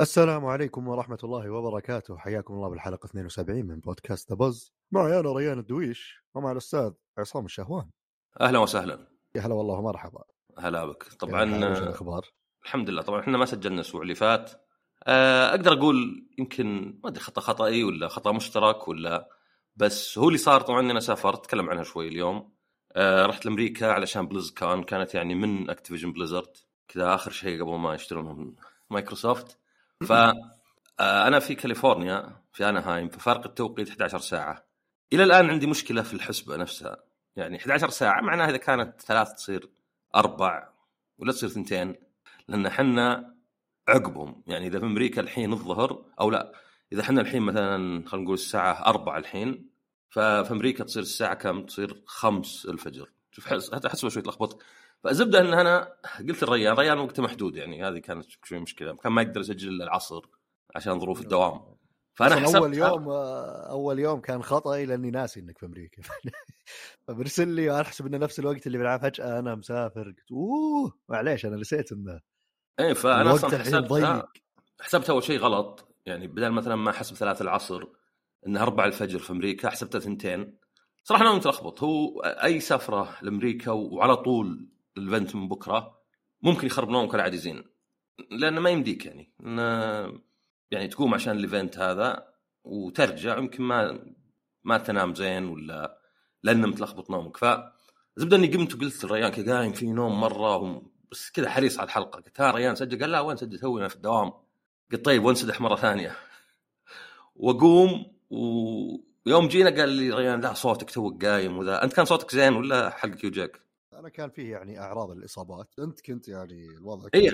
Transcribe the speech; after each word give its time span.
السلام 0.00 0.46
عليكم 0.46 0.88
ورحمة 0.88 1.18
الله 1.24 1.50
وبركاته. 1.50 2.16
حياكم 2.16 2.54
الله 2.54 2.68
بالحلقة 2.68 3.06
72 3.06 3.66
من 3.66 3.80
بودكاست 3.80 4.32
بز 4.32 4.72
معي 4.92 5.20
أنا 5.20 5.32
ريان 5.32 5.58
الدويش 5.58 6.24
ومع 6.34 6.52
الأستاذ 6.52 6.90
عصام 7.18 7.44
الشهوان. 7.44 7.90
أهلا 8.40 8.58
وسهلا. 8.58 9.08
يا 9.34 9.40
هلا 9.40 9.54
والله 9.54 9.74
ومرحبا. 9.74 10.22
هلا 10.58 10.84
بك. 10.84 11.02
طبعا 11.02 11.42
الأخبار؟ 11.42 12.26
الحمد 12.64 12.90
لله. 12.90 13.02
طبعا 13.02 13.20
إحنا 13.20 13.38
ما 13.38 13.44
سجلنا 13.44 13.74
الأسبوع 13.74 14.02
اللي 14.02 14.14
فات. 14.14 14.50
آه، 15.06 15.50
أقدر 15.50 15.72
أقول 15.72 16.28
يمكن 16.38 16.98
ما 17.04 17.08
أدري 17.10 17.20
خطأ 17.20 17.40
خطأي 17.40 17.84
ولا 17.84 18.08
خطأ 18.08 18.32
مشترك 18.32 18.88
ولا 18.88 19.28
بس 19.76 20.18
هو 20.18 20.28
اللي 20.28 20.38
صار 20.38 20.60
طبعا 20.60 20.80
أنا 20.80 21.00
سافرت. 21.00 21.38
اتكلم 21.38 21.70
عنها 21.70 21.82
شوي 21.82 22.08
اليوم. 22.08 22.57
آه، 22.92 23.26
رحت 23.26 23.46
لأمريكا 23.46 23.92
علشان 23.92 24.26
BlizzCon 24.26 24.82
كانت 24.82 25.14
يعني 25.14 25.34
من 25.34 25.70
Activision 25.70 26.12
Blizzard 26.12 26.56
كذا 26.88 27.14
آخر 27.14 27.30
شيء 27.30 27.62
قبل 27.62 27.78
ما 27.78 27.94
يشترونهم 27.94 28.56
مايكروسوفت 28.90 29.58
ف 30.06 30.12
آه، 31.00 31.26
أنا 31.26 31.38
في 31.38 31.54
كاليفورنيا 31.54 32.36
في 32.52 32.68
اناهايم 32.68 33.08
ففارق 33.08 33.46
التوقيت 33.46 33.88
11 33.88 34.18
ساعة. 34.18 34.64
إلى 35.12 35.24
الآن 35.24 35.50
عندي 35.50 35.66
مشكلة 35.66 36.02
في 36.02 36.14
الحسبة 36.14 36.56
نفسها. 36.56 36.96
يعني 37.36 37.56
11 37.56 37.88
ساعة 37.88 38.20
معناها 38.20 38.50
إذا 38.50 38.56
كانت 38.56 39.00
ثلاث 39.00 39.32
تصير 39.32 39.68
أربع 40.16 40.68
ولا 41.18 41.32
تصير 41.32 41.48
ثنتين 41.48 41.94
لأن 42.48 42.66
إحنا 42.66 43.34
عقبهم. 43.88 44.42
يعني 44.46 44.66
إذا 44.66 44.78
في 44.78 44.84
أمريكا 44.84 45.20
الحين 45.20 45.52
الظهر 45.52 46.04
أو 46.20 46.30
لا 46.30 46.52
إذا 46.92 47.00
إحنا 47.00 47.20
الحين 47.20 47.42
مثلا 47.42 48.04
خلينا 48.06 48.24
نقول 48.24 48.34
الساعة 48.34 48.86
4 48.86 49.18
الحين 49.18 49.70
ففي 50.08 50.48
أمريكا 50.50 50.84
تصير 50.84 51.02
الساعة 51.02 51.34
كم؟ 51.34 51.66
تصير 51.66 52.02
5 52.06 52.70
الفجر. 52.70 53.10
شوف 53.30 53.46
حس- 53.46 53.74
حتى 53.74 53.88
حسبه 53.88 54.08
شوي 54.10 54.22
تلخبط. 54.22 54.62
فالزبدة 55.04 55.40
إن 55.40 55.54
أنا 55.54 55.92
قلت 56.28 56.42
للريان 56.44 56.74
ريان 56.74 56.98
وقته 56.98 57.22
محدود 57.22 57.56
يعني 57.56 57.84
هذه 57.88 57.98
كانت 57.98 58.24
شوي 58.44 58.58
مشكلة. 58.58 58.96
كان 58.96 59.12
ما 59.12 59.22
يقدر 59.22 59.40
يسجل 59.40 59.68
إلا 59.68 59.84
العصر 59.84 60.20
عشان 60.76 61.00
ظروف 61.00 61.20
الدوام. 61.20 61.60
فأنا 62.14 62.36
حسبت 62.36 62.54
أول 62.56 62.74
يوم 62.74 63.08
آه، 63.08 63.70
أول 63.70 63.98
يوم 63.98 64.20
كان 64.20 64.42
خطأي 64.42 64.86
لأني 64.86 65.10
ناسي 65.10 65.40
إنك 65.40 65.58
في 65.58 65.66
أمريكا. 65.66 66.02
فبرسل 67.08 67.48
لي 67.48 67.68
وأنا 67.70 67.80
أحسب 67.80 68.06
إنه 68.06 68.18
نفس 68.18 68.38
الوقت 68.38 68.66
اللي 68.66 68.78
بلعب 68.78 69.00
فجأة 69.00 69.38
أنا 69.38 69.54
مسافر. 69.54 70.02
قلت 70.04 70.32
أوه 70.32 70.92
معليش 71.08 71.46
أنا 71.46 71.56
نسيت 71.56 71.92
إنه 71.92 72.20
إيه 72.80 72.92
فأنا 72.92 73.34
أصلا 73.34 73.80
ضيق. 73.80 74.24
حسبت 74.80 75.10
أول 75.10 75.22
شيء 75.22 75.38
غلط. 75.38 75.88
يعني 76.06 76.26
بدل 76.26 76.50
مثلا 76.52 76.76
ما 76.76 76.90
أحسب 76.90 77.14
ثلاث 77.16 77.42
العصر 77.42 77.84
انها 78.46 78.62
أربع 78.62 78.84
الفجر 78.84 79.18
في 79.18 79.30
أمريكا 79.30 79.70
حسبتها 79.70 79.98
ثنتين. 79.98 80.58
صراحة 81.04 81.22
أنا 81.22 81.34
متلخبط. 81.34 81.82
هو 81.82 82.20
أي 82.20 82.60
سفرة 82.60 83.16
لأمريكا 83.22 83.70
وعلى 83.70 84.16
طول 84.16 84.68
ال 84.96 85.03
event 85.03 85.36
من 85.36 85.48
بكرة 85.48 85.98
ممكن 86.42 86.66
يخرب 86.66 86.88
نومك 86.88 87.14
العاجزين 87.14 87.64
لأن 88.30 88.58
ما 88.58 88.70
يمديك 88.70 89.06
يعني. 89.06 89.32
يعني 90.70 90.88
تقوم 90.88 91.14
عشان 91.14 91.36
ال 91.36 91.43
event 91.43 91.78
هذا 91.78 92.28
وترجع 92.64 93.38
يمكن 93.38 93.62
ما 93.62 94.06
ما 94.64 94.78
تنام 94.78 95.14
زين 95.14 95.44
ولا 95.44 96.00
لأنه 96.42 96.66
متلخبط 96.66 97.10
نومك. 97.10 97.36
ف 97.36 97.44
زبدة 98.16 98.36
إني 98.36 98.46
قمت 98.46 98.74
وقلت 98.74 99.04
للريان 99.04 99.30
كذا 99.30 99.58
قايم 99.58 99.72
في 99.72 99.86
نوم 99.86 100.20
مرة 100.20 100.82
بس 101.10 101.30
كذا 101.30 101.50
حريص 101.50 101.78
على 101.78 101.86
الحلقة. 101.86 102.20
قلت 102.20 102.40
ها 102.40 102.50
ريان 102.50 102.74
سجل. 102.74 103.00
قال 103.00 103.10
لا 103.10 103.20
وين 103.20 103.36
سجل؟ 103.36 103.58
توي 103.58 103.80
أنا 103.80 103.88
في 103.88 103.96
الدوام. 103.96 104.32
قلت 104.92 105.04
طيب 105.04 105.24
وانسدح 105.24 105.60
مرة 105.60 105.76
ثانية. 105.76 106.16
وأقوم 107.36 108.17
ويوم 108.30 109.48
جينا 109.48 109.70
قال 109.70 109.88
لي 109.88 110.10
ريان 110.10 110.40
لا 110.40 110.54
صوتك 110.54 110.90
توك 110.90 111.24
قايم 111.24 111.58
وذا. 111.58 111.84
أنت 111.84 111.92
كان 111.92 112.04
صوتك 112.04 112.34
زين 112.34 112.52
ولا 112.52 112.90
حلقك 112.90 113.24
يوجعك؟ 113.24 113.60
أنا 113.92 114.08
كان 114.08 114.30
فيه 114.30 114.52
يعني 114.52 114.80
أعراض 114.80 115.10
الإصابات. 115.10 115.74
أنت 115.78 116.00
كنت 116.00 116.28
يعني 116.28 116.66
الوضع 116.76 117.08
اي 117.14 117.28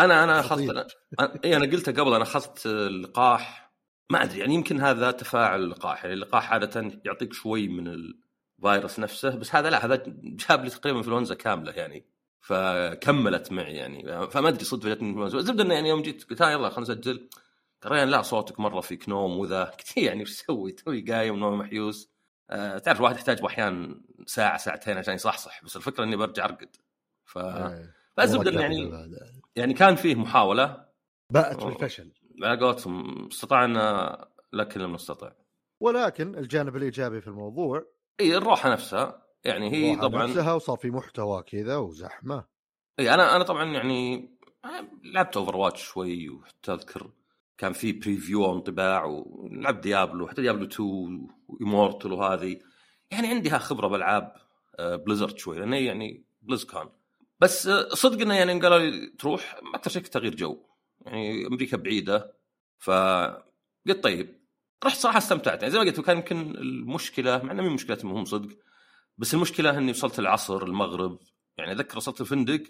أنا 0.00 0.24
أنا 0.24 0.40
اخذت 0.40 0.96
اي 1.44 1.56
أنا 1.56 1.64
قلتها 1.64 1.92
قبل 1.92 2.14
أنا 2.14 2.22
أخذت 2.22 2.66
اللقاح. 2.66 3.72
ما 4.10 4.22
أدري 4.22 4.38
يعني 4.38 4.54
يمكن 4.54 4.80
هذا 4.80 5.10
تفاعل 5.10 5.62
اللقاح. 5.62 6.04
يعني 6.04 6.14
اللقاح 6.14 6.52
عادة 6.52 7.00
يعطيك 7.04 7.32
شوي 7.32 7.68
من 7.68 7.88
الفيروس 7.88 8.98
نفسه 8.98 9.36
بس 9.36 9.54
هذا 9.54 9.70
لا 9.70 9.84
هذا 9.84 10.02
جاب 10.22 10.64
لي 10.64 10.70
تقريبا 10.70 10.98
إنفلونزا 10.98 11.34
كاملة 11.34 11.72
يعني 11.72 12.04
فكملت 12.40 13.52
معي 13.52 13.74
يعني. 13.74 14.30
فما 14.30 14.48
أدري 14.48 14.64
صدفه 14.64 14.90
جتني 14.90 15.08
إنفلونزا. 15.08 15.38
الزبده 15.38 15.62
إنه 15.62 15.74
يعني 15.74 15.88
يوم 15.88 16.02
جيت 16.02 16.30
قلت 16.30 16.42
ها 16.42 16.50
يلا 16.50 16.68
خلينا 16.68 16.92
نسجل. 16.92 17.28
ريان 17.86 18.08
لا 18.08 18.22
صوتك 18.22 18.60
مرة 18.60 18.80
فيك 18.80 19.08
نوم 19.08 19.38
وذا 19.38 19.72
يعني 19.96 20.20
إيش 20.20 20.30
أسوي 20.30 20.72
توي 20.72 21.00
قايم 21.00 21.36
نوم 21.36 21.58
محيوس. 21.58 22.12
آه 22.50 22.78
تعرف 22.78 22.98
الواحد 22.98 23.16
يحتاج 23.16 23.44
أحيانا 23.44 24.00
ساعة 24.26 24.56
ساعتين 24.56 24.98
عشان 24.98 25.14
يصحصح 25.14 25.64
بس 25.64 25.76
الفكرة 25.76 26.04
إني 26.04 26.16
برجع 26.16 26.44
أرقد. 26.44 26.76
ف 27.24 27.38
إيه. 27.38 27.94
فالزبده 28.16 28.60
يعني. 28.60 28.92
يعني 29.56 29.74
كان 29.74 29.96
فيه 29.96 30.14
محاولة. 30.14 30.84
باءت 31.30 31.64
بالفشل 31.64 32.12
على 32.42 32.60
قولتهم 32.60 33.26
استطعنا 33.26 34.28
لكن 34.52 34.80
لم 34.80 34.94
نستطع 34.94 35.32
ولكن 35.80 36.38
الجانب 36.38 36.76
الإيجابي 36.76 37.20
في 37.20 37.28
الموضوع 37.28 37.84
إي 38.20 38.36
الروحة 38.36 38.72
نفسها. 38.72 39.22
يعني 39.44 39.72
هي 39.72 39.96
طبعا 39.96 40.26
نفسها 40.26 40.52
وصار 40.52 40.76
في 40.76 40.90
محتوى 40.90 41.42
كذا 41.42 41.76
وزحمة. 41.76 42.44
إي 42.98 43.14
أنا 43.14 43.36
أنا 43.36 43.44
طبعا 43.44 43.64
يعني 43.64 44.30
لعبت 45.04 45.36
Overwatch 45.36 45.82
شوي 45.82 46.28
وحتى 46.28 46.72
اذكر 46.72 47.10
كان 47.58 47.72
في 47.72 47.92
preview 47.92 48.44
أو 48.44 48.54
انطباع 48.56 49.04
ولعبت 49.04 49.82
Diablo 49.82 50.28
حتى 50.28 50.42
Diablo 50.42 50.64
2 50.66 51.28
و 51.48 51.55
Immortal 51.55 52.12
وهذه. 52.12 52.60
يعني 53.10 53.28
عندها 53.28 53.58
خبرة 53.58 53.88
بالعاب 53.88 54.34
Blizzard 54.78 55.38
شوي 55.38 55.58
لأن 55.58 55.72
يعني 55.72 56.24
BlizzCon. 56.42 56.88
بس 57.40 57.66
آه، 57.66 57.88
صدق 57.88 58.20
إنه 58.20 58.34
يعني 58.34 58.60
قالوا 58.60 58.78
لي 58.78 59.06
تروح 59.18 59.60
أكثر 59.74 59.90
شيء 59.90 60.02
تغيير 60.02 60.34
جو. 60.34 60.62
يعني 61.06 61.46
أمريكا 61.46 61.76
بعيدة 61.76 62.36
فقلت 62.78 64.02
طيب. 64.02 64.42
رحت 64.84 64.96
صراحة 64.96 65.18
استمتعت. 65.18 65.62
يعني 65.62 65.72
زي 65.72 65.78
ما 65.78 65.84
قلت 65.84 66.00
كان 66.00 66.16
يمكن 66.16 66.36
المشكلة 66.50 67.42
مع 67.42 67.52
إنه 67.52 67.62
مهي 67.62 67.72
مشكلتهم 67.72 68.12
هم 68.12 68.24
صدق 68.24 68.58
بس 69.18 69.34
المشكلة 69.34 69.78
إني 69.78 69.90
وصلت 69.90 70.18
العصر 70.18 70.62
المغرب. 70.62 71.18
يعني 71.58 71.72
اتذكر 71.72 71.96
وصلت 71.96 72.20
الفندق 72.20 72.62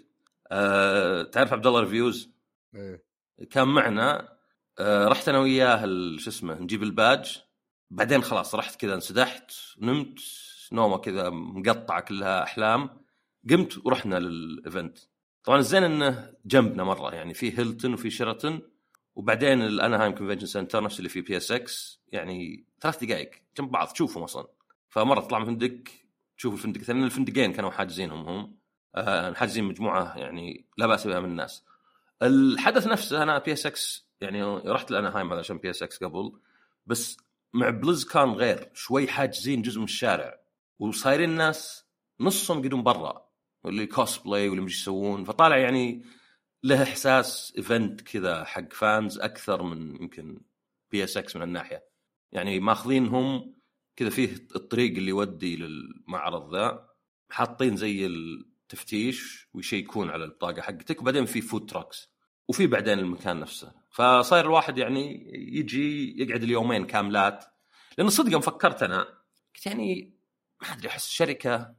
أه 0.51 1.23
تعرف 1.23 1.53
عبد 1.53 1.67
الله 1.67 1.79
Reviews 1.79 2.31
إيه. 2.75 3.03
كان 3.51 3.67
معنا 3.67 4.32
أه 4.79 5.07
رحت 5.07 5.29
أنا 5.29 5.39
وياه 5.39 5.85
شو 6.17 6.29
اسمه 6.29 6.59
نجيب 6.59 6.83
الباج. 6.83 7.43
بعدين 7.91 8.23
خلاص 8.23 8.55
رحت 8.55 8.75
كذا 8.81 8.95
انسدحت 8.95 9.51
نمت 9.79 10.19
نومة 10.71 10.97
كذا 10.97 11.29
مقطعة 11.29 12.01
كلها 12.01 12.43
أحلام. 12.43 12.89
قمت 13.49 13.85
ورحنا 13.85 14.19
لل 14.19 14.38
event. 14.38 14.97
طبعا 15.43 15.59
الزين 15.59 15.83
إنه 15.83 16.33
جنبنا 16.45 16.83
مرة 16.83 17.15
يعني 17.15 17.33
في 17.33 17.59
هيلتون 17.59 17.93
وفي 17.93 18.09
شيراتون. 18.09 18.61
وبعدين 19.15 19.61
الانهايم 19.61 20.15
Convention 20.15 20.45
Center 20.45 20.83
نفس 20.83 20.97
اللي 20.97 21.09
في 21.09 21.21
PSX 21.21 22.01
يعني 22.07 22.65
ثلاث 22.81 23.03
دقائق 23.03 23.31
جنب 23.57 23.71
بعض 23.71 23.87
تشوفهم 23.87 24.23
أصلا. 24.23 24.47
فمرة 24.89 25.19
تطلع 25.21 25.39
من 25.39 25.45
الفندق 25.45 25.83
تشوف 26.37 26.53
الفندق 26.53 26.81
لأن 26.87 27.03
الفندقين 27.03 27.53
كانوا 27.53 27.71
حاجزينهم 27.71 28.27
هم. 28.27 28.57
آه 28.95 29.33
حاجزين 29.33 29.63
مجموعة 29.63 30.17
يعني 30.17 30.65
لا 30.77 30.87
بأس 30.87 31.07
بها 31.07 31.19
من 31.19 31.29
الناس. 31.29 31.63
الحدث 32.21 32.87
نفسه 32.87 33.23
أنا 33.23 33.37
PSX 33.39 34.07
يعني 34.23 34.43
رحت 34.57 34.91
الانهايم 34.91 35.31
هذا 35.31 35.39
عشان 35.39 35.57
PSX 35.57 36.03
قبل 36.03 36.31
بس 36.85 37.17
مع 37.53 37.69
BlizzCon 37.69 38.29
غير 38.29 38.69
شوي 38.73 39.07
حاجزين 39.07 39.61
جزء 39.61 39.77
من 39.77 39.83
الشارع 39.83 40.39
وصايرين 40.79 41.29
الناس 41.29 41.85
نصهم 42.19 42.57
قاعدين 42.57 42.83
برا 42.83 43.29
واللي 43.63 43.87
كوسبلاي 43.87 44.49
واللي 44.49 44.63
وش 44.63 44.81
يسوون 44.81 45.23
فطالع 45.23 45.57
يعني 45.57 46.05
له 46.63 46.83
إحساس 46.83 47.53
event 47.57 48.01
كذا 48.01 48.43
حق 48.43 48.73
fans 48.73 49.19
أكثر 49.19 49.63
من 49.63 49.95
يمكن 50.01 50.41
PSX 50.91 51.35
من 51.35 51.41
الناحيه 51.41 51.83
يعني 52.31 52.59
ماخذينهم 52.59 53.55
كذا 53.95 54.09
فيه 54.09 54.47
الطريق 54.55 54.97
اللي 54.97 55.09
يودي 55.09 55.55
للمعرض 55.55 56.55
ذا 56.55 56.89
حاطين 57.29 57.77
زي 57.77 58.05
التفتيش 58.05 59.47
ويشيكون 59.53 60.09
على 60.09 60.23
البطاقه 60.23 60.61
حقتك 60.61 61.01
وبعدين 61.01 61.25
في 61.25 61.41
food 61.41 61.69
trucks 61.69 62.09
وفي 62.47 62.67
بعدين 62.67 62.99
المكان 62.99 63.39
نفسه. 63.39 63.82
فصاير 63.93 64.45
الواحد 64.45 64.77
يعني 64.77 65.31
يجي 65.57 66.21
يقعد 66.21 66.43
اليومين 66.43 66.85
كاملات. 66.85 67.45
لأن 67.97 68.09
صدق 68.09 68.31
يوم 68.31 68.41
فكرت 68.41 68.83
أنا 68.83 69.01
قلت 69.55 69.65
يعني 69.65 70.13
ما 70.61 70.73
أدري 70.73 70.87
أحس 70.87 71.09
شركة 71.09 71.75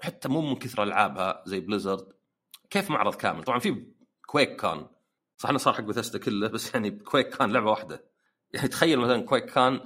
حتى 0.00 0.28
مو 0.28 0.40
من 0.40 0.56
كثر 0.56 0.82
ألعابها 0.82 1.42
زي 1.46 1.60
Blizzard 1.60 2.12
كيف 2.70 2.90
معرض 2.90 3.14
كامل؟ 3.14 3.44
طبعا 3.44 3.58
في 3.58 3.86
QuakeCon 4.26 4.86
صح 5.36 5.48
إنه 5.48 5.58
صار 5.58 5.74
حق 5.74 5.80
بثستا 5.80 6.18
كله 6.18 6.48
بس 6.48 6.74
يعني 6.74 6.90
QuakeCon 6.90 7.52
لعبة 7.52 7.70
واحدة. 7.70 8.04
يعني 8.52 8.68
تخيل 8.68 8.98
مثلا 8.98 9.22
QuakeCon 9.22 9.80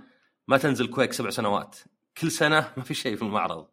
ما 0.49 0.59
تنزل 0.59 0.87
Quake 0.87 1.13
سبع 1.13 1.31
سنوات. 1.31 1.77
كل 2.21 2.31
سنة 2.31 2.73
ما 2.77 2.83
في 2.83 2.95
شيء 2.95 3.17
في 3.17 3.23
المعرض. 3.23 3.69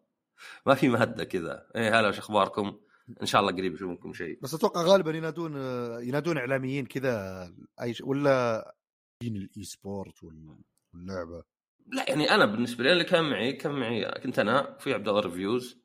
ما 0.65 0.75
في 0.75 0.89
مهدة 0.89 1.23
كذا. 1.23 1.67
إيه 1.75 1.99
هلا 1.99 2.07
وش 2.07 2.17
أخباركم؟ 2.17 2.79
إن 3.21 3.25
شاء 3.25 3.41
الله 3.41 3.51
قريب 3.51 3.73
أشوف 3.73 3.91
لكم 3.91 4.13
شيء. 4.13 4.39
بس 4.41 4.53
أتوقع 4.53 4.81
غالبا 4.81 5.11
ينادون 5.11 5.55
ينادون 6.03 6.37
إعلاميين 6.37 6.85
كذا 6.85 7.47
أي 7.81 7.93
ش... 7.93 8.01
ولا 8.01 8.75
دين 9.21 9.35
ال 9.35 9.63
esport 9.63 10.23
وال- 10.23 10.57
واللعبة. 10.93 11.43
لا 11.87 12.09
يعني 12.09 12.31
أنا 12.35 12.45
بالنسبة 12.45 12.83
لي 12.83 12.91
اللي 12.91 13.03
كان 13.03 13.29
معي 13.29 13.53
كان 13.53 13.71
معي 13.71 14.11
كنت 14.23 14.39
أنا 14.39 14.77
في 14.79 14.93
عبد 14.93 15.07
الله 15.07 15.19
Reviews 15.19 15.77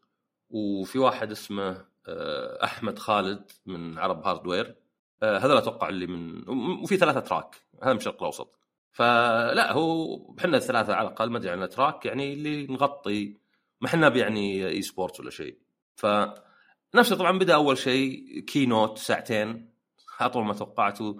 وفي 0.51 0.99
واحد 0.99 1.31
اسمه 1.31 1.85
آه، 2.09 2.65
أحمد 2.65 2.99
خالد 2.99 3.51
من 3.67 3.99
عرب 3.99 4.27
Hardware. 4.27 4.77
آه، 5.23 5.39
هذول 5.39 5.57
أتوقع 5.57 5.89
اللي 5.89 6.07
من 6.07 6.49
وفي 6.83 6.97
ثلاثة 6.97 7.21
تراك 7.21 7.57
هذا 7.83 7.93
من 7.93 7.99
الشرق 7.99 8.17
الأوسط. 8.17 8.59
فلا 8.93 9.73
هو 9.73 10.17
إحنا 10.39 10.57
الثلاثة 10.57 10.95
على 10.95 11.09
الأقل 11.09 11.31
ما 11.31 11.39
أدري 11.39 11.51
عن 11.51 11.69
تراك 11.69 12.07
يعني 12.07 12.33
اللي 12.33 12.67
نغطي 12.67 13.37
ما 13.81 13.89
إحنا 13.89 14.17
يعني 14.17 14.69
esports 14.69 15.21
ولا 15.21 15.31
شيء. 15.31 15.59
ف 15.97 16.07
نفسه 16.95 17.17
طبعا 17.17 17.39
بدأ 17.39 17.55
أول 17.55 17.79
شيء 17.79 18.41
keynote 18.41 18.99
ساعتين 18.99 19.71
اطول 20.21 20.45
ما 20.45 20.55
توقعته. 20.55 21.19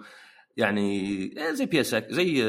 يعني 0.57 1.53
زي 1.53 1.65
PS 1.65 1.95
زي 1.95 2.43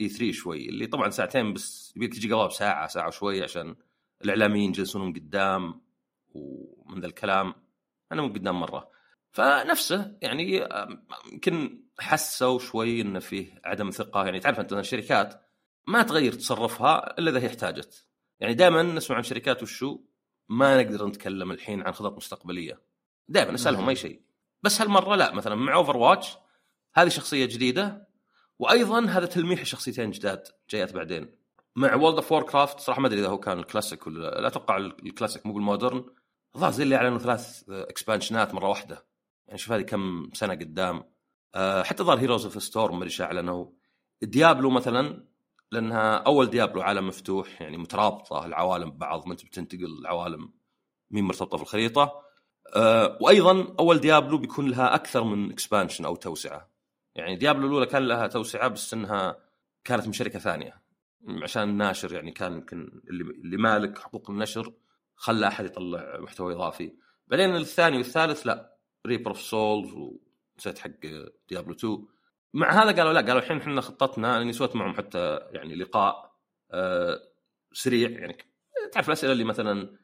E3 0.00 0.32
شوي 0.32 0.68
اللي 0.68 0.86
طبعا 0.86 1.10
ساعتين 1.10 1.52
بس 1.52 1.92
يبيك 1.96 2.14
تجي 2.14 2.32
قبل 2.32 2.48
بساعة 2.48 2.86
ساعة 2.86 3.08
وشوي 3.08 3.42
عشان 3.42 3.76
الإعلاميين 4.24 4.70
يجلسون 4.70 5.12
قدام 5.12 5.80
ومن 6.34 7.00
ذا 7.00 7.06
الكلام. 7.06 7.54
أنا 8.12 8.22
من 8.22 8.32
قدام 8.32 8.60
مرة. 8.60 8.90
فنفسه 9.30 10.16
يعني 10.22 10.68
يمكن 11.32 11.82
حسوا 11.98 12.58
شوي 12.58 13.00
إنه 13.00 13.18
فيه 13.18 13.60
عدم 13.64 13.90
ثقة. 13.90 14.24
يعني 14.24 14.40
تعرف 14.40 14.60
أنت 14.60 14.72
الشركات 14.72 15.42
ما 15.86 16.02
تغير 16.02 16.32
تصرفها 16.32 17.18
إلا 17.18 17.30
إذا 17.30 17.40
هي 17.40 17.46
احتاجت. 17.46 18.06
يعني 18.40 18.54
دائما 18.54 18.82
نسمع 18.82 19.16
عن 19.16 19.22
شركات 19.22 19.62
وشو؟ 19.62 20.00
ما 20.48 20.82
نقدر 20.82 21.06
نتكلم 21.06 21.50
الحين 21.50 21.82
عن 21.82 21.92
خطط 21.92 22.16
مستقبلية. 22.16 22.80
دائما 23.28 23.54
أسألهم 23.54 23.88
أي 23.88 23.96
شيء. 23.96 24.22
بس 24.62 24.80
هالمرة 24.80 25.16
لا 25.16 25.34
مثلا 25.34 25.54
مع 25.54 25.74
Overwatch 25.74 26.36
هذه 26.94 27.08
شخصية 27.08 27.44
جديدة 27.46 28.08
وأيضا 28.58 29.04
هذا 29.06 29.26
تلميح 29.26 29.64
شخصيتين 29.64 30.10
جداد 30.10 30.42
جايات 30.70 30.94
بعدين. 30.94 31.34
مع 31.76 31.94
World 31.94 32.14
of 32.14 32.32
Warcraft 32.32 32.80
صراحة 32.80 33.00
ما 33.00 33.06
أدري 33.06 33.20
إذا 33.20 33.28
هو 33.28 33.38
كان 33.38 33.58
الكلاسيك 33.58 34.06
ولا 34.06 34.40
لا 34.40 34.46
أتوقع 34.46 34.76
الكلاسيك 34.76 35.46
مو 35.46 35.52
بال 35.52 35.64
modern. 35.64 36.04
الظاهر 36.54 36.72
زي 36.72 36.82
اللي 36.82 36.96
أعلنوا 36.96 37.18
ثلاث 37.18 37.64
expansion 37.68 38.45
ات 38.45 38.54
مرة 38.54 38.68
واحدة. 38.68 39.06
يعني 39.46 39.58
شوف 39.58 39.72
هذه 39.72 39.82
كم 39.82 40.30
سنة 40.34 40.54
قدام. 40.54 41.04
أه 41.54 41.82
حتى 41.82 42.02
ظهر 42.02 42.18
Heroes 42.18 42.44
of 42.44 42.62
Storm 42.62 42.98
ما 42.98 43.04
أدري 43.04 43.24
أعلنوا. 43.24 43.66
Diablo 44.22 44.70
مثلا 44.70 45.26
لأنها 45.72 46.16
أول 46.16 46.46
Diablo 46.46 46.82
عالم 46.82 47.08
مفتوح 47.08 47.62
يعني 47.62 47.76
مترابطة 47.76 48.46
العوالم 48.46 48.90
ببعض 48.90 49.26
ما 49.26 49.32
أنت 49.32 49.44
بتنتقل 49.44 49.98
العوالم 50.00 50.52
مهي 51.10 51.24
مرتبطة 51.24 51.56
في 51.56 51.62
الخريطة. 51.62 52.22
أه 52.76 53.18
وأيضا 53.20 53.74
أول 53.78 53.98
Diablo 53.98 54.38
بيكون 54.38 54.68
لها 54.68 54.94
أكثر 54.94 55.24
من 55.24 55.50
expansion 55.50 56.04
أو 56.04 56.16
توسعة. 56.16 56.70
يعني 57.14 57.36
ديابلو 57.36 57.66
الأولى 57.66 57.86
كان 57.86 58.02
لها 58.02 58.26
توسعة 58.26 58.68
بس 58.68 58.94
إنها 58.94 59.36
كانت 59.84 60.06
من 60.06 60.12
شركة 60.12 60.38
ثانية. 60.38 60.82
عشان 61.42 61.62
الناشر 61.62 62.12
يعني 62.14 62.30
كان 62.30 62.52
يمكن 62.52 63.00
اللي, 63.10 63.24
اللي 63.24 63.56
مالك 63.56 63.98
حقوق 63.98 64.30
النشر 64.30 64.72
خلى 65.14 65.48
أحد 65.48 65.64
يطلع 65.64 66.20
محتوى 66.20 66.54
إضافي. 66.54 66.92
بعدين 67.28 67.56
الثاني 67.56 67.96
والثالث 67.96 68.46
لا 68.46 68.76
Reaper 69.06 69.30
of 69.30 69.40
Souls 69.40 69.92
ونسيت 69.92 70.78
حق 70.78 70.90
ديابلو 71.48 71.74
2 71.74 72.06
مع 72.54 72.82
هذا 72.82 72.96
قالوا 72.96 73.12
لا 73.12 73.20
قالوا 73.20 73.38
الحين 73.38 73.56
إحنا 73.56 73.80
خطتنا 73.80 74.42
اني 74.42 74.52
سويت 74.52 74.76
معهم 74.76 74.94
حتى 74.94 75.38
يعني 75.52 75.74
لقاء 75.74 76.32
آه 76.70 77.20
سريع. 77.72 78.10
يعني 78.10 78.36
تعرف 78.92 79.08
الأسئلة 79.08 79.32
اللي 79.32 79.44
مثلا 79.44 79.96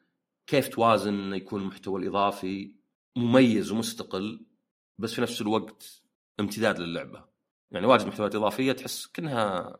كيف 0.47 0.67
توازن 0.67 1.33
يكون 1.33 1.61
المحتوى 1.61 2.01
الاضافي 2.01 2.71
مميز 3.15 3.71
ومستقل 3.71 4.45
بس 4.97 5.13
في 5.13 5.21
نفس 5.21 5.41
الوقت 5.41 6.03
امتداد 6.39 6.79
للعبة. 6.79 7.25
يعني 7.71 7.85
واجد 7.85 8.07
محتويات 8.07 8.35
إضافية 8.35 8.71
تحس 8.71 9.07
كأنها 9.07 9.77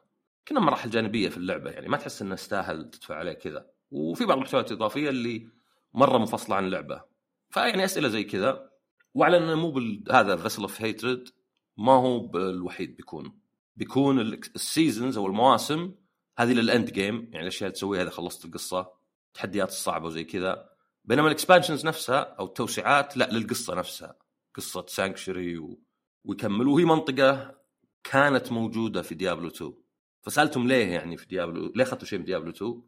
كنا 0.47 0.59
مراحل 0.59 0.89
جانبية 0.89 1.29
في 1.29 1.37
اللعبة. 1.37 1.71
يعني 1.71 1.87
ما 1.87 1.97
تحس 1.97 2.21
انه 2.21 2.33
يستاهل 2.33 2.89
تدفع 2.89 3.15
عليه 3.15 3.33
كذا. 3.33 3.69
وفي 3.91 4.25
بعض 4.25 4.37
المحتويات 4.37 4.71
الإضافية 4.71 5.09
اللي 5.09 5.47
مرة 5.93 6.17
منفصلة 6.17 6.55
عن 6.55 6.65
اللعبة. 6.65 7.01
فيعني 7.49 7.85
أسئلة 7.85 8.07
زي 8.07 8.23
كذا. 8.23 8.69
وعلى 9.13 9.37
إنه 9.37 9.55
مو 9.55 9.71
بال... 9.71 10.03
هذا 10.11 10.35
Vessel 10.35 10.61
of 10.61 10.81
Hatred 10.81 11.29
ما 11.79 11.91
هو 11.91 12.19
بالوحيد 12.19 12.95
بيكون. 12.95 13.39
بيكون 13.75 14.19
ال 14.55 14.63
seasons 14.63 15.17
أو 15.17 15.27
المواسم 15.27 15.95
هذه 16.37 16.53
لل 16.53 16.69
end 16.69 16.91
game 16.91 17.15
يعني 17.15 17.41
الأشياء 17.41 17.67
اللي 17.67 17.75
تسويها 17.75 18.01
إذا 18.03 18.09
خلصت 18.09 18.45
القصة 18.45 18.91
التحديات 19.27 19.69
الصعبة 19.69 20.05
وزي 20.05 20.23
كذا. 20.23 20.69
بينما 21.05 21.27
ال 21.27 21.33
expansions 21.33 21.85
نفسها 21.85 22.19
أو 22.19 22.45
التوسعات 22.45 23.17
لا 23.17 23.29
للقصة 23.31 23.75
نفسها. 23.75 24.15
قصة 24.55 24.85
سانكشري 24.87 25.57
و... 25.57 25.79
ويكملوا 26.23 26.73
وهي 26.73 26.85
منطقة 26.85 27.59
كانت 28.03 28.51
موجودة 28.51 29.01
في 29.01 29.15
ديابلو 29.15 29.47
2 29.47 29.73
فسألتهم 30.21 30.67
ليه 30.67 30.93
يعني 30.93 31.17
في 31.17 31.25
ديابلو 31.25 31.71
ليه 31.75 31.83
أخذتوا 31.83 32.07
شيء 32.07 32.19
من 32.19 32.25
ديابلو 32.25 32.49
2 32.49 32.81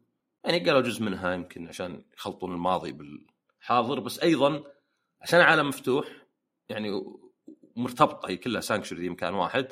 يعني 0.44 0.58
قالوا 0.58 0.80
جزء 0.80 1.02
منها 1.02 1.34
يمكن 1.34 1.68
عشان 1.68 2.04
يخلطون 2.14 2.52
الماضي 2.52 2.92
بالحاضر. 2.92 4.00
بس 4.00 4.18
أيضا 4.18 4.64
عشان 5.20 5.40
عالم 5.40 5.68
مفتوح 5.68 6.06
يعني 6.68 6.90
مرتبطة 7.76 8.28
هي 8.28 8.36
كلها 8.36 8.60
سانكشري 8.60 9.08
مكان 9.08 9.34
واحد. 9.34 9.68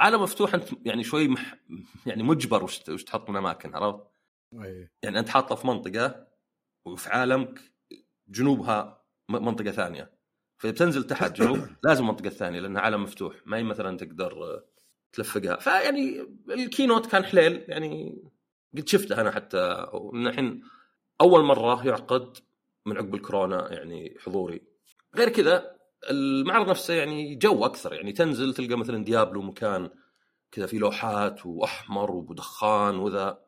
عالم 0.00 0.22
مفتوح 0.22 0.54
أنت 0.54 0.68
يعني 0.84 1.04
شوي 1.04 1.28
مح 1.28 1.54
يعني 2.06 2.22
مجبر 2.22 2.64
وش, 2.64 2.80
وش 2.88 3.04
تحط 3.04 3.30
من 3.30 3.36
أماكن 3.36 3.74
عرفت؟ 3.74 4.06
يعني 5.02 5.18
أنت 5.18 5.28
حاطه 5.28 5.54
في 5.54 5.66
منطقة 5.66 6.26
وفي 6.84 7.08
عالمك 7.08 7.60
جنوبها 8.28 9.04
منطقة 9.28 9.70
ثانية. 9.70 10.10
فبتنزل 10.58 11.04
تحت 11.04 11.32
جنوب 11.32 11.66
لازم 11.84 12.04
المنطقة 12.04 12.26
الثانية 12.26 12.60
لأنها 12.60 12.82
عالم 12.82 13.02
مفتوح. 13.02 13.36
ما 13.46 13.56
هي 13.56 13.62
مثلا 13.62 13.96
تقدر 13.96 14.62
تلفقها. 15.12 15.56
فيعني 15.56 16.20
ال 16.50 16.57
keynote 16.57 17.06
كان 17.06 17.24
حليل 17.24 17.64
يعني 17.68 18.22
قد 18.76 18.88
شفته 18.88 19.20
أنا 19.20 19.30
حتى. 19.30 19.86
الحين 20.14 20.62
أول 21.20 21.44
مرة 21.44 21.86
يعقد 21.86 22.36
من 22.86 22.96
عقب 22.96 23.14
الكورونا 23.14 23.72
يعني 23.72 24.16
حضوري. 24.20 24.62
غير 25.16 25.28
كذا 25.28 25.75
المعرض 26.10 26.70
نفسه 26.70 26.94
يعني 26.94 27.34
جو 27.34 27.64
أكثر 27.64 27.92
يعني 27.94 28.12
تنزل 28.12 28.54
تلقى 28.54 28.74
مثلا 28.74 29.04
ديابلو 29.04 29.42
مكان 29.42 29.90
كذا 30.52 30.66
في 30.66 30.78
لوحات 30.78 31.46
وأحمر 31.46 32.10
ودخان 32.10 32.96
وذا. 32.96 33.38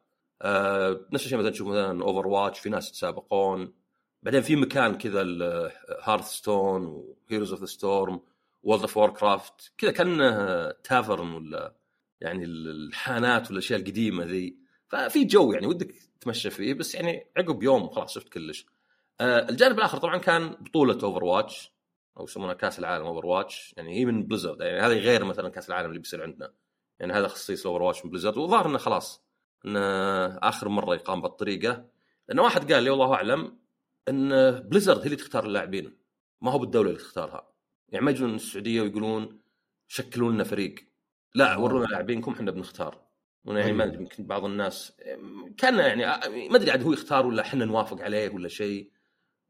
آه 0.42 1.00
نفس 1.12 1.24
الشيء 1.24 1.38
مثلا 1.38 1.50
تشوف 1.50 1.68
مثلا 1.68 2.02
Overwatch 2.02 2.58
في 2.58 2.68
ناس 2.70 2.88
يتسابقون. 2.88 3.74
بعدين 4.22 4.40
في 4.40 4.56
مكان 4.56 4.94
كذا 4.94 5.22
Hearthstone 6.02 6.24
و 6.28 6.86
Heroes 6.86 7.52
of 7.52 7.60
the 7.60 7.66
Storm 7.66 8.20
و 8.62 8.82
World 8.82 8.96
of 8.96 9.10
Warcraft 9.10 9.72
كذا 9.78 9.90
كأنه 9.90 10.70
tavern 10.70 11.32
ولا 11.32 11.74
يعني 12.20 12.44
الحانات 12.44 13.48
والأشياء 13.48 13.80
القديمة 13.80 14.24
ذي. 14.24 14.58
ففي 14.88 15.24
جو 15.24 15.52
يعني 15.52 15.66
ودك 15.66 15.94
تمشى 16.20 16.50
فيه 16.50 16.74
بس 16.74 16.94
يعني 16.94 17.26
عقب 17.36 17.62
يوم 17.62 17.88
خلاص 17.88 18.14
شفت 18.14 18.28
كلش. 18.28 18.66
آه 19.20 19.48
الجانب 19.48 19.78
الآخر 19.78 19.98
طبعا 19.98 20.18
كان 20.18 20.48
بطولة 20.48 20.98
Overwatch 21.02 21.72
أو 22.18 22.24
يسمونها 22.24 22.54
كأس 22.54 22.78
العالم 22.78 23.06
Overwatch 23.06 23.74
يعني 23.76 23.94
هي 24.00 24.04
من 24.04 24.26
بليزرد 24.26 24.60
يعني 24.60 24.80
هذه 24.80 24.98
غير 24.98 25.24
مثلا 25.24 25.48
كأس 25.48 25.68
العالم 25.68 25.88
اللي 25.88 25.98
بيصير 25.98 26.22
عندنا. 26.22 26.52
يعني 27.00 27.12
هذا 27.12 27.28
خصيص 27.28 27.66
Overwatch 27.66 28.04
من 28.04 28.10
بليزرد 28.10 28.36
وظهر 28.36 28.66
إنه 28.66 28.78
خلاص 28.78 29.24
انه 29.66 29.80
آخر 30.26 30.68
مرة 30.68 30.94
يقام 30.94 31.22
بالطريقة. 31.22 31.84
لأنه 32.28 32.42
واحد 32.42 32.72
قال 32.72 32.82
لي 32.82 32.90
والله 32.90 33.14
أعلم 33.14 33.58
إن 34.08 34.50
بليزرد 34.60 34.98
هي 34.98 35.04
اللي 35.04 35.16
تختار 35.16 35.46
اللاعبين. 35.46 35.96
ما 36.40 36.50
هو 36.50 36.58
بالدولة 36.58 36.90
اللي 36.90 37.00
تختارها. 37.00 37.52
يعني 37.88 38.04
ما 38.04 38.10
يجون 38.10 38.34
السعودية 38.34 38.82
ويقولون 38.82 39.40
شكلوا 39.88 40.32
لنا 40.32 40.44
فريق. 40.44 40.74
لا 41.34 41.56
ورونا 41.56 41.86
لاعبينكم 41.86 42.32
إحنا 42.32 42.50
بنختار. 42.50 43.08
يعني 43.44 43.72
ما 43.72 43.84
أدري 43.84 43.96
يمكن 43.96 44.26
بعض 44.26 44.44
الناس 44.44 44.92
كان 45.56 45.78
يعني 45.78 46.04
ما 46.48 46.56
أدري 46.56 46.70
عاد 46.70 46.82
هو 46.82 46.92
يختار 46.92 47.26
ولا 47.26 47.42
إحنا 47.42 47.64
نوافق 47.64 48.02
عليه 48.02 48.30
ولا 48.30 48.48
شيء. 48.48 48.90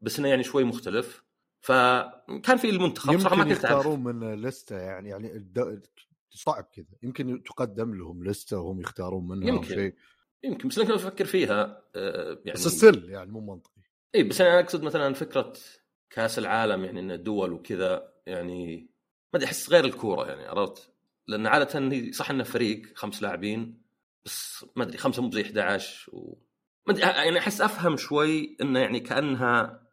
بس 0.01 0.19
إنه 0.19 0.27
يعني 0.27 0.43
شوي 0.43 0.63
مختلف. 0.63 1.23
فكان 1.61 2.57
في 2.57 2.69
المنتخب 2.69 3.19
صراحة 3.19 3.35
ما 3.35 3.43
كنت 3.43 3.51
يختارون 3.51 4.03
من 4.03 4.41
لستة 4.41 4.77
يعني 4.77 5.09
يعني 5.09 5.51
صعب 6.31 6.63
كذا. 6.63 6.85
يمكن 7.03 7.43
تقدم 7.43 7.95
لهم 7.95 8.23
لستة 8.23 8.59
وهم 8.59 8.81
يختارون 8.81 9.27
منها 9.27 9.47
يمكن. 9.47 9.75
شيء. 9.75 9.95
يمكن 10.43 10.67
بس 10.67 10.77
لو 10.77 10.95
أفكر 10.95 11.25
فيها 11.25 11.83
آه، 11.95 12.39
يعني 12.45 12.59
بس 12.59 12.65
السل 12.65 13.09
يعني 13.09 13.31
مو 13.31 13.39
منطقي. 13.39 13.81
إي 14.15 14.23
بس 14.23 14.41
أنا 14.41 14.59
أقصد 14.59 14.83
مثلا 14.83 15.13
فكرة 15.13 15.53
كأس 16.09 16.39
العالم 16.39 16.85
يعني 16.85 16.99
ان 16.99 17.11
الدول 17.11 17.53
وكذا 17.53 18.13
يعني 18.25 18.89
ما 19.33 19.37
أدري 19.37 19.45
أحس 19.45 19.69
غير 19.69 19.85
الكورة 19.85 20.27
يعني 20.27 20.45
عرفت؟ 20.45 20.93
لأن 21.27 21.47
عادة 21.47 21.79
هي 21.79 22.11
صح 22.11 22.29
إنه 22.29 22.43
فريق 22.43 22.81
خمس 22.95 23.21
لاعبين 23.21 23.81
بس 24.25 24.65
ما 24.75 24.83
أدري 24.83 24.97
خمسة 24.97 25.21
مو 25.21 25.31
زي 25.31 25.41
11 25.41 26.15
و 26.15 26.37
ما 26.87 26.93
أدري 26.93 27.01
يعني 27.01 27.39
أحس 27.39 27.61
أفهم 27.61 27.97
شوي 27.97 28.57
إنه 28.61 28.79
يعني 28.79 28.99
كأنها 28.99 29.88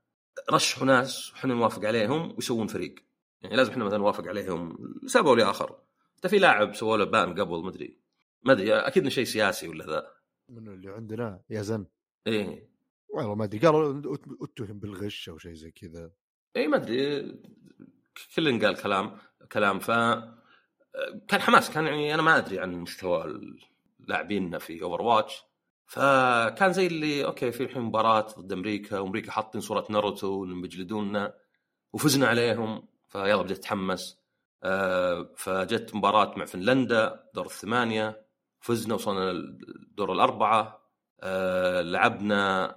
رشحوا 0.51 0.87
ناس 0.87 1.33
وحنا 1.33 1.55
نوافق 1.55 1.85
عليهم 1.85 2.35
ويسوون 2.35 2.67
فريق. 2.67 2.95
يعني 3.43 3.57
لازم 3.57 3.71
إحنا 3.71 3.85
مثلا 3.85 3.99
نوافق 3.99 4.29
عليهم 4.29 4.79
لسبب 5.03 5.27
أو 5.27 5.35
لآخر. 5.35 5.79
حتى 6.17 6.29
في 6.29 6.39
لاعب 6.39 6.75
سووا 6.75 6.97
له 6.97 7.05
بان 7.05 7.41
قبل 7.41 7.63
ما 7.63 7.69
أدري. 7.69 7.99
ما 8.43 8.53
أدري 8.53 8.75
أكيد 8.75 9.03
إنه 9.03 9.11
شيء 9.11 9.25
سياسي 9.25 9.69
ولا 9.69 9.87
ذا. 9.87 10.13
من 10.49 10.69
اللي 10.69 10.91
عندنا 10.91 11.41
يا 11.51 11.63
زن. 11.63 11.87
إيه. 12.27 12.69
والله 13.09 13.35
ما 13.35 13.45
أدري 13.45 13.59
قالوا 13.59 14.17
أتهم 14.43 14.79
بالغش 14.79 15.29
أو 15.29 15.39
شيء 15.39 15.55
زي 15.55 15.71
كذا. 15.71 16.11
اي 16.57 16.69
ما 16.69 16.77
أدري. 16.77 17.23
كل 18.37 18.67
قال 18.67 18.77
كلام 18.77 19.19
كلام 19.53 19.79
ف 19.79 19.91
كان 21.29 21.41
حماس 21.41 21.71
كان 21.71 21.87
يعني 21.87 22.15
أنا 22.15 22.23
ما 22.23 22.37
أدري 22.37 22.59
عن 22.59 22.73
مستوى 22.73 23.41
اللاعبين 24.01 24.59
في 24.59 24.83
Overwatch 24.83 25.43
فكان 25.87 26.73
زي 26.73 26.87
اللي 26.87 27.25
okay 27.25 27.53
في 27.53 27.63
الحين 27.63 27.83
مباراة 27.83 28.27
ضد 28.39 28.53
أمريكا 28.53 28.99
وأمريكا 28.99 29.31
حاطين 29.33 29.61
صورة 29.61 29.87
ناروتو 29.91 30.45
انهم 30.45 30.63
بيجلدونا 30.63 31.35
وفزنا 31.93 32.27
عليهم 32.27 32.89
فيلا 33.09 33.43
بديت 33.43 33.59
اتحمس 33.59 34.27
آه، 34.63 35.33
فجت 35.37 35.95
مباراة 35.95 36.35
مع 36.39 36.45
فنلندا 36.45 37.31
دور 37.35 37.47
الثمانية 37.47 38.27
فزنا 38.61 38.95
وصلنا 38.95 39.31
الدور 39.31 40.13
الأربعة. 40.13 40.87
آه، 41.23 41.83
لعبنا 41.83 42.77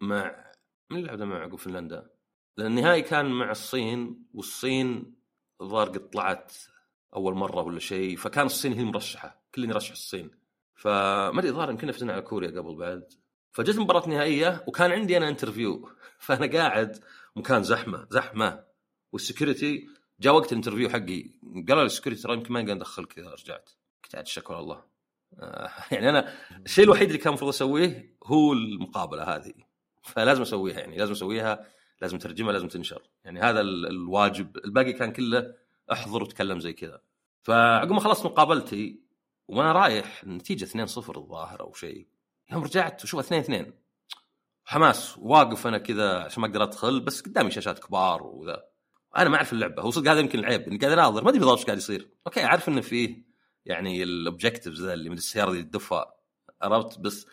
مع 0.00 0.44
من 0.90 1.02
لعبنا 1.04 1.24
مع 1.24 1.42
عقب 1.42 1.56
فنلندا؟ 1.56 2.10
لأن 2.56 2.66
النهائي 2.66 3.02
كان 3.02 3.26
مع 3.26 3.50
الصين 3.50 4.26
والصين 4.34 5.16
الظاهر 5.60 5.88
قد 5.88 6.10
طلعت 6.10 6.52
أول 7.14 7.34
مرة 7.34 7.62
ولا 7.62 7.78
شيء 7.78 8.16
فكان 8.16 8.46
الصين 8.46 8.72
هي 8.72 8.80
المرشحة 8.80 9.42
كلنا 9.54 9.72
يرشح 9.72 9.90
الصين. 9.90 10.30
فما 10.78 11.38
أدري 11.38 11.48
الظاهر 11.48 11.70
يمكن 11.70 11.92
فزنا 11.92 12.12
على 12.12 12.22
كوريا 12.22 12.48
قبل 12.48 12.76
بعد. 12.76 13.12
فجت 13.52 13.76
المباراه 13.76 14.04
النهائيه 14.04 14.64
وكان 14.66 14.92
عندي 14.92 15.16
أنا 15.16 15.28
interview 15.28 15.90
فأنا 16.18 16.58
قاعد 16.58 16.98
وكان 17.36 17.62
زحمة 17.62 18.06
زحمة. 18.10 18.64
وال 19.12 19.27
security 19.27 19.88
جاء 20.20 20.34
وقت 20.34 20.52
الانترفيو 20.52 20.88
حقي. 20.88 21.30
قالوا 21.68 21.82
لي 21.82 21.86
ال 21.86 21.90
security 21.90 22.22
ترى 22.22 22.34
يمكن 22.34 22.52
ما 22.52 22.62
نقدر 22.62 22.74
ندخلك 22.74 23.18
إذا 23.18 23.30
رجعت. 23.30 23.70
قلت 24.04 24.14
عاد 24.14 24.26
شكر 24.26 24.58
الله 24.58 24.82
آه، 25.38 25.70
يعني 25.92 26.08
أنا 26.08 26.34
الشيء 26.66 26.84
الوحيد 26.84 27.06
اللي 27.06 27.18
كان 27.18 27.28
المفروض 27.28 27.48
أسويه 27.48 28.16
هو 28.24 28.52
المقابلة 28.52 29.22
هذه. 29.22 29.52
فلازم 30.02 30.42
أسويها 30.42 30.80
يعني 30.80 30.96
لازم 30.96 31.12
أسويها 31.12 31.66
لازم 32.02 32.18
ترجمها 32.18 32.52
لازم 32.52 32.68
تنشر. 32.68 33.02
يعني 33.24 33.40
هذا 33.40 33.60
الواجب. 33.60 34.56
الباقي 34.64 34.92
كان 34.92 35.12
كله 35.12 35.54
أحضر 35.92 36.22
وتكلم 36.22 36.60
زي 36.60 36.72
كذا. 36.72 37.00
فعقب 37.42 37.92
ما 37.92 38.00
خلصت 38.00 38.26
مقابلتي 38.26 39.07
وأنا 39.48 39.72
رايح 39.72 40.22
النتيجه 40.22 40.64
2-0 40.64 41.16
الظاهر 41.16 41.60
أو 41.60 41.72
شيء. 41.72 42.06
يوم 42.52 42.64
رجعت 42.64 43.04
وشوف 43.04 43.20
2 43.20 43.40
2 43.40 43.72
حماس 44.64 45.18
واقف 45.18 45.66
أنا 45.66 45.78
كذا 45.78 46.18
عشان 46.18 46.40
ما 46.40 46.48
أقدر 46.48 46.62
أدخل 46.62 47.00
بس 47.00 47.20
قدامي 47.20 47.50
شاشات 47.50 47.78
كبار 47.78 48.22
وذا. 48.22 48.64
أنا 49.16 49.28
ما 49.28 49.36
أعرف 49.36 49.52
اللعبة 49.52 49.82
هو 49.82 49.90
صدق 49.90 50.10
هذا 50.10 50.20
يمكن 50.20 50.38
العيب 50.38 50.62
إني 50.62 50.78
قاعد 50.78 50.92
أناظر 50.92 51.24
ما 51.24 51.28
أدري 51.28 51.38
بالضبط 51.38 51.58
إيش 51.58 51.66
قاعد 51.66 51.78
يصير. 51.78 52.10
okay 52.26 52.44
أعرف 52.44 52.68
انه 52.68 52.80
فيه 52.80 53.24
يعني 53.64 54.02
ال 54.02 54.09
objectives 54.09 54.82
ذا 54.82 54.92
اللي 54.94 55.10
من 55.10 55.16
السيارة 55.16 55.50
اللي 55.50 55.62
تدفها. 55.62 56.14
عرفت؟ 56.62 56.98
بس 56.98 57.26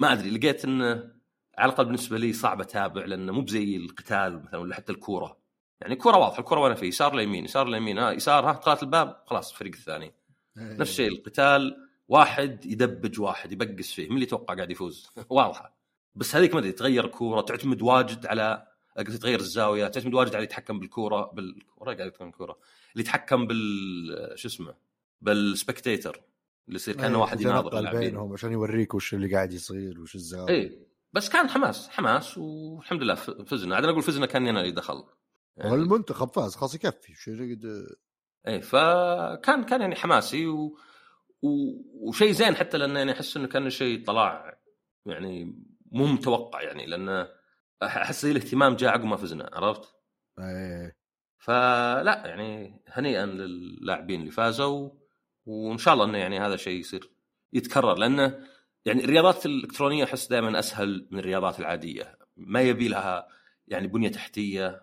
ما 0.00 0.12
أدري 0.12 0.30
لقيت 0.30 0.64
انه 0.64 1.12
على 1.58 1.72
الأقل 1.72 1.84
بالنسبة 1.84 2.18
لي 2.18 2.32
صعب 2.32 2.60
أتابع 2.60 3.04
لأنه 3.04 3.32
مو 3.32 3.40
بزي 3.40 3.76
القتال 3.76 4.42
مثلا 4.44 4.60
ولا 4.60 4.74
حتى 4.74 4.92
الكورة. 4.92 5.40
يعني 5.80 5.94
الكورة 5.94 6.16
واضحة 6.16 6.40
الكورة 6.40 6.60
وأنا 6.60 6.74
في 6.74 6.86
يسار 6.86 7.14
ليمين 7.14 7.44
يسار 7.44 7.68
ليمين 7.68 7.98
ها 7.98 8.10
يسار 8.10 8.50
ها 8.50 8.52
طلعت 8.52 8.82
الباب 8.82 9.22
خلاص 9.26 9.50
الفريق 9.52 9.74
الثاني. 9.74 10.14
نفس 10.56 10.90
الشيء 10.90 11.08
القتال 11.08 11.76
واحد 12.08 12.66
يدبج 12.66 13.20
واحد 13.20 13.52
يبقس 13.52 13.92
فيه 13.92 14.08
من 14.08 14.14
اللي 14.14 14.22
يتوقع 14.22 14.54
قاعد 14.54 14.70
يفوز؟ 14.70 15.10
واضحة. 15.30 15.80
بس 16.14 16.36
هذيك 16.36 16.54
ما 16.54 16.60
أدري 16.60 16.72
تغير 16.72 17.04
الكوره 17.04 17.40
تعتمد 17.40 17.82
واجد 17.82 18.26
على 18.26 18.66
تغير 18.96 19.40
الزاوية 19.40 19.88
تعتمد 19.88 20.14
واجد 20.14 20.34
على 20.34 20.44
يتحكم 20.44 20.78
بالكورة 20.78 21.30
بالكورة 21.34 21.94
قاعد 21.94 22.08
يتكلم 22.08 22.28
الكوره 22.28 22.58
اللي 22.92 23.02
يتحكم 23.02 23.46
بال 23.46 24.32
شو 24.34 24.48
اسمه؟ 24.48 24.74
بالسبكتيتر 25.20 26.22
اللي 26.68 26.76
يصير 26.76 26.96
كأنه 26.96 27.14
إيه، 27.14 27.20
واحد 27.20 27.40
يناظر. 27.40 27.98
بينهم 27.98 28.32
عشان 28.32 28.52
يوريك 28.52 28.94
وش 28.94 29.14
اللي 29.14 29.34
قاعد 29.34 29.52
يصير 29.52 30.00
وش 30.00 30.14
الزاوية. 30.14 30.54
اي 30.54 30.86
بس 31.12 31.28
كان 31.28 31.48
حماس 31.48 31.88
حماس 31.88 32.38
والحمد 32.38 33.02
لله 33.02 33.14
فزنا. 33.14 33.74
عاد 33.74 33.84
أنا 33.84 33.92
أقول 33.92 34.02
فزنا 34.02 34.26
كأني 34.26 34.50
أنا 34.50 34.60
اللي 34.60 34.72
دخل. 34.72 35.04
يعني 35.56 35.70
والمنتخب 35.70 36.28
فاز 36.28 36.54
خلاص 36.54 36.74
يكفي. 36.74 37.14
شو 37.14 37.30
إيه 38.46 38.60
فكان 38.60 39.64
كان 39.64 39.80
يعني 39.80 39.96
حماسي 39.96 40.46
و... 40.46 40.78
و... 41.42 41.48
وشيء 42.08 42.32
زين 42.32 42.56
حتى 42.56 42.78
لأنه 42.78 42.98
يعني 42.98 43.12
أحس 43.12 43.36
إنه 43.36 43.48
كان 43.48 43.70
شيء 43.70 44.04
طلع 44.04 44.58
يعني 45.06 45.44
مو 45.92 46.06
متوقع 46.06 46.62
يعني 46.62 46.86
لأنه 46.86 47.28
أحس 47.82 48.24
الاهتمام 48.24 48.76
جاء 48.76 48.90
عقب 48.90 49.04
ما 49.04 49.16
فزنا 49.16 49.50
عرفت؟ 49.52 49.94
إيه 50.38 51.00
فلا 51.38 52.22
يعني 52.26 52.82
هنيئا 52.88 53.26
للاعبين 53.26 54.20
اللي 54.20 54.30
فازوا 54.30 54.90
وإن 55.46 55.78
شاء 55.78 55.94
الله 55.94 56.04
إنه 56.04 56.18
يعني 56.18 56.40
هذا 56.40 56.56
شيء 56.56 56.80
يصير 56.80 57.10
يتكرر 57.52 57.94
لأنه 57.94 58.46
يعني 58.84 59.04
الرياضات 59.04 59.46
الإلكترونية 59.46 60.04
أحس 60.04 60.28
دائما 60.28 60.58
أسهل 60.58 61.08
من 61.10 61.18
الرياضات 61.18 61.60
العادية 61.60 62.18
ما 62.36 62.60
يبي 62.60 62.88
لها 62.88 63.28
يعني 63.66 63.86
بنية 63.86 64.08
تحتية 64.08 64.82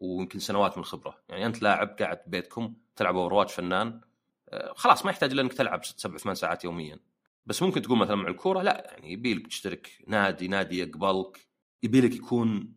ويمكن 0.00 0.38
سنوات 0.38 0.78
من 0.78 0.84
خبره 0.84 1.18
يعني 1.28 1.46
أنت 1.46 1.62
لاعب 1.62 1.96
قاعد 1.98 2.20
ببيتكم 2.26 2.74
تلعب 2.96 3.16
اورواتش 3.16 3.54
فنان 3.54 4.00
آه، 4.48 4.72
خلاص 4.76 5.04
ما 5.04 5.10
يحتاج 5.10 5.32
إلا 5.32 5.42
إنك 5.42 5.52
تلعب 5.52 5.84
ست 5.84 6.00
سبع 6.00 6.16
ثمان 6.16 6.34
ساعات 6.34 6.64
يوميا. 6.64 6.98
بس 7.46 7.62
ممكن 7.62 7.82
تقول 7.82 7.98
مثلا 7.98 8.16
مع 8.16 8.28
الكورة 8.28 8.62
لا 8.62 8.90
يعني 8.92 9.12
يبي 9.12 9.34
لك 9.34 9.46
تشترك 9.46 10.04
نادي 10.06 10.48
نادي 10.48 10.78
يقبلك 10.78 11.46
يبي 11.82 12.00
لك 12.00 12.14
يكون 12.14 12.74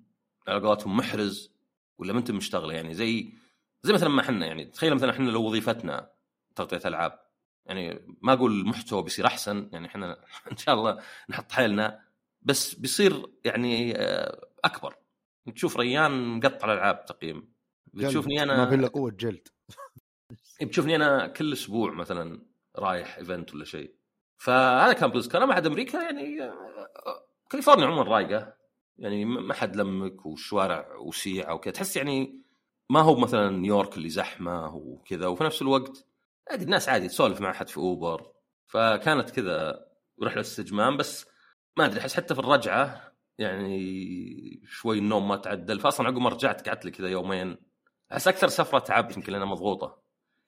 على 0.47 0.59
قولتهم 0.67 0.97
محرز 0.97 1.51
ولا 1.97 2.13
ما 2.13 2.19
أنت 2.19 2.31
مشتغله 2.31 2.73
يعني 2.73 2.93
زي 2.93 3.33
زي 3.83 3.93
مثلا 3.93 4.09
ما 4.09 4.21
إحنا 4.21 4.45
يعني 4.45 4.65
تخيل 4.65 4.95
مثلا 4.95 5.11
إحنا 5.11 5.29
لو 5.29 5.43
وظيفتنا 5.43 6.11
تغطية 6.55 6.81
ألعاب. 6.85 7.19
يعني 7.65 8.05
ما 8.21 8.33
أقول 8.33 8.59
المحتوى 8.59 9.03
بيصير 9.03 9.25
أحسن 9.27 9.69
يعني 9.73 9.87
إحنا 9.87 10.17
إن 10.51 10.57
شاء 10.57 10.75
الله 10.75 10.99
نحط 11.29 11.51
حيلنا 11.51 11.99
بس 12.41 12.73
بيصير 12.73 13.25
يعني 13.45 13.97
آه، 13.97 14.47
أكبر. 14.65 14.95
تشوف 15.55 15.77
ريان 15.77 16.11
مقطع 16.11 16.73
الألعاب 16.73 17.05
تقييم. 17.05 17.53
بتشوفني 17.93 18.35
ما 18.35 18.45
في 18.45 18.51
أنا 18.53 18.73
إلا 18.73 18.87
قوة 18.87 19.11
جلد. 19.11 19.47
بتشوفني 20.61 20.95
أنا 20.95 21.27
كل 21.27 21.53
أسبوع 21.53 21.91
مثلا 21.91 22.45
رايح 22.77 23.17
event 23.17 23.53
ولا 23.53 23.65
شيء. 23.65 23.95
فهذا 24.37 24.93
كان 24.93 25.09
BlizzCon 25.09 25.43
ما 25.43 25.53
عاد 25.53 25.65
أمريكا 25.65 25.97
يعني 25.97 26.51
كاليفورنيا 27.49 27.85
عموما 27.85 28.03
رايقة. 28.03 28.53
يعني 28.97 29.25
ما 29.25 29.53
حد 29.53 29.75
لمك 29.75 30.25
والشوارع 30.25 30.95
وسيعه 30.95 31.53
وكذا. 31.53 31.73
تحس 31.73 31.97
يعني 31.97 32.41
ما 32.89 33.01
هو 33.01 33.15
مثلا 33.15 33.49
نيويورك 33.49 33.97
اللي 33.97 34.09
زحمة 34.09 34.75
وكذا. 34.75 35.27
وفي 35.27 35.43
نفس 35.43 35.61
الوقت 35.61 36.05
عادي 36.51 36.63
الناس 36.63 36.89
عادي 36.89 37.07
تسولف 37.07 37.41
مع 37.41 37.51
أحد 37.51 37.69
في 37.69 37.77
أوبر. 37.77 38.31
فكانت 38.67 39.29
كذا 39.29 39.85
رحلة 40.23 40.41
استجمام. 40.41 40.97
بس 40.97 41.25
ما 41.77 41.85
أدري 41.85 41.99
أحس 41.99 42.13
حتى 42.13 42.33
في 42.33 42.39
الرجعة 42.39 43.10
يعني 43.39 44.61
شوي 44.65 44.97
النوم 44.99 45.27
ما 45.27 45.35
تعدل. 45.35 45.79
فاصلا 45.79 46.07
عقب 46.07 46.17
ما 46.17 46.29
رجعت 46.29 46.67
قعدت 46.67 46.85
لي 46.85 46.91
كذا 46.91 47.09
يومين. 47.09 47.57
أحس 48.11 48.27
أكثر 48.27 48.47
سفرة 48.47 48.79
تعبت 48.79 49.17
يمكن 49.17 49.33
لأنها 49.33 49.47
مضغوطة. 49.47 50.01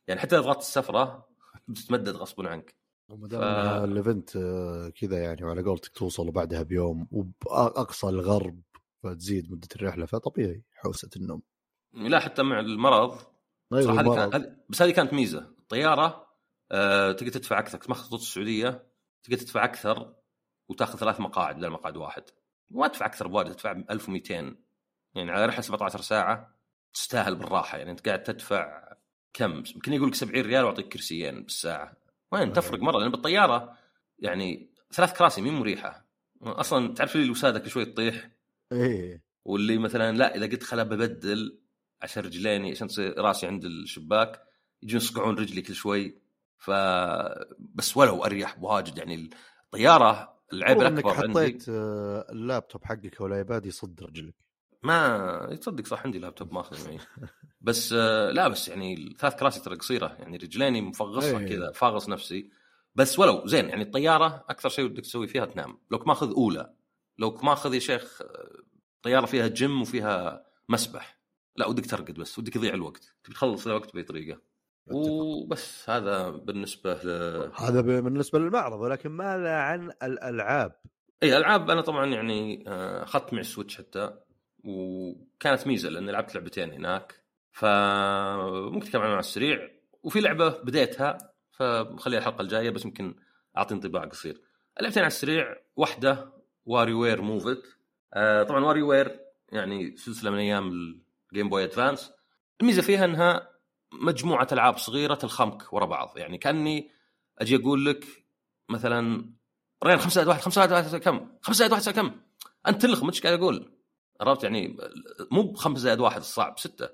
يعني 0.07 0.19
حتى 0.19 0.35
إذا 0.35 0.43
ضغطت 0.45 0.59
السفرة 0.61 1.27
بتتمدد 1.67 2.15
غصبا 2.15 2.49
عنك. 2.49 2.75
وما 3.09 3.27
دام 3.27 3.41
ف- 3.41 3.83
ال 3.83 3.92
event 3.92 4.35
آه، 4.35 4.89
كذا 4.89 5.23
يعني 5.23 5.43
وعلى 5.43 5.61
قولتك 5.63 5.91
توصل 5.91 6.31
بعدها 6.31 6.63
بيوم 6.63 7.07
وبأقصى 7.11 8.09
الغرب 8.09 8.61
فتزيد 9.03 9.51
مدة 9.51 9.67
الرحلة 9.75 10.05
فطبيعي 10.05 10.63
حوسة 10.73 11.09
النوم. 11.15 11.41
لا 11.93 12.19
حتى 12.19 12.43
مع 12.43 12.59
المرض. 12.59 13.17
أيوة، 13.73 14.01
المرض. 14.01 14.31
كان 14.31 14.57
بس 14.69 14.81
هذه 14.81 14.91
كانت 14.91 15.13
ميزة. 15.13 15.39
الطيارة 15.59 16.27
آه 16.71 17.11
تقدر 17.11 17.31
تدفع 17.31 17.59
أكثر. 17.59 17.77
كنت 17.77 17.89
ماخذ 17.89 18.03
خطوط 18.03 18.19
السعودية 18.19 18.87
تقدر 19.23 19.37
تدفع 19.37 19.63
أكثر 19.63 20.13
وتاخذ 20.69 20.99
ثلاث 20.99 21.19
مقاعد 21.19 21.55
بدل 21.57 21.69
مقعد 21.69 21.97
واحد. 21.97 22.23
ما 22.69 22.87
تدفع 22.87 23.05
أكثر 23.05 23.27
بواجد 23.27 23.51
تدفع 23.51 23.71
1200 23.71 24.33
يعني 25.15 25.31
على 25.31 25.45
رحلة 25.45 25.61
17 25.61 26.01
ساعة 26.01 26.55
تستاهل 26.93 27.35
بالراحة. 27.35 27.77
يعني 27.77 27.91
أنت 27.91 28.07
قاعد 28.07 28.23
تدفع 28.23 28.93
كم؟ 29.33 29.63
يمكن 29.75 29.93
يقول 29.93 30.07
لك 30.07 30.15
70 30.15 30.45
ريال 30.45 30.63
وأعطيك 30.63 30.87
كرسيين 30.87 31.43
بالساعة. 31.43 31.97
وين؟ 32.31 32.53
تفرق 32.53 32.79
مرة 32.79 32.99
لأن 32.99 33.11
بالطيارة 33.11 33.77
يعني 34.19 34.69
ثلاث 34.91 35.17
كراسي 35.17 35.41
مين 35.41 35.53
مريحة؟ 35.53 36.05
أصلا 36.41 36.93
تعرف 36.93 37.15
اللي 37.15 37.29
وسادك 37.29 37.67
شوي 37.67 37.85
تطيح؟ 37.85 38.29
إيه. 38.71 39.23
واللي 39.45 39.77
مثلا 39.77 40.17
لا 40.17 40.35
إذا 40.35 40.45
قلت 40.45 40.63
خلا 40.63 40.83
ببدل 40.83 41.59
عشان 42.01 42.23
رجليني 42.23 42.71
عشان 42.71 42.87
تصير 42.87 43.17
راسي 43.17 43.47
عند 43.47 43.65
الشباك 43.65 44.43
يجون 44.83 44.97
يصقعون 44.97 45.35
رجلي 45.35 45.61
كل 45.61 45.75
شوي. 45.75 46.21
ف 46.57 46.71
بس 47.59 47.97
ولو 47.97 48.25
أريح 48.25 48.57
بواجد. 48.57 48.97
يعني 48.97 49.29
الطيارة 49.63 50.32
العيب 50.53 50.77
والله 50.77 50.89
إنك 50.91 51.05
الأكبر 51.05 51.23
عندي 51.23 51.39
حطيت 51.39 51.69
آه، 51.69 52.25
اللابتوب 52.29 52.83
حقك 52.85 53.21
أو 53.21 53.25
الايباد 53.27 53.65
يصد 53.65 54.03
رجلك. 54.03 54.35
ما 54.83 55.55
تصدق 55.61 55.85
صح 55.85 56.03
عندي 56.05 56.19
لابتوب 56.19 56.53
ماخذ 56.53 56.87
معي 56.87 56.99
بس 57.61 57.93
آه، 57.93 58.31
لا 58.31 58.47
بس 58.47 58.67
يعني 58.67 59.15
ثلاث 59.19 59.35
كراسي 59.35 59.59
ترى 59.59 59.75
قصيرة 59.75 60.15
يعني 60.19 60.37
رجليني 60.37 60.81
مفغصه 60.81 61.39
إيه. 61.39 61.47
كذا 61.47 61.71
فاغص 61.71 62.09
نفسي. 62.09 62.49
بس 62.95 63.19
ولو 63.19 63.47
زين 63.47 63.69
يعني 63.69 63.81
الطيارة 63.83 64.45
أكثر 64.49 64.69
شيء 64.69 64.85
ودك 64.85 65.01
تسوي 65.03 65.27
فيها 65.27 65.45
تنام. 65.45 65.79
لو 65.91 66.03
ماخذ 66.07 66.31
أولى 66.33 66.73
لو 67.17 67.39
ماخذ 67.43 67.73
يا 67.73 67.79
شيخ 67.79 68.21
آه، 68.21 68.63
طيارة 69.03 69.25
فيها 69.25 69.47
جيم 69.47 69.81
وفيها 69.81 70.45
مسبح 70.69 71.19
لا 71.55 71.67
ودك 71.67 71.85
ترقد 71.85 72.13
بس 72.13 72.39
ودك 72.39 72.55
يضيع 72.55 72.73
الوقت. 72.73 73.15
تبي 73.23 73.33
تخلص 73.35 73.67
الوقت 73.67 73.93
بأي 73.93 74.03
طريقة. 74.03 74.41
وبس 74.91 75.89
هذا 75.89 76.29
بالنسبة 76.29 76.93
ل 76.93 77.51
هذا 77.55 77.81
بالنسبة 77.81 78.39
للمعرض 78.39 78.79
ولكن 78.79 79.09
ماذا 79.09 79.53
عن 79.55 79.91
الألعاب؟ 80.03 80.75
إي 81.23 81.37
العاب 81.37 81.69
أنا 81.69 81.81
طبعا 81.81 82.05
يعني 82.05 82.63
آه، 82.67 83.03
اخذت 83.03 83.33
معي 83.33 83.41
ال 83.41 83.46
Switch 83.46 83.77
حتى 83.77 84.13
وكانت 84.63 85.67
ميزة 85.67 85.89
لأن 85.89 86.09
لعبت 86.09 86.35
لعبتين 86.35 86.71
هناك. 86.71 87.23
فممكن 87.51 88.77
نتكلم 88.77 89.01
عنها 89.01 89.13
على 89.13 89.19
السريع. 89.19 89.69
وفي 90.03 90.19
لعبة 90.19 90.49
بديتها 90.49 91.17
فبخليها 91.51 92.19
الحلقة 92.19 92.41
الجاية 92.41 92.69
بس 92.69 92.85
يمكن 92.85 93.15
أعطي 93.57 93.73
انطباع 93.73 94.05
قصير. 94.05 94.41
لعبتين 94.81 95.03
على 95.03 95.07
السريع 95.07 95.55
واحدة 95.75 96.33
WarioWare 96.65 96.93
Move 96.93 97.21
It 97.21 97.63
آه 98.13 98.43
طبعا 98.43 98.65
WarioWare 98.65 99.19
يعني 99.51 99.97
سلسلة 99.97 100.31
من 100.31 100.37
أيام 100.37 100.71
ال 101.31 101.35
Game 101.35 101.49
Boy 101.49 101.63
Advance 101.63 102.11
الميزة 102.61 102.81
فيها 102.81 103.05
إنها 103.05 103.52
مجموعة 104.01 104.47
ألعاب 104.51 104.77
صغيرة 104.77 105.15
تلخمك 105.15 105.73
ورا 105.73 105.85
بعض. 105.85 106.17
يعني 106.17 106.37
كأني 106.37 106.89
أجي 107.39 107.55
أقول 107.55 107.85
لك 107.85 108.05
مثلا 108.69 109.33
ريان 109.83 109.99
خمسة 109.99 110.13
زائد 110.15 110.27
واحد 110.27 110.41
خمسة 110.41 110.67
زائد 110.67 110.71
واحد 110.71 110.95
كم؟ 110.95 111.37
خمسة 111.41 111.57
زائد 111.57 111.71
واحد 111.71 111.89
كم؟ 111.89 112.11
أنت 112.67 112.81
تلخم 112.81 113.07
إيش 113.07 113.21
قاعد 113.21 113.39
أقول؟ 113.39 113.73
عرفت؟ 114.21 114.43
يعني 114.43 114.77
مو 115.31 115.41
بخمسة 115.41 115.81
زائد 115.81 115.99
واحد 115.99 116.19
الصعب 116.19 116.59
ستة. 116.59 116.89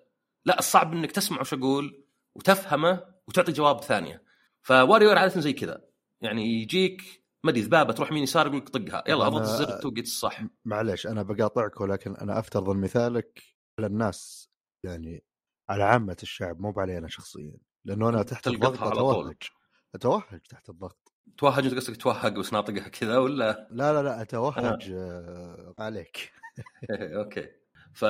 لا 0.46 0.60
الصعب 0.60 0.94
إنك 0.94 1.12
تسمع 1.12 1.41
وش 1.41 1.53
أقول 1.53 2.03
وتفهمه 2.36 3.03
وتعطي 3.27 3.51
جواب 3.51 3.82
ثانية. 3.82 4.24
فواريور 4.62 5.18
عادة 5.18 5.41
زي 5.41 5.53
كذا. 5.53 5.82
يعني 6.22 6.62
يجيك 6.62 7.24
ما 7.44 7.51
أدري 7.51 7.62
ذبابة 7.62 7.94
تروح 7.94 8.12
يمين 8.12 8.24
يسار 8.24 8.48
يقول 8.48 8.58
لك 8.58 8.70
طقها. 8.70 9.03
يلا 9.08 9.27
اضغط 9.27 9.41
الزر 9.41 9.70
التوقيت 9.70 10.06
الصح. 10.06 10.41
معلش 10.65 11.08
أنا 11.08 11.24
بقاطعك 11.24 11.82
ولكن 11.82 12.15
أنا 12.15 12.39
أفترض 12.39 12.70
ان 12.70 12.77
مثالك 12.77 13.44
على 13.79 13.88
الناس. 13.88 14.50
يعني 14.84 15.24
على 15.70 15.84
عامة 15.84 16.18
الشعب 16.24 16.60
مو 16.62 16.74
علي 16.78 16.98
أنا 16.98 17.08
شخصيا 17.08 17.54
لأنه 17.86 18.10
أنا 18.10 18.24
تحت 18.24 18.48
الضغط 18.48 18.80
على 18.80 18.92
طول. 18.96 19.10
أتوهج 19.26 19.38
أتوهج 19.96 20.40
تحت 20.50 20.70
الضغط 20.70 21.14
توهج 21.38 21.66
أنت 21.66 21.76
قصدك 21.76 21.98
توهق 21.98 22.28
بس 22.28 22.54
ناطقها 22.54 22.88
كذا 22.88 23.18
ولا 23.18 23.68
لا 23.72 23.94
لا 23.94 24.04
لا 24.04 24.22
أتوهج 24.22 24.92
آه. 24.92 25.74
عليك 25.80 26.32
أوكي 26.92 27.48
ف 27.94 28.06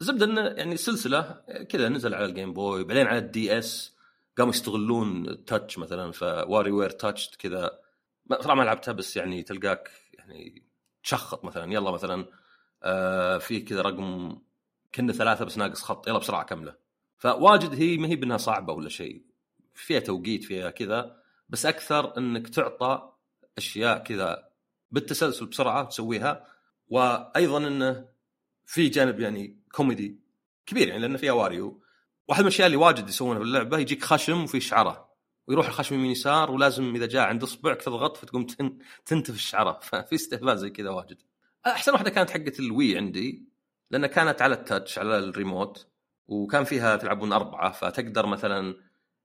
زبدة 0.00 0.24
انه 0.26 0.40
يعني 0.40 0.76
سلسلة 0.76 1.42
كذا 1.68 1.88
نزل 1.88 2.14
على 2.14 2.24
ال 2.24 2.30
Game 2.30 2.52
Boy 2.52 2.84
بعدين 2.84 3.06
على 3.06 3.18
ال 3.18 3.58
DS 3.58 3.96
قاموا 4.38 4.52
يستغلون 4.52 5.28
ال 5.28 5.36
touch 5.36 5.78
مثلا 5.78 6.12
ف 6.12 6.70
WarioWare 6.70 6.90
Touch 6.90 7.36
كذا 7.38 7.80
ما- 8.26 8.42
صراحة 8.42 8.54
ما 8.54 8.62
لعبتها 8.62 8.92
بس 8.92 9.16
يعني 9.16 9.42
تلقاك 9.42 9.90
يعني 10.14 10.62
تشخط 11.02 11.44
مثلا 11.44 11.72
يلا 11.72 11.90
مثلا 11.90 12.26
آه 12.82 13.38
في 13.38 13.60
كذا 13.60 13.82
رقم 13.82 14.38
كنا 14.94 15.12
ثلاثة 15.12 15.44
بس 15.44 15.58
ناقص 15.58 15.82
خط 15.82 16.08
يلا 16.08 16.18
بسرعة 16.18 16.42
كمله. 16.44 16.76
فواجد 17.18 17.74
هي 17.74 17.96
ما 17.96 18.08
هي 18.08 18.16
بأنها 18.16 18.36
صعبة 18.36 18.72
ولا 18.72 18.88
شيء 18.88 19.22
فيها 19.74 20.00
توقيت 20.00 20.44
فيها 20.44 20.70
كذا 20.70 21.16
بس 21.48 21.66
أكثر 21.66 22.16
إنك 22.18 22.48
تعطى 22.48 23.12
أشياء 23.58 23.98
كذا 24.04 24.48
بالتسلسل 24.90 25.46
بسرعة 25.46 25.84
تسويها. 25.84 26.46
وأيضا 26.88 27.58
إنه 27.58 28.08
في 28.66 28.88
جانب 28.88 29.20
يعني 29.20 29.62
كوميدي 29.72 30.20
كبير 30.66 30.88
يعني 30.88 31.00
لأنه 31.00 31.18
فيها 31.18 31.32
Wario 31.32 31.82
واحد 32.28 32.40
من 32.40 32.46
الأشياء 32.48 32.66
اللي 32.66 32.76
واجد 32.76 33.08
يسوونها 33.08 33.38
باللعبه 33.38 33.78
يجيك 33.78 34.04
خشم 34.04 34.44
وفي 34.44 34.60
شعره. 34.60 35.10
ويروح 35.46 35.66
الخشم 35.66 35.94
يمين 35.94 36.10
يسار 36.10 36.50
ولازم 36.50 36.94
إذا 36.94 37.06
جاء 37.06 37.22
عند 37.28 37.42
اصبعك 37.42 37.82
تضغط 37.82 38.16
فتقوم 38.16 38.44
تن- 38.46 38.78
تنتف 39.06 39.34
الشعره 39.34 39.78
ففي 39.82 40.14
استهبال 40.14 40.58
زي 40.58 40.70
كذا 40.70 40.90
واجد. 40.90 41.22
أحسن 41.66 41.92
واحدة 41.92 42.10
كانت 42.10 42.30
حقه 42.30 42.52
ال 42.60 42.69
Wii 42.69 42.96
عندي. 42.96 43.49
لانها 43.90 44.08
كانت 44.08 44.42
على 44.42 44.54
ال 44.54 44.61
touch 44.61 44.98
على 44.98 45.18
الريموت 45.18 45.86
وكان 46.28 46.64
فيها 46.64 46.96
تلعبون 46.96 47.32
أربعة 47.32 47.72
فتقدر 47.72 48.26
مثلا 48.26 48.74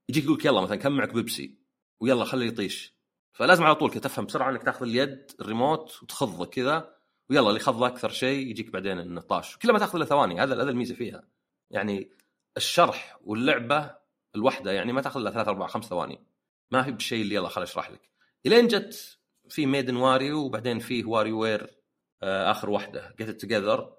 يجيك 0.09 0.23
يقول 0.23 0.39
يلا 0.45 0.61
مثلا 0.61 0.75
كم 0.75 0.91
معك 0.91 1.13
بيبسي؟ 1.13 1.57
ويلا 1.99 2.25
خليه 2.25 2.47
يطيش. 2.47 2.95
فلازم 3.31 3.63
على 3.63 3.75
طول 3.75 3.91
تفهم 3.91 4.25
بسرعة 4.25 4.49
إنك 4.49 4.63
تأخذ 4.63 4.85
اليد 4.85 5.31
الريموت 5.39 6.03
وتخضه 6.03 6.45
كذا 6.45 6.95
ويلا 7.29 7.49
اللي 7.49 7.59
خض 7.59 7.83
أكثر 7.83 8.09
شيء 8.09 8.47
يجيك 8.47 8.69
بعدين 8.69 8.99
النطاش. 8.99 9.57
كلها 9.57 9.73
ما 9.73 9.79
تأخذ 9.79 9.95
الا 9.95 10.05
ثواني 10.05 10.41
هذا 10.41 10.55
هذا 10.55 10.69
الميزة 10.69 10.95
فيها. 10.95 11.23
يعني 11.71 12.11
الشرح 12.57 13.17
واللعبة 13.23 13.95
الواحده 14.35 14.71
يعني 14.71 14.93
ما 14.93 15.01
تأخذ 15.01 15.19
الا 15.19 15.31
ثلاث 15.31 15.47
أربع 15.47 15.67
خمس 15.67 15.85
ثواني. 15.85 16.25
ما 16.71 16.83
في 16.83 16.91
بالشيء 16.91 17.21
اللي 17.21 17.35
يلا 17.35 17.49
خل 17.49 17.61
أشرح 17.61 17.91
لك. 17.91 18.09
إلين 18.45 18.67
جت 18.67 19.19
في 19.49 19.65
Made 19.65 19.85
in 19.85 19.95
Wario 19.95 20.37
وبعدين 20.37 20.79
فيه 20.79 21.05
WarioWare 21.05 21.77
آخر 22.23 22.69
واحدة 22.69 23.15
Get 23.17 23.41
It 23.41 23.52
Together 23.52 23.95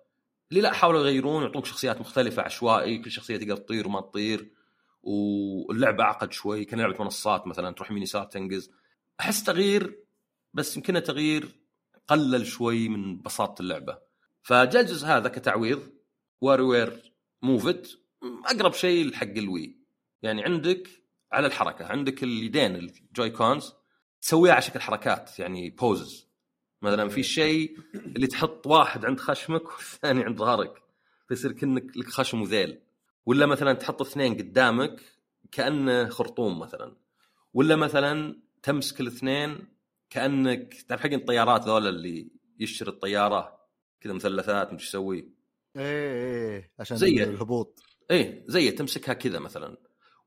اللي 0.50 0.60
لا 0.60 0.72
حاولوا 0.72 1.00
يغيرون 1.00 1.42
يعطوك 1.42 1.66
شخصيات 1.66 2.00
مختلفة 2.00 2.42
عشوائي 2.42 2.98
كل 2.98 3.10
شخصية 3.10 3.36
تقدر 3.36 3.56
تطير 3.56 3.86
وما 3.88 4.00
تطير. 4.00 4.52
واللعبة 5.02 6.04
أعقد 6.04 6.32
شوي 6.32 6.64
كان 6.64 6.80
لعبة 6.80 7.04
منصات 7.04 7.46
مثلا 7.46 7.74
تروح 7.74 7.90
يمين 7.90 8.02
يسار 8.02 8.24
تنقز. 8.24 8.70
أحس 9.20 9.44
تغيير 9.44 10.04
بس 10.54 10.76
يمكنه 10.76 11.00
تغيير 11.00 11.48
قلل 12.08 12.46
شوي 12.46 12.88
من 12.88 13.22
بساطة 13.22 13.62
اللعبة. 13.62 13.98
فجاء 14.42 14.82
الجزء 14.82 15.06
هذا 15.06 15.28
كتعويض 15.28 15.92
WarioWare 16.40 16.62
Move 16.62 17.12
It 17.42 17.98
أقرب 18.46 18.72
شيء 18.72 19.06
لحق 19.10 19.26
ال 19.36 19.45
Wii. 19.45 19.80
يعني 20.22 20.44
عندك 20.44 20.88
على 21.32 21.46
الحركة 21.46 21.86
عندك 21.86 22.22
اليدين 22.22 22.74
ال 22.76 23.30
Joy-Cons 23.30 23.72
تسويها 24.20 24.52
على 24.52 24.62
شكل 24.62 24.80
حركات 24.80 25.38
يعني 25.38 25.70
بوزز 25.70 26.25
مثلا 26.86 27.08
في 27.08 27.22
شيء 27.22 27.76
اللي 27.94 28.26
تحط 28.26 28.66
واحد 28.66 29.04
عند 29.04 29.20
خشمك 29.20 29.66
والثاني 29.72 30.24
عند 30.24 30.38
ظهرك 30.38 30.82
فيصير 31.28 31.52
كأنك 31.52 31.96
لك 31.96 32.08
خشم 32.08 32.42
وذيل. 32.42 32.80
ولا 33.26 33.46
مثلا 33.46 33.72
تحط 33.72 34.00
اثنين 34.02 34.34
قدامك 34.34 35.00
كأنه 35.52 36.08
خرطوم 36.08 36.58
مثلا. 36.58 36.96
ولا 37.54 37.76
مثلا 37.76 38.40
تمسك 38.62 39.00
الاثنين 39.00 39.68
كأنك 40.10 40.74
تعرف 40.88 41.00
حق 41.02 41.10
الطيارات 41.12 41.62
ذولا 41.64 41.88
اللي 41.88 42.28
يشتري 42.58 42.90
الطيارة 42.90 43.58
كذا 44.00 44.12
مثلثات 44.12 44.72
مش 44.72 44.86
يسوي؟ 44.88 45.28
إيه 45.76 46.12
إيه 46.14 46.72
عشان 46.78 46.96
زي- 46.96 47.22
الهبوط. 47.22 47.82
إيه 48.10 48.44
زي 48.48 48.70
تمسكها 48.70 49.12
كذا 49.12 49.38
مثلا. 49.38 49.76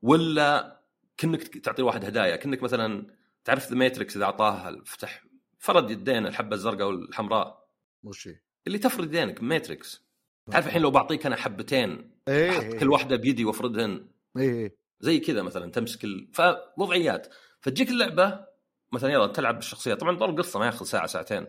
ولا 0.02 0.80
كأنك 1.16 1.42
تعطي 1.58 1.82
واحد 1.82 2.04
هدايا 2.04 2.36
كأنك 2.36 2.62
مثلا 2.62 3.06
تعرف 3.44 3.70
ذا 3.70 3.76
ماتريكس 3.76 4.16
إذا 4.16 4.24
اعطاها 4.24 4.68
الفتح 4.68 5.24
فرد 5.60 5.90
يدين 5.90 6.26
الحبة 6.26 6.56
الزرقاء 6.56 6.86
والحمراء. 6.86 7.68
وش؟ 8.04 8.28
اللي 8.66 8.78
تفرد 8.78 9.04
يدينك 9.04 9.42
ماتريكس 9.42 10.10
تعرف 10.50 10.66
الحين 10.66 10.82
لو 10.82 10.90
بعطيك 10.90 11.26
أنا 11.26 11.36
حبتين 11.36 12.10
إيه 12.28 12.50
أحط 12.50 12.74
كل 12.74 12.88
واحدة 12.88 13.16
بيدي 13.16 13.44
وافردهن 13.44 14.06
إيه 14.36 14.42
إيه. 14.42 14.76
زي 15.00 15.18
كذا 15.20 15.42
مثلا 15.42 15.70
تمسك 15.70 16.04
ال... 16.04 16.28
فوضعيات. 16.32 17.34
فتجيك 17.60 17.90
اللعبة 17.90 18.46
مثلا 18.92 19.12
يلا 19.12 19.26
تلعب 19.26 19.54
بالشخصية. 19.54 19.94
طبعا 19.94 20.16
طول 20.16 20.30
القصة 20.30 20.58
ما 20.58 20.66
ياخذ 20.66 20.84
ساعة 20.84 21.06
ساعتين. 21.06 21.46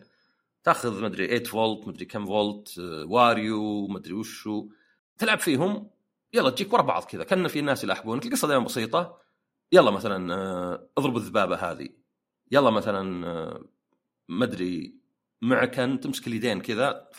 تاخذ 0.63 1.03
مدري 1.03 1.27
8 1.27 1.43
فولت 1.43 1.87
مدري 1.87 2.05
كم 2.05 2.25
فولت 2.25 2.79
آه، 2.79 3.05
واريو 3.05 3.87
مدري 3.87 4.13
وشو. 4.13 4.69
تلعب 5.17 5.39
فيهم 5.39 5.89
يلا 6.33 6.49
تجيك 6.49 6.73
ورا 6.73 6.81
بعض 6.81 7.03
كذا. 7.03 7.23
كأن 7.23 7.47
في 7.47 7.61
ناس 7.61 7.83
يلاحقونك 7.83 8.25
القصة 8.25 8.47
دائما 8.47 8.65
بسيطة. 8.65 9.17
يلا 9.71 9.91
مثلا 9.91 10.33
آه، 10.33 10.89
اضرب 10.97 11.17
الذبابة 11.17 11.55
هذه. 11.55 11.89
يلا 12.51 12.69
مثلا 12.69 13.25
آه، 14.31 14.33
مدري 14.33 15.01
معك 15.41 15.79
أن 15.79 15.99
تمسك 15.99 16.27
اليدين 16.27 16.61
كذا 16.61 17.09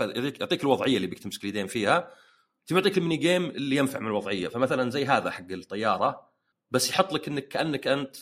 يعطيك 0.41 0.63
الوضعية 0.63 0.97
اللي 0.97 1.07
بيك 1.07 1.19
تمسك 1.19 1.45
اليدين 1.45 1.67
فيها. 1.67 2.11
تبي 2.67 2.79
يعطيك 2.79 2.99
الميني 2.99 3.17
جيم 3.17 3.45
اللي 3.45 3.77
ينفع 3.77 3.99
من 3.99 4.07
الوضعية. 4.07 4.49
فمثلا 4.49 4.91
زي 4.91 5.07
هذا 5.07 5.31
حق 5.31 5.51
الطيارة 5.51 6.29
بس 6.71 6.91
يحط 6.91 7.13
لك 7.13 7.29
إنك 7.29 7.49
كأنك 7.49 7.87
أنت 7.87 8.17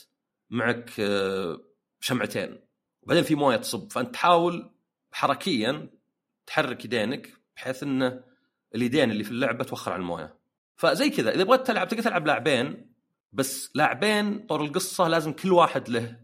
معك 0.50 0.90
آه، 1.00 1.61
شمعتين. 2.00 2.59
وبعدين 3.03 3.24
في 3.24 3.35
موية 3.35 3.57
تصب. 3.57 3.92
فأنت 3.92 4.14
تحاول 4.14 4.70
حركيا 5.12 5.90
تحرك 6.46 6.85
يدينك 6.85 7.33
بحيث 7.57 7.83
انه 7.83 8.24
اليدين 8.74 9.11
اللي 9.11 9.24
في 9.24 9.31
اللعبة 9.31 9.64
توخر 9.64 9.92
عن 9.92 10.00
الموية. 10.00 10.37
فزي 10.76 11.11
كذا. 11.11 11.35
إذا 11.35 11.44
بغيت 11.44 11.66
تلعب 11.66 11.88
تقدر 11.88 12.03
تلعب 12.03 12.26
لاعبين 12.26 12.94
بس 13.33 13.70
لاعبين 13.74 14.46
طور 14.46 14.64
القصة 14.64 15.09
لازم 15.09 15.33
كل 15.33 15.53
واحد 15.53 15.88
له 15.88 16.16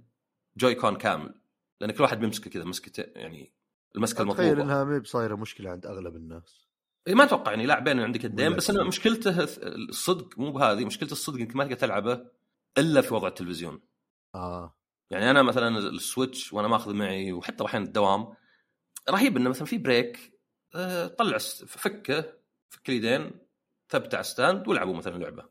جوي 0.57 0.75
كون 0.75 0.97
كامل. 0.97 1.35
لأن 1.81 1.91
كل 1.91 2.03
واحد 2.03 2.21
بيمسكه 2.21 2.51
كذا 2.51 2.65
مسكته 2.65 3.03
يعني 3.03 3.53
المسكة 3.97 4.17
تخيل 4.17 4.29
المطلوبة. 4.29 4.63
إنها 4.63 4.85
ما 4.85 4.99
بصايرة 4.99 5.35
مشكلة 5.35 5.71
عند 5.71 5.87
أغلب 5.87 6.17
الناس. 6.17 6.67
إيه 7.07 7.15
ما 7.15 7.25
أتوقع 7.25 7.51
يعني 7.51 7.67
لاعبين 7.67 8.01
عندك 8.01 8.25
يدين 8.25 8.57
بس 8.57 8.71
أنا. 8.71 8.85
مشكلته 8.85 9.45
الصدق 9.63 10.39
مو 10.39 10.53
بهذه 10.53 10.85
مشكلته 10.85 11.13
الصدق 11.13 11.39
انك 11.39 11.57
ما 11.57 11.65
تقدر 11.65 11.77
تلعبه 11.77 12.27
إلا 12.79 13.01
في 13.01 13.15
وضع 13.15 13.29
التلفزيون. 13.29 13.81
آه. 14.35 14.77
يعني 15.11 15.31
أنا 15.31 15.43
مثلا 15.43 15.79
ال 15.79 15.89
Switch 15.89 16.53
وأنا 16.53 16.69
ماخذ 16.69 16.95
معي 16.95 17.33
وحتى 17.33 17.65
أحيانا 17.65 17.87
الدوام 17.87 18.35
رهيب 19.11 19.37
إنه 19.37 19.51
مثلا 19.51 19.67
في 19.67 19.79
break 19.79 20.33
آه، 20.75 21.07
طلع 21.07 21.39
فكه 21.67 22.33
فك 22.69 22.89
اليدين 22.89 23.31
ثبته 23.89 24.17
على 24.17 24.25
stand 24.25 24.69
والعبوا 24.69 24.97
مثلا 24.97 25.19
لعبه 25.19 25.45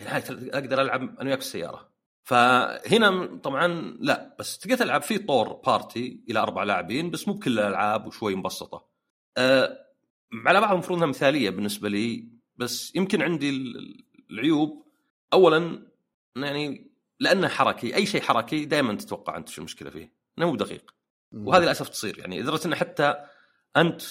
يعني 0.00 0.10
هاي 0.10 0.50
أقدر 0.50 0.82
ألعب 0.82 1.00
أنا 1.02 1.28
وياك 1.28 1.40
في 1.40 1.46
السياره 1.46 1.92
فهنا 2.22 3.36
طبعا 3.42 3.96
لا 4.00 4.36
بس 4.38 4.58
تقدر 4.58 4.76
تلعب 4.76 5.02
في 5.02 5.18
طور 5.18 5.52
party 5.52 6.20
إلى 6.30 6.38
أربع 6.38 6.62
لاعبين 6.62 7.10
بس 7.10 7.28
مو 7.28 7.34
بكل 7.34 7.58
الألعاب 7.58 8.06
وشوي 8.06 8.34
مبسطة. 8.34 8.86
أه 9.38 9.86
على 10.46 10.60
بعض 10.60 10.72
المفروض 10.72 10.98
إنها 10.98 11.08
مثالية 11.08 11.50
بالنسبة 11.50 11.88
لي 11.88 12.28
بس 12.56 12.96
يمكن 12.96 13.22
عندي 13.22 13.50
ال- 13.50 14.04
العيوب. 14.30 14.86
اولا 15.32 15.86
يعني 16.36 16.90
لأنه 17.20 17.48
حركي 17.48 17.94
أي 17.94 18.06
شيء 18.06 18.20
حركي 18.20 18.64
دائما 18.64 18.94
تتوقع 18.94 19.36
أنت 19.36 19.48
شو 19.48 19.60
المشكلة 19.60 19.90
فيه. 19.90 20.12
إنه 20.38 20.46
مو 20.50 20.56
دقيق. 20.56 20.94
وهذه 21.32 21.62
للأسف 21.62 21.88
تصير. 21.88 22.18
يعني 22.18 22.40
لدرجه 22.42 22.66
ان 22.66 22.74
حتى 22.74 23.14
أنت 23.76 24.02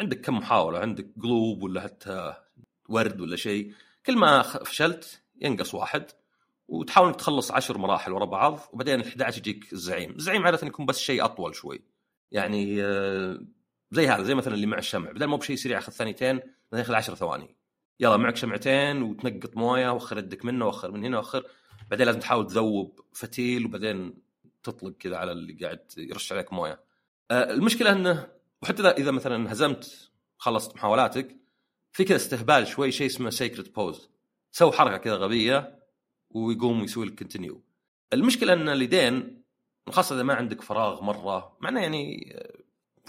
عندك 0.00 0.20
كم 0.20 0.36
محاولة 0.38 0.78
عندك 0.78 1.10
قلوب 1.22 1.62
ولا 1.62 1.80
حتى 1.80 2.34
ورد 2.88 3.20
ولا 3.20 3.36
شيء 3.36 3.72
كل 4.06 4.16
ما 4.16 4.42
فشلت 4.42 5.22
ينقص 5.40 5.74
واحد. 5.74 6.10
وتحاول 6.68 7.08
انك 7.08 7.16
تخلص 7.16 7.50
عشر 7.50 7.78
مراحل 7.78 8.12
ورا 8.12 8.24
بعض 8.24 8.60
وبعدين 8.72 9.00
ال 9.00 9.06
11 9.06 9.38
يجيك 9.38 9.72
الزعيم، 9.72 10.10
الزعيم 10.10 10.46
عادة 10.46 10.66
يكون 10.66 10.86
بس 10.86 10.98
شيء 10.98 11.24
أطول 11.24 11.54
شوي. 11.54 11.82
يعني 12.32 12.84
آه، 12.84 13.40
زي 13.90 14.08
هذا 14.08 14.22
زي 14.22 14.34
مثلا 14.34 14.54
اللي 14.54 14.66
مع 14.66 14.78
الشمع 14.78 15.12
بدل 15.12 15.26
مو 15.26 15.36
بشيء 15.36 15.56
سريع 15.56 15.76
ياخذ 15.76 15.92
ثانيتين 15.92 16.36
مثلا 16.36 16.80
ياخذ 16.80 16.94
10 16.94 17.14
ثواني. 17.14 17.56
يلا 18.00 18.16
معك 18.16 18.36
شمعتين 18.36 19.02
وتنقط 19.02 19.56
موية 19.56 19.90
وخر 19.90 20.18
يدك 20.18 20.44
منه 20.44 20.66
وخر 20.66 20.90
من 20.90 21.04
هنا 21.04 21.18
وخر 21.18 21.44
بعدين 21.90 22.06
لازم 22.06 22.20
تحاول 22.20 22.46
تذوب 22.46 23.00
فتيل 23.12 23.66
وبعدين 23.66 24.14
تطلق 24.62 24.96
كذا 24.96 25.16
على 25.16 25.32
اللي 25.32 25.52
قاعد 25.52 25.92
يرش 25.96 26.32
عليك 26.32 26.52
موية. 26.52 26.80
آه، 27.30 27.50
المشكلة 27.50 27.92
إنه 27.92 28.28
وحتى 28.62 28.82
إذا 28.88 29.10
مثلا 29.10 29.36
انهزمت 29.36 30.10
خلصت 30.38 30.76
محاولاتك 30.76 31.36
في 31.92 32.04
كذا 32.04 32.16
استهبال 32.16 32.66
شوي 32.66 32.92
شيء 32.92 33.06
اسمه 33.06 33.30
secret 33.30 33.74
pose 33.74 34.10
سوي 34.50 34.72
حركة 34.72 34.96
كذا 34.96 35.14
غبية 35.14 35.77
ويقوم 36.30 36.84
يسوي 36.84 37.06
لك 37.06 37.18
continue 37.18 37.62
المشكلة 38.12 38.52
أن 38.52 38.68
اليدين 38.68 39.42
خاصه 39.90 40.14
إذا 40.14 40.22
ما 40.22 40.34
عندك 40.34 40.62
فراغ 40.62 41.02
مرة 41.02 41.56
مع 41.60 41.68
انه 41.68 41.80
يعني 41.80 42.34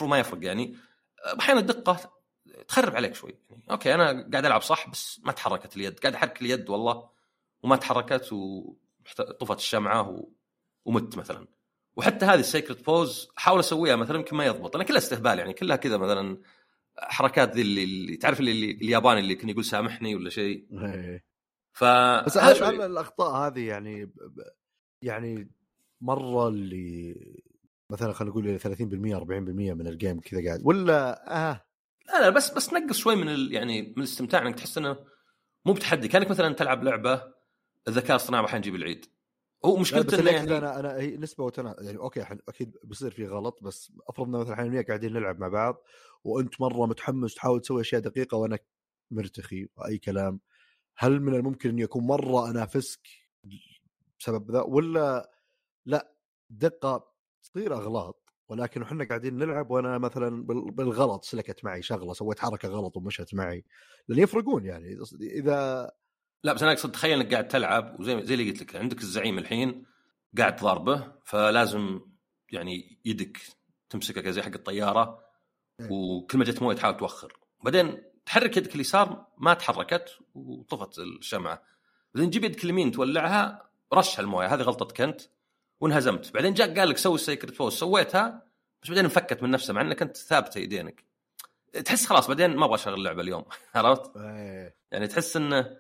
آه، 0.02 0.06
ما 0.06 0.20
يفرق 0.20 0.46
يعني 0.46 0.76
آه، 1.26 1.40
أحيانا 1.40 1.60
الدقة 1.60 2.20
تخرب 2.68 2.96
عليك 2.96 3.16
شوي. 3.16 3.36
يعني 3.50 3.64
أوكي 3.72 3.94
أنا 3.94 4.06
قاعد 4.06 4.46
ألعب 4.46 4.62
صح 4.62 4.90
بس 4.90 5.22
ما 5.24 5.32
تحركت 5.32 5.78
اليد. 5.78 6.00
قاعد 6.00 6.14
أحرك 6.14 6.42
اليد 6.42 6.70
والله 6.70 7.10
وما 7.64 7.76
تحركت 7.76 8.34
وطفت 8.34 9.58
الشمعة 9.58 10.10
و... 10.10 10.30
ومت 10.86 11.18
مثلا. 11.18 11.48
وحتى 11.96 12.26
هذه 12.26 12.40
ال 12.40 12.46
secret 12.46 12.86
pose 12.86 13.30
أحاول 13.38 13.60
أسويها 13.60 13.96
مثلا 13.96 14.18
يمكن 14.18 14.36
ما 14.36 14.46
يضبط. 14.46 14.76
أنا 14.76 14.84
كلها 14.84 14.98
استهبال 14.98 15.40
يعني 15.40 15.54
كلها 15.54 15.76
كذا 15.76 15.98
مثلا 15.98 16.38
حركات 16.98 17.56
ذي 17.56 17.62
اللي, 17.62 17.84
اللي 17.84 18.18
تعرف 18.18 18.40
اللي, 18.40 18.52
اللي 18.52 18.72
الياباني 18.72 19.20
اللي 19.20 19.36
كان 19.36 19.50
يقول 19.50 19.66
سامحني 19.66 20.16
ولا 20.16 20.30
شيء. 20.30 20.68
إيه. 20.72 21.29
ف 21.74 21.84
بس 22.26 22.38
هل, 22.38 22.64
هل 22.64 22.82
الأخطاء 22.82 23.32
هذه 23.48 23.68
يعني 23.68 24.06
ب- 24.06 24.12
يعني 25.02 25.52
مرة 26.02 26.48
اللي 26.48 27.16
مثلا 27.92 28.14
خلينا 28.14 28.32
نقول 28.32 28.60
30% 28.60 29.16
40% 29.16 29.74
من 29.74 29.88
ال 29.88 29.94
game 29.94 30.20
كذا 30.20 30.46
قاعد 30.46 30.62
ولا 30.64 31.28
آه؟ 31.52 31.66
لا 32.08 32.22
لا 32.22 32.30
بس 32.30 32.54
بس 32.54 32.74
نقص 32.74 32.98
شوي 32.98 33.16
من 33.16 33.30
ال... 33.30 33.54
يعني 33.54 33.82
من 33.82 33.98
الاستمتاع 33.98 34.42
إنك 34.42 34.56
تحس 34.56 34.78
إنه 34.78 34.98
مو 35.66 35.74
بتحدي. 35.74 36.08
كأنك 36.08 36.30
مثلا 36.30 36.54
تلعب 36.54 36.84
لعبة 36.84 37.34
الذكاء 37.88 38.12
الاصطناعي 38.12 38.44
راح 38.44 38.56
يجيب 38.56 38.76
العيد. 38.76 39.06
هو 39.66 39.78
مشكلته 39.78 40.20
إنه 40.20 40.32
يعني 40.32 40.58
أنا 40.58 40.80
أنا 40.80 40.96
هي 40.98 41.18
نسبة 41.18 41.44
وتناسب 41.44 41.76
يعني 41.82 41.98
أوكي. 41.98 42.22
أكيد 42.50 42.78
بيصير 42.84 43.12
في 43.12 43.28
غلط 43.28 43.64
بس 43.64 43.92
أفرض 44.08 44.28
ان 44.28 44.32
مثلا 44.32 44.54
إحنا 44.54 44.66
وياك 44.66 44.88
قاعدين 44.88 45.14
نلعب 45.14 45.40
مع 45.40 45.48
بعض 45.48 45.84
وأنت 46.24 46.62
مرة 46.62 46.86
متحمس 46.86 47.36
تحاول 47.36 47.62
تسوي 47.62 47.82
أشياء 47.82 48.02
دقيقة 48.02 48.38
وأنا 48.38 48.60
مرتخي 49.12 49.68
وأي 49.76 49.98
كلام. 49.98 50.40
هل 51.02 51.20
من 51.22 51.36
الممكن 51.36 51.70
اني 51.70 51.84
اكون 51.84 52.08
مرة 52.08 52.50
انافسك 52.50 53.08
بسبب 54.20 54.52
ذا؟ 54.52 54.62
ولا 54.62 55.32
لا 55.86 56.12
دقة 56.50 57.12
تصير 57.44 57.74
أغلاط 57.74 58.24
ولكن 58.50 58.82
إحنا 58.82 59.04
قاعدين 59.08 59.38
نلعب 59.38 59.72
وأنا 59.72 59.98
مثلا 59.98 60.44
بال- 60.46 60.72
بالغلط 60.72 61.24
سلكت 61.26 61.66
معي 61.66 61.82
شغلة 61.82 62.14
سويت 62.14 62.40
حركة 62.40 62.68
غلط 62.70 62.98
ومشت 62.98 63.34
معي 63.34 63.66
لأن 64.08 64.20
يفرقون 64.20 64.66
يعني. 64.66 64.98
إذا 65.22 65.92
لا 66.44 66.54
بس 66.54 66.64
أنا 66.64 66.72
أقصد 66.72 66.92
تخيل 66.92 67.20
إنك 67.20 67.32
قاعد 67.32 67.48
تلعب 67.48 68.00
وزي 68.00 68.26
زي 68.26 68.34
اللي 68.34 68.52
قلت 68.52 68.62
لك 68.62 68.76
عندك 68.76 69.02
الزعيم 69.02 69.38
الحين 69.38 69.86
قاعد 70.38 70.56
تضاربه 70.56 71.14
فلازم 71.26 72.00
يعني 72.52 73.02
يدك 73.06 73.38
تمسكه 73.90 74.32
زي 74.32 74.42
حق 74.42 74.54
الطيارة 74.54 75.20
إيه. 75.80 75.88
وكل 75.92 76.38
ما 76.38 76.44
جت 76.46 76.62
موية 76.62 76.76
تحاول 76.76 76.98
توخر. 76.98 77.34
بعدين 77.64 78.04
تحرك 78.30 78.58
يدك 78.58 78.76
اليسار 78.76 79.26
ما 79.38 79.54
تحركت 79.54 80.18
وطفت 80.36 81.00
الشمعة. 81.00 81.64
بعدين 82.16 82.30
تجيب 82.30 82.44
يدك 82.44 82.64
اليمين 82.64 82.92
تولعها 82.92 83.70
رش 83.94 84.20
الموية 84.20 84.54
هذه 84.54 84.62
غلطتك 84.62 85.02
أنت 85.02 85.22
وانهزمت. 85.82 86.34
بعدين 86.34 86.54
جاء 86.54 86.80
قال 86.80 86.90
لك 86.90 86.98
سوي 86.98 87.16
ال 87.16 87.21
secret 87.21 87.56
pose. 87.56 87.74
سويتها 87.74 88.44
بس 88.84 88.90
بعدين 88.90 89.04
انفكت 89.04 89.44
من 89.44 89.52
نفسها 89.52 89.74
مع 89.74 89.82
إنك 89.82 90.02
أنت 90.02 90.18
ثابتة 90.18 90.60
يدينك. 90.60 91.04
تحس 91.86 92.06
خلاص 92.06 92.28
بعدين 92.28 92.56
ما 92.56 92.66
أبغى 92.66 92.76
أشغل 92.76 92.94
اللعبة 92.94 93.22
اليوم 93.22 93.46
عرفت؟ 93.76 94.18
إيه. 94.18 94.76
يعني 94.92 95.08
تحس 95.08 95.38
إنه 95.38 95.78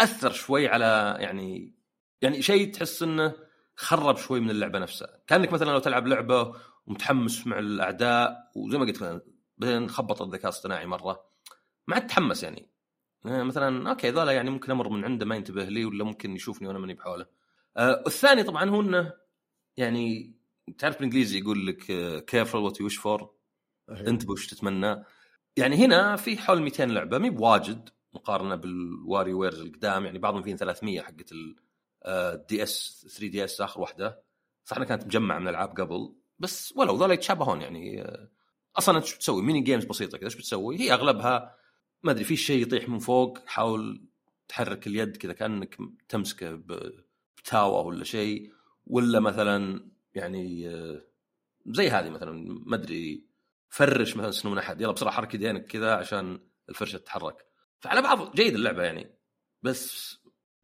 أثر 0.00 0.32
شوي 0.32 0.68
على 0.68 1.16
يعني 1.20 1.74
يعني 2.22 2.42
شيء 2.42 2.72
تحس 2.72 3.02
إنه 3.02 3.34
خرب 3.76 4.16
شوي 4.16 4.40
من 4.40 4.50
اللعبة 4.50 4.78
نفسها. 4.78 5.20
كأنك 5.26 5.52
مثلا 5.52 5.70
لو 5.70 5.78
تلعب 5.78 6.06
لعبة 6.06 6.54
ومتحمس 6.86 7.46
مع 7.46 7.58
الأعداء 7.58 8.50
وزي 8.56 8.78
ما 8.78 8.84
قلت 8.84 8.96
مثلا 8.96 9.20
بعدين 9.58 9.90
خبط 9.90 10.22
الذكاء 10.22 10.44
الاصطناعي 10.44 10.86
مرة. 10.86 11.28
ما 11.88 11.94
عاد 11.94 12.06
تحمس 12.06 12.42
يعني. 12.42 12.68
آه، 13.26 13.42
مثلا 13.42 13.90
okay 13.90 14.10
ذولا 14.10 14.32
يعني 14.32 14.50
ممكن 14.50 14.70
أمر 14.70 14.88
من 14.88 15.04
عنده 15.04 15.26
ما 15.26 15.36
ينتبه 15.36 15.64
لي 15.64 15.84
ولا 15.84 16.04
ممكن 16.04 16.36
يشوفني 16.36 16.68
وأنا 16.68 16.78
ماني 16.78 16.94
بحوله. 16.94 17.26
آه 17.76 18.04
الثاني 18.06 18.42
طبعا 18.42 18.70
هو 18.70 18.80
إنه 18.80 19.12
يعني 19.76 20.34
تعرف 20.78 20.94
بالإنجليزي 20.96 21.38
يقول 21.38 21.66
لك 21.66 21.84
careful 22.24 22.60
what 22.60 22.80
you 22.80 22.87
wish 22.87 22.96
for 22.96 23.34
إيه. 23.90 24.08
أنت 24.08 24.28
وش 24.28 24.46
تتمنى. 24.46 25.04
يعني 25.56 25.76
هنا 25.76 26.16
في 26.16 26.38
حول 26.38 26.62
200 26.62 26.84
لعبة 26.84 27.18
مي 27.18 27.30
بواجد 27.30 27.88
مقارنة 28.14 28.54
بال 28.54 29.32
WarioWares 29.32 29.60
القدام. 29.60 30.04
يعني 30.04 30.18
بعضهم 30.18 30.42
فيهم 30.42 30.56
300 30.56 31.00
حقت 31.00 31.32
ال 32.06 32.62
DS 32.62 33.06
3DS 33.10 33.60
آخر 33.60 33.80
واحدة. 33.80 34.22
صح 34.64 34.76
إنها 34.76 34.88
كانت 34.88 35.04
مجمعة 35.04 35.38
من 35.38 35.48
العاب 35.48 35.80
قبل. 35.80 36.14
بس 36.38 36.74
ولو 36.76 36.96
ذولا 36.96 37.14
يتشابهون 37.14 37.60
يعني 37.60 38.02
آه، 38.02 38.28
أصلا 38.78 38.96
انت 38.96 39.06
شو 39.06 39.16
بتسوي؟ 39.16 39.42
mini 39.42 39.60
games 39.60 39.84
بسيطة 39.84 40.18
كذا 40.18 40.26
إيش 40.26 40.36
بتسوي؟ 40.36 40.80
هي 40.80 40.92
أغلبها 40.92 41.58
ما 42.02 42.10
أدري 42.10 42.24
في 42.24 42.36
شيء 42.36 42.62
يطيح 42.62 42.88
من 42.88 42.98
فوق 42.98 43.38
حاول 43.46 44.08
تحرك 44.48 44.86
اليد 44.86 45.16
كذا 45.16 45.32
كأنك 45.32 45.76
تمسكه 46.08 46.62
بتاوة 47.36 47.80
ولا 47.80 48.04
شيء 48.04 48.52
ولا 48.86 49.20
مثلا 49.20 49.88
يعني 50.14 50.68
آه، 50.68 51.02
زي 51.66 51.90
هذه 51.90 52.10
مثلا 52.10 52.62
ما 52.66 52.76
أدري 52.76 53.28
فرش 53.68 54.16
مثلا 54.16 54.30
سنون 54.30 54.58
أحد 54.58 54.80
يلا 54.80 54.92
بسرعة 54.92 55.14
حرك 55.14 55.34
يدينك 55.34 55.66
كذا 55.66 55.94
عشان 55.94 56.40
الفرشة 56.68 56.96
تتحرك. 56.96 57.46
فعلى 57.80 58.02
بعض 58.02 58.34
جيد 58.34 58.54
اللعبة 58.54 58.82
يعني 58.82 59.18
بس 59.62 60.16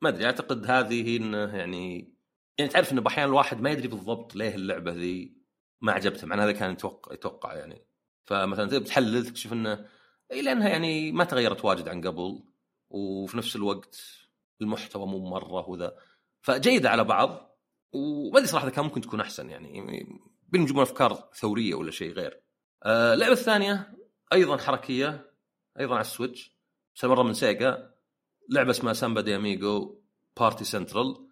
ما 0.02 0.08
أدري 0.08 0.26
أعتقد 0.26 0.70
هذه 0.70 1.08
هي 1.08 1.16
إنه 1.16 1.56
يعني 1.56 2.14
يعني 2.58 2.70
تعرف 2.70 2.92
إنه 2.92 3.02
أحيانا 3.06 3.30
الواحد 3.30 3.60
ما 3.60 3.70
يدري 3.70 3.88
بالضبط 3.88 4.36
ليه 4.36 4.54
اللعبة 4.54 4.92
ذي 4.92 5.36
ما 5.80 5.92
عجبته 5.92 6.26
مع 6.26 6.44
هذا 6.44 6.52
كان 6.52 6.72
يتوقع 6.72 7.14
يتوقع 7.14 7.54
يعني. 7.54 7.86
فمثلا 8.24 8.78
تحلل 8.78 9.26
تكتشف 9.26 9.52
إنه 9.52 9.86
إي 10.32 10.42
لأنها 10.42 10.68
يعني 10.68 11.12
ما 11.12 11.24
تغيرت 11.24 11.64
واجد 11.64 11.88
عن 11.88 12.00
قبل 12.00 12.42
وفي 12.90 13.36
نفس 13.36 13.56
الوقت 13.56 14.00
المحتوى 14.60 15.06
مو 15.06 15.18
مرة 15.18 15.68
وذا 15.68 15.96
فجيدة 16.40 16.90
على 16.90 17.04
بعض 17.04 17.58
وما 17.92 18.38
أدري 18.38 18.46
صراحة 18.46 18.68
كان 18.68 18.84
ممكن 18.84 19.00
تكون 19.00 19.20
أحسن 19.20 19.50
يعني 19.50 20.06
بيجيبون 20.48 20.82
أفكار 20.82 21.30
ثورية 21.34 21.74
ولا 21.74 21.90
شيء 21.90 22.12
غير. 22.12 22.40
آه، 22.82 23.14
اللعبة 23.14 23.32
الثانية 23.32 23.96
أيضا 24.32 24.56
حركية 24.56 25.30
أيضا 25.80 25.94
على 25.94 26.00
ال 26.00 26.08
Switch 26.08 26.56
بس 26.96 27.04
مرة 27.04 27.22
من 27.22 27.34
Sega. 27.34 27.94
لعبة 28.50 28.70
اسمها 28.70 28.92
Samba 28.92 29.20
de 29.20 29.36
Amigo 29.36 30.02
Party 30.40 30.64
Central 30.64 31.28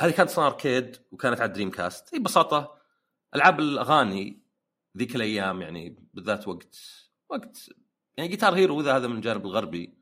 هذه 0.00 0.10
كانت 0.10 0.30
صار 0.30 0.46
arcade 0.46 0.96
وكانت 1.10 1.40
على 1.40 1.52
Dreamcast 1.52 2.14
هي 2.14 2.18
ببساطة 2.18 2.76
ألعاب 3.34 3.60
الأغاني 3.60 4.42
ذيك 4.98 5.16
الأيام 5.16 5.62
يعني 5.62 6.08
بالذات 6.14 6.48
وقت 6.48 6.76
وقت 7.28 7.70
يعني 8.16 8.30
Guitar 8.30 8.54
Hero 8.54 8.80
إذا 8.80 8.96
هذا 8.96 9.08
من 9.08 9.16
الجانب 9.16 9.46
الغربي 9.46 9.94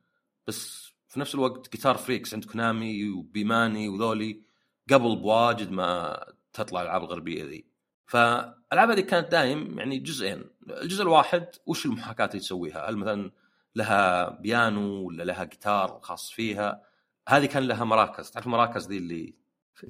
بس 0.46 0.92
في 1.08 1.20
نفس 1.20 1.34
الوقت 1.34 1.72
GuitarFreaks 1.72 2.34
عند 2.34 2.44
Konami 2.44 3.10
و 3.10 3.21
Bemani 3.21 3.88
وذولي 3.88 4.42
قبل 4.90 5.16
بواجد 5.16 5.70
ما 5.70 6.20
تطلع 6.52 6.82
الألعاب 6.82 7.02
الغربية 7.02 7.44
ذي. 7.44 7.66
فالالعاب 8.06 8.90
هذه 8.90 9.00
كانت 9.00 9.32
دايم 9.32 9.78
يعني 9.78 9.98
جزئين. 9.98 10.44
الجزء 10.70 11.02
الواحد 11.02 11.46
وش 11.66 11.86
المحاكاة 11.86 12.26
اللي 12.26 12.38
تسويها؟ 12.38 12.90
هل 12.90 12.96
مثلا 12.96 13.30
لها 13.74 14.30
بيانو 14.30 15.06
ولا 15.06 15.22
لها 15.22 15.44
جيتار 15.44 16.00
خاص 16.02 16.30
فيها؟ 16.30 16.82
هذه 17.28 17.46
كان 17.46 17.62
لها 17.62 17.84
maracas. 17.84 18.30
تعرف 18.30 18.46
ال 18.46 18.51
maracas 18.51 18.88
ذي 18.88 18.98
اللي 18.98 19.34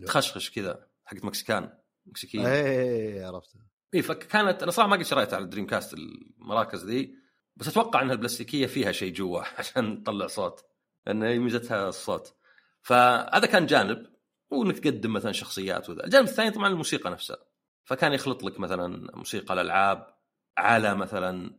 تخشخش 0.06 0.50
كذا 0.50 0.86
حقت 1.04 1.24
مكسيكان 1.24 1.72
مكسيكيين 2.06 2.46
إيه 2.46 3.26
عرفت 3.26 3.50
اي 3.94 4.02
فكانت 4.02 4.62
أنا 4.62 4.70
صراحة 4.70 4.90
ما 4.90 4.96
قد 4.96 5.02
شريتها 5.02 5.36
على 5.36 5.44
ال 5.44 5.66
Dreamcast 5.66 5.94
ال 5.94 6.05
maracas 6.05 6.84
ذي. 6.84 7.14
بس 7.58 7.68
أتوقع 7.68 8.02
إنها 8.02 8.12
البلاستيكية 8.12 8.66
فيها 8.66 8.92
شيء 8.92 9.12
جوا 9.12 9.40
عشان 9.58 10.02
تطلع 10.04 10.26
صوت 10.26 10.64
لأن 11.06 11.38
ميزتها 11.38 11.88
الصوت. 11.88 12.34
فهذا 12.82 13.46
كان 13.46 13.66
جانب 13.66 14.06
وانك 14.50 14.78
تقدم 14.78 15.12
مثلا 15.12 15.32
شخصيات 15.32 15.90
وذا. 15.90 16.04
الجانب 16.04 16.28
الثاني 16.28 16.50
طبعا 16.50 16.68
الموسيقى 16.68 17.10
نفسها. 17.10 17.36
فكان 17.84 18.12
يخلط 18.12 18.42
لك 18.44 18.60
مثلا 18.60 19.16
موسيقى 19.16 19.54
الألعاب 19.54 20.14
على 20.58 20.94
مثلا 20.94 21.58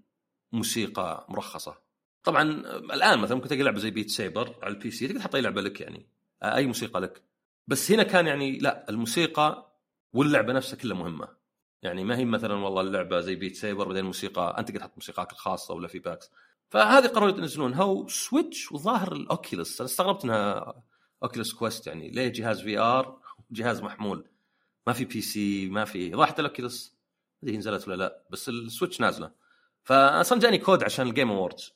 موسيقى 0.51 1.25
مرخصة. 1.29 1.77
طبعا 2.23 2.43
الآن 2.93 3.19
مثلا 3.19 3.35
ممكن 3.35 3.49
تلقى 3.49 3.63
لعبة 3.63 3.79
زي 3.79 3.91
Beat 3.91 4.09
Saber 4.09 4.55
على 4.63 4.73
ال 4.73 4.91
PC 4.91 5.07
تقدر 5.07 5.19
تحط 5.19 5.35
أي 5.35 5.41
لعبة 5.41 5.61
لك 5.61 5.81
يعني. 5.81 6.09
أي 6.43 6.65
موسيقى 6.65 6.99
لك. 7.01 7.23
بس 7.67 7.91
هنا 7.91 8.03
كان 8.03 8.27
يعني 8.27 8.57
لا 8.57 8.89
الموسيقى 8.89 9.75
واللعبة 10.13 10.53
نفسها 10.53 10.77
كلها 10.77 10.97
مهمة. 10.97 11.38
يعني 11.81 12.03
ما 12.03 12.17
هي 12.17 12.25
مثلا 12.25 12.53
والله 12.53 12.81
اللعبة 12.81 13.19
زي 13.19 13.35
Beat 13.35 13.55
Saber 13.55 13.87
بعدين 13.87 14.05
موسيقى 14.05 14.55
أنت 14.59 14.69
قاعد 14.69 14.79
تحط 14.79 14.91
موسيقاك 14.95 15.31
الخاصة 15.31 15.73
ولا 15.73 15.87
في 15.87 15.99
packs. 15.99 16.31
فهذه 16.69 17.07
قرروا 17.07 17.29
ينزلونها 17.29 17.83
و 17.83 17.96
Switch 17.96 18.71
وظاهر 18.71 19.13
ال 19.13 19.23
Oculus 19.23 19.81
أنا 19.81 19.89
استغربت 19.89 20.23
إنها 20.23 20.83
Oculus 21.23 21.53
Quest 21.53 21.87
يعني. 21.87 22.09
ليه 22.09 22.27
جهاز 22.27 22.61
VR 22.61 23.19
جهاز 23.51 23.81
محمول؟ 23.81 24.27
ما 24.87 24.93
في 24.93 25.05
PC 25.05 25.69
ما 25.69 25.85
في 25.85 26.13
راحت 26.13 26.39
ال 26.39 26.47
Oculus 26.47 26.95
هذه 27.43 27.57
نزلت 27.57 27.87
ولا 27.87 27.95
لا 27.95 28.23
بس 28.29 28.49
ال 28.49 28.57
Switch 28.57 29.01
نازلة. 29.01 29.31
فاصلا 29.83 30.39
جاني 30.39 30.57
كود 30.57 30.83
عشان 30.83 31.07
ال 31.07 31.12
Game 31.12 31.31
Awards 31.31 31.73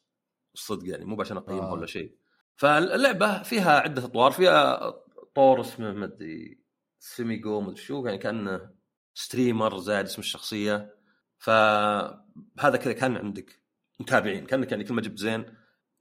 الصدق 0.53 0.89
يعني 0.89 1.05
مو 1.05 1.21
عشان 1.21 1.37
أقيمها 1.37 1.67
آه. 1.67 1.73
ولا 1.73 1.85
شيء. 1.85 2.11
فاللعبة 2.55 3.43
فيها 3.43 3.79
عدة 3.79 4.05
أطوار. 4.05 4.31
فيها 4.31 4.93
طور 5.35 5.61
اسمه 5.61 5.93
ما 5.93 6.05
أدري 6.05 6.57
StreamiGo 6.99 7.61
ما 7.61 7.69
أدري 7.69 7.81
شو 7.81 8.05
يعني 8.05 8.17
كأنه 8.17 8.69
streamer 9.13 9.77
زائد 9.77 10.05
اسم 10.05 10.21
الشخصية. 10.21 10.95
فهذا 11.37 12.77
كذا 12.77 12.93
كان 12.93 13.17
عندك 13.17 13.59
متابعين 13.99 14.45
كأنك 14.45 14.71
يعني 14.71 14.83
كل 14.83 14.93
ما 14.93 15.01
جبت 15.01 15.17
زين 15.19 15.45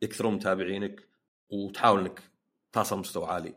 يكثرون 0.03 0.35
متابعينك 0.35 1.09
وتحاول 1.51 2.01
إنك 2.01 2.22
تصل 2.72 2.98
مستوى 2.98 3.27
عالي. 3.27 3.55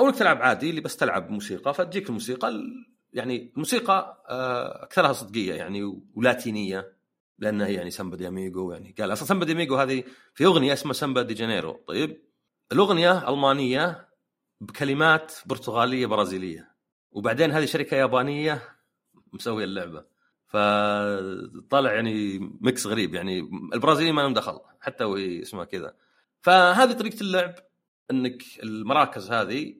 أو 0.00 0.06
انك 0.08 0.16
تلعب 0.16 0.42
عادي 0.42 0.70
اللي 0.70 0.80
بس 0.80 0.96
تلعب 0.96 1.30
موسيقى 1.30 1.74
فتجيك 1.74 2.08
الموسيقى 2.08 2.48
ال- 2.48 2.86
يعني 3.12 3.52
الموسيقى 3.54 4.24
آه، 4.28 4.84
أكثرها 4.84 5.12
صدقية 5.12 5.54
يعني 5.54 6.02
ولاتينية 6.14 6.92
لأنها 7.38 7.68
يعني 7.68 7.90
Samba 7.90 8.16
de 8.16 8.28
Amigo 8.28 8.72
يعني 8.72 8.94
قال 8.98 9.12
أصلا 9.12 9.28
Samba 9.28 9.44
de 9.44 9.52
Amigo 9.52 9.76
هذه 9.76 10.04
في 10.34 10.44
أغنية 10.44 10.72
اسمها 10.72 10.92
Samba 10.92 11.22
de 11.22 11.34
Janeiro. 11.34 11.72
طيب 11.72 12.22
الأغنية 12.72 13.28
ألمانية 13.28 14.08
بكلمات 14.60 15.32
برتغالية 15.46 16.06
برازيلية 16.06 16.74
وبعدين 17.10 17.50
هذه 17.52 17.64
شركة 17.64 17.96
يابانية 17.96 18.62
مسويه 19.34 19.64
اللعبة. 19.64 20.04
فطلع 20.46 21.92
يعني 21.92 22.38
mix 22.60 22.86
غريب 22.86 23.14
يعني 23.14 23.38
البرازيليين 23.74 24.14
ما 24.14 24.20
لهم 24.22 24.34
دخل 24.34 24.60
حتى 24.80 25.04
وهي 25.04 25.42
اسمها 25.42 25.64
كذا. 25.64 25.96
فهذه 26.40 26.92
طريقة 26.92 27.20
اللعب 27.20 27.54
إنك 28.10 28.42
ال 28.62 28.70
maracas 28.70 29.30
هذه 29.30 29.74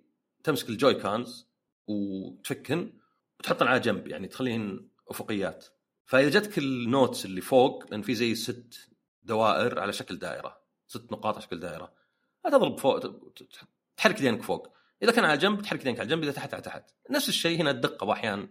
تمسك 0.44 0.68
ال 0.68 0.94
Joy-Cons 0.94 1.48
وتفكن 1.86 2.92
وتحطن 3.40 3.66
على 3.66 3.80
جنب 3.80 4.08
يعني 4.08 4.28
تخليهن 4.28 4.88
أفقيات. 5.08 5.66
فإذا 6.04 6.40
جتك 6.40 6.58
ال 6.58 6.69
notes 6.69 7.24
اللي 7.24 7.40
فوق 7.40 7.90
لأن 7.90 8.02
في 8.02 8.14
زي 8.14 8.34
ست 8.34 8.88
دوائر 9.22 9.80
على 9.80 9.92
شكل 9.92 10.18
دائرة 10.18 10.60
ست 10.86 11.12
نقاط 11.12 11.34
على 11.34 11.42
شكل 11.42 11.60
دائرة 11.60 11.92
تضرب 12.44 12.78
فوق 12.78 13.00
تحرك 13.96 14.20
يدينك 14.20 14.42
فوق. 14.42 14.68
إذا 15.02 15.12
كان 15.12 15.24
على 15.24 15.38
جنب 15.38 15.62
تحرك 15.62 15.80
يدينك 15.80 16.00
على 16.00 16.08
جنب 16.08 16.22
إذا 16.22 16.32
تحت 16.32 16.54
على 16.54 16.62
تحت. 16.62 16.90
نفس 17.10 17.28
الشيء 17.28 17.60
هنا 17.60 17.70
الدقة 17.70 18.04
وأحيانا 18.04 18.48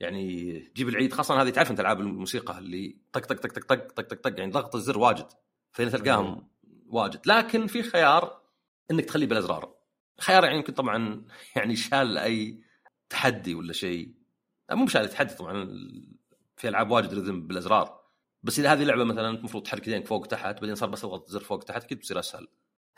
يعني 0.00 0.52
جيب 0.76 0.88
العيد 0.88 1.12
خاصة 1.12 1.42
هذه 1.42 1.50
تعرف 1.50 1.70
أنت 1.70 1.80
ألعاب 1.80 2.00
الموسيقى 2.00 2.58
اللي 2.58 2.96
طق 3.12 3.26
طق 3.26 3.36
طق 3.36 3.52
طق 3.52 3.64
طق 3.64 3.92
طق 3.92 4.02
طق 4.02 4.30
طق 4.30 4.38
يعني 4.38 4.52
ضغط 4.52 4.74
الزر 4.74 4.98
واجد 4.98 5.26
فهنا 5.72 5.90
تلقاهم 5.90 6.48
واجد. 6.86 7.20
لكن 7.26 7.66
في 7.66 7.82
خيار 7.82 8.40
إنك 8.90 9.04
تخليه 9.04 9.26
بالأزرار. 9.26 9.74
خيار 10.20 10.44
يعني 10.44 10.56
يمكن 10.56 10.72
طبعا 10.72 11.24
يعني 11.56 11.76
شال 11.76 12.18
أي 12.18 12.60
تحدي 13.08 13.54
ولا 13.54 13.72
شيء. 13.72 14.14
مو 14.72 14.84
بشال 14.84 15.08
تحدي 15.08 15.34
طبعا 15.34 15.64
في 16.56 16.68
ألعاب 16.68 16.90
واجد 16.90 17.14
رذم 17.14 17.46
بالأزرار. 17.46 18.04
بس 18.42 18.58
إذا 18.58 18.72
هذه 18.72 18.84
لعبه 18.84 19.04
مثلا 19.04 19.30
المفروض 19.30 19.62
تحرك 19.62 19.88
يدينك 19.88 20.06
فوق 20.06 20.22
وتحت 20.22 20.60
بعدين 20.60 20.74
صار 20.74 20.88
بس 20.88 21.00
تضغط 21.00 21.28
زر 21.28 21.40
فوق 21.40 21.58
وتحت 21.58 21.84
أكيد 21.84 21.98
بتصير 21.98 22.18
أسهل. 22.18 22.48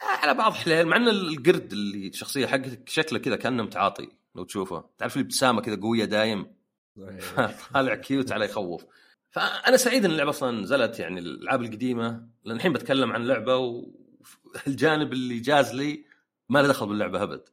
على 0.00 0.34
بعض 0.34 0.52
حليل 0.52 0.86
مع 0.86 0.96
إن 0.96 1.08
القرد 1.08 1.72
اللي 1.72 2.08
الشخصيه 2.08 2.46
حقتك 2.46 2.88
شكله 2.88 3.18
كذا 3.18 3.36
كأنه 3.36 3.62
متعاطي 3.62 4.08
لو 4.34 4.44
تشوفه. 4.44 4.84
تعرف 4.98 5.16
الابتسامه 5.16 5.60
كذا 5.60 5.76
قوية 5.76 6.04
دايم؟ 6.04 6.55
طالع 7.74 7.94
كيوت 7.94 8.32
على 8.32 8.44
يخوف. 8.44 8.86
فأنا 9.30 9.76
سعيد 9.76 10.04
إن 10.04 10.10
اللعبة 10.10 10.30
أصلا 10.30 10.60
نزلت 10.60 10.98
يعني 10.98 11.20
الألعاب 11.20 11.62
القديمة 11.62 12.28
لأن 12.44 12.56
الحين 12.56 12.72
بتكلم 12.72 13.12
عن 13.12 13.26
لعبة 13.26 13.56
والجانب 13.56 15.12
اللي 15.12 15.38
جاز 15.38 15.74
لي 15.74 16.04
ما 16.48 16.58
له 16.62 16.68
دخل 16.68 16.86
باللعبة 16.86 17.22
أبد. 17.22 17.48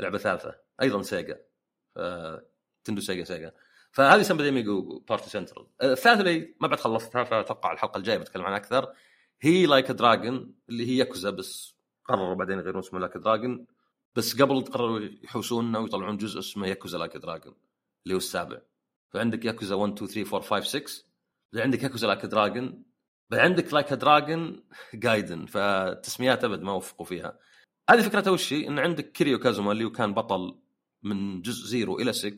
لعبة 0.00 0.18
ثالثة 0.18 0.54
أيضا 0.82 1.02
Sega. 1.02 1.40
Nintendo 2.84 3.00
Sega 3.00 3.24
Sega. 3.24 3.52
فهذه 3.92 4.22
Samba 4.22 4.50
Amigo 4.50 4.98
Party 5.08 5.30
Central 5.30 5.66
الثالثه 5.82 6.20
اللي 6.20 6.54
ما 6.60 6.68
بعد 6.68 6.80
خلصتها 6.80 7.24
فأتوقع 7.24 7.72
الحلقة 7.72 7.98
الجاية 7.98 8.18
بتكلم 8.18 8.44
عنها 8.44 8.56
أكثر. 8.56 8.92
هي 9.40 9.66
Like 9.66 9.90
a 9.90 9.99
Dragon 9.99 10.54
اللي 10.68 10.86
هي 10.86 10.96
ياكوزا 10.96 11.30
بس 11.30 11.74
قرروا 12.04 12.34
بعدين 12.34 12.58
يغيرون 12.58 12.78
اسمه 12.78 13.00
Like 13.00 13.16
a 13.16 13.23
Dragon 13.23 13.66
بس 14.14 14.42
قبل 14.42 14.60
قرروا 14.60 15.00
يحوسوننا 15.00 15.78
ويطلعون 15.78 16.16
جزء 16.16 16.38
اسمه 16.38 16.66
Yakuza 16.66 16.98
Like 16.98 17.16
a 17.16 17.21
Dragon 17.21 17.54
اللي 18.04 18.14
هو 18.14 18.18
السابع. 18.18 18.60
فعندك 19.10 19.44
ياكوزا 19.44 19.74
1 19.74 19.92
2 19.92 20.10
3 20.10 20.36
4 20.36 20.50
5 20.60 20.78
6 20.78 21.04
بعدين 21.52 21.64
عندك 21.64 21.82
Yakuza 21.82 22.06
Like 22.06 22.26
a 22.26 22.34
Dragon 22.34 22.84
بعدين 23.30 23.46
عندك 23.46 23.74
Like 23.74 23.92
a 23.92 24.02
Dragon 24.02 24.64
Gaiden 24.94 25.46
فالتسميات 25.46 26.44
أبد 26.44 26.62
ما 26.62 26.72
وفقوا 26.72 27.06
فيها. 27.06 27.38
هذه 27.90 28.02
فكرتها 28.02 28.30
وش؟ 28.30 28.52
إن 28.52 28.78
عندك 28.78 29.12
كيريو 29.12 29.38
كازوما 29.38 29.72
اللي 29.72 29.90
كان 29.90 30.14
بطل 30.14 30.58
من 31.02 31.42
جزء 31.42 31.66
zero 31.66 31.98
إلى 31.98 32.12
6 32.12 32.36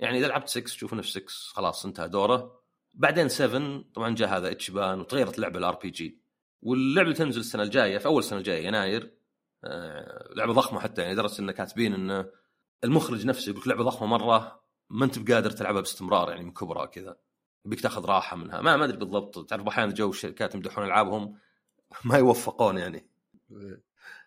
يعني 0.00 0.18
إذا 0.18 0.28
لعبت 0.28 0.48
6 0.48 0.64
تشوف 0.64 0.94
نفس 0.94 1.10
6 1.10 1.24
خلاص 1.28 1.84
انتهى 1.84 2.08
دوره. 2.08 2.60
بعدين 2.94 3.28
7 3.28 3.84
طبعا 3.94 4.14
جاء 4.14 4.28
هذا 4.28 4.50
اتشبان 4.50 5.00
وتغيرت 5.00 5.36
اللعبه 5.36 5.58
ال 5.58 5.74
RPG 5.74 6.20
واللعبة 6.62 7.12
تنزل 7.12 7.40
السنة 7.40 7.62
الجاية 7.62 7.98
في 7.98 8.06
أول 8.06 8.18
السنة 8.18 8.38
الجاية 8.38 8.66
يناير. 8.66 9.14
آه، 9.64 10.28
لعبة 10.36 10.52
ضخمة 10.52 10.80
حتى. 10.80 11.02
يعني 11.02 11.14
لدرجه 11.14 11.40
إن 11.40 11.50
كاتبين 11.50 11.94
إن 11.94 12.26
المخرج 12.84 13.26
نفسه 13.26 13.50
يقول 13.50 13.62
لعبة 13.66 13.84
ضخمة 13.84 14.06
مرة. 14.06 14.63
ما 14.90 15.04
أنت 15.04 15.18
بقادر 15.18 15.50
تلعبها 15.50 15.80
باستمرار 15.80 16.30
يعني 16.30 16.44
من 16.44 16.52
كبرها 16.52 16.86
كذا. 16.86 17.16
يبيك 17.66 17.80
تاخذ 17.80 18.04
راحة 18.04 18.36
منها. 18.36 18.60
ما 18.60 18.76
ما 18.76 18.84
أدري 18.84 18.96
بالضبط. 18.96 19.50
تعرف 19.50 19.66
أحيانا 19.66 19.92
جو 19.92 20.10
الشركات 20.10 20.54
يمدحون 20.54 20.84
ألعابهم 20.84 21.38
ما 22.04 22.18
يوفقون 22.18 22.78
يعني. 22.78 23.10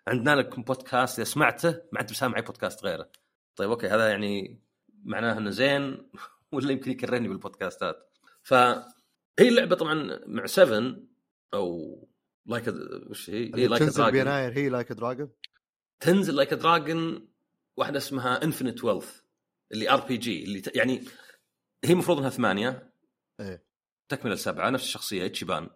عندنا 0.07 0.35
لكم 0.35 0.61
بودكاست 0.61 1.19
إذا 1.19 1.23
سمعته 1.23 1.81
ما 1.91 2.01
انت 2.01 2.11
بسامع 2.11 2.37
اي 2.37 2.41
بودكاست 2.41 2.83
غيره. 2.83 3.09
طيب 3.55 3.69
okay 3.69 3.87
هذا 3.87 4.09
يعني 4.09 4.61
معناه 5.03 5.37
إنه 5.37 5.49
زين 5.49 6.09
ولا 6.51 6.71
يمكن 6.71 6.91
يكرهني 6.91 7.27
بالبودكاستات. 7.27 8.09
فهي 8.41 8.83
اللعبة 9.39 9.75
طبعا 9.75 10.19
مع 10.25 10.45
7 10.45 10.95
أو 11.53 12.07
Like 12.45 12.67
وش 13.09 13.29
هي؟ 13.29 13.51
هي 13.55 13.67
Like 13.67 13.83
تنزل 13.83 14.11
بيناير 14.11 14.57
هي 14.57 14.69
Like 14.69 14.91
a 14.91 14.97
Dragon 14.97 15.29
تنزل 15.99 16.35
Like 16.35 16.53
a 16.53 16.64
Dragon 16.64 17.27
واحدة 17.77 17.97
اسمها 17.97 18.43
Infinite 18.43 18.83
Wealth 18.83 19.21
اللي 19.71 19.89
RPG 19.89 20.43
اللي 20.43 20.61
ت... 20.61 20.75
يعني 20.75 21.03
هي 21.85 21.93
المفروض 21.93 22.17
إنها 22.17 22.29
ثمانية 22.29 22.93
إيه 23.39 23.67
تكمل 24.09 24.31
السبعه 24.31 24.69
نفس 24.69 24.83
الشخصية 24.83 25.25
اتشيبان 25.25 25.69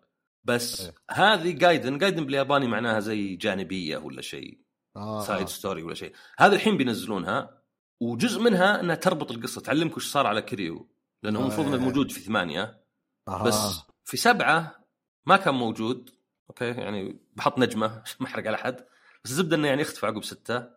بس 0.43 0.81
إيه. 0.81 0.95
هذه 1.11 1.51
Gaiden 1.51 1.97
Gaiden 1.97 2.25
بالياباني 2.25 2.67
معناها 2.67 2.99
زي 2.99 3.35
جانبية 3.35 3.97
ولا 3.97 4.21
شيء 4.21 4.61
آه. 4.95 5.21
side 5.21 5.47
story 5.47 5.83
ولا 5.83 5.95
شيء 5.95 6.13
هذا 6.37 6.55
الحين 6.55 6.77
بينزلونها 6.77 7.61
وجزء 8.01 8.41
منها 8.41 8.79
إنها 8.81 8.95
تربط 8.95 9.31
القصة 9.31 9.61
تعلمك 9.61 9.97
وش 9.97 10.11
صار 10.11 10.27
على 10.27 10.41
كيريو 10.41 10.89
لأنه 11.23 11.39
المفروض 11.39 11.67
إنه 11.67 11.75
آه. 11.75 11.79
موجود 11.79 12.11
في 12.11 12.19
ثمانية 12.19 12.83
آه. 13.27 13.43
بس 13.43 13.79
في 14.05 14.17
سبعة 14.17 14.85
ما 15.25 15.37
كان 15.37 15.53
موجود 15.53 16.09
okay 16.49 16.65
يعني 16.65 17.19
بحط 17.33 17.59
نجمة 17.59 18.01
عشان 18.01 18.17
ما 18.21 18.27
أحرق 18.27 18.47
على 18.47 18.55
أحد 18.55 18.75
بس 19.23 19.31
الزبدة 19.31 19.55
إنه 19.55 19.67
يعني 19.67 19.81
اختفى 19.81 20.05
عقب 20.05 20.23
ستة 20.23 20.67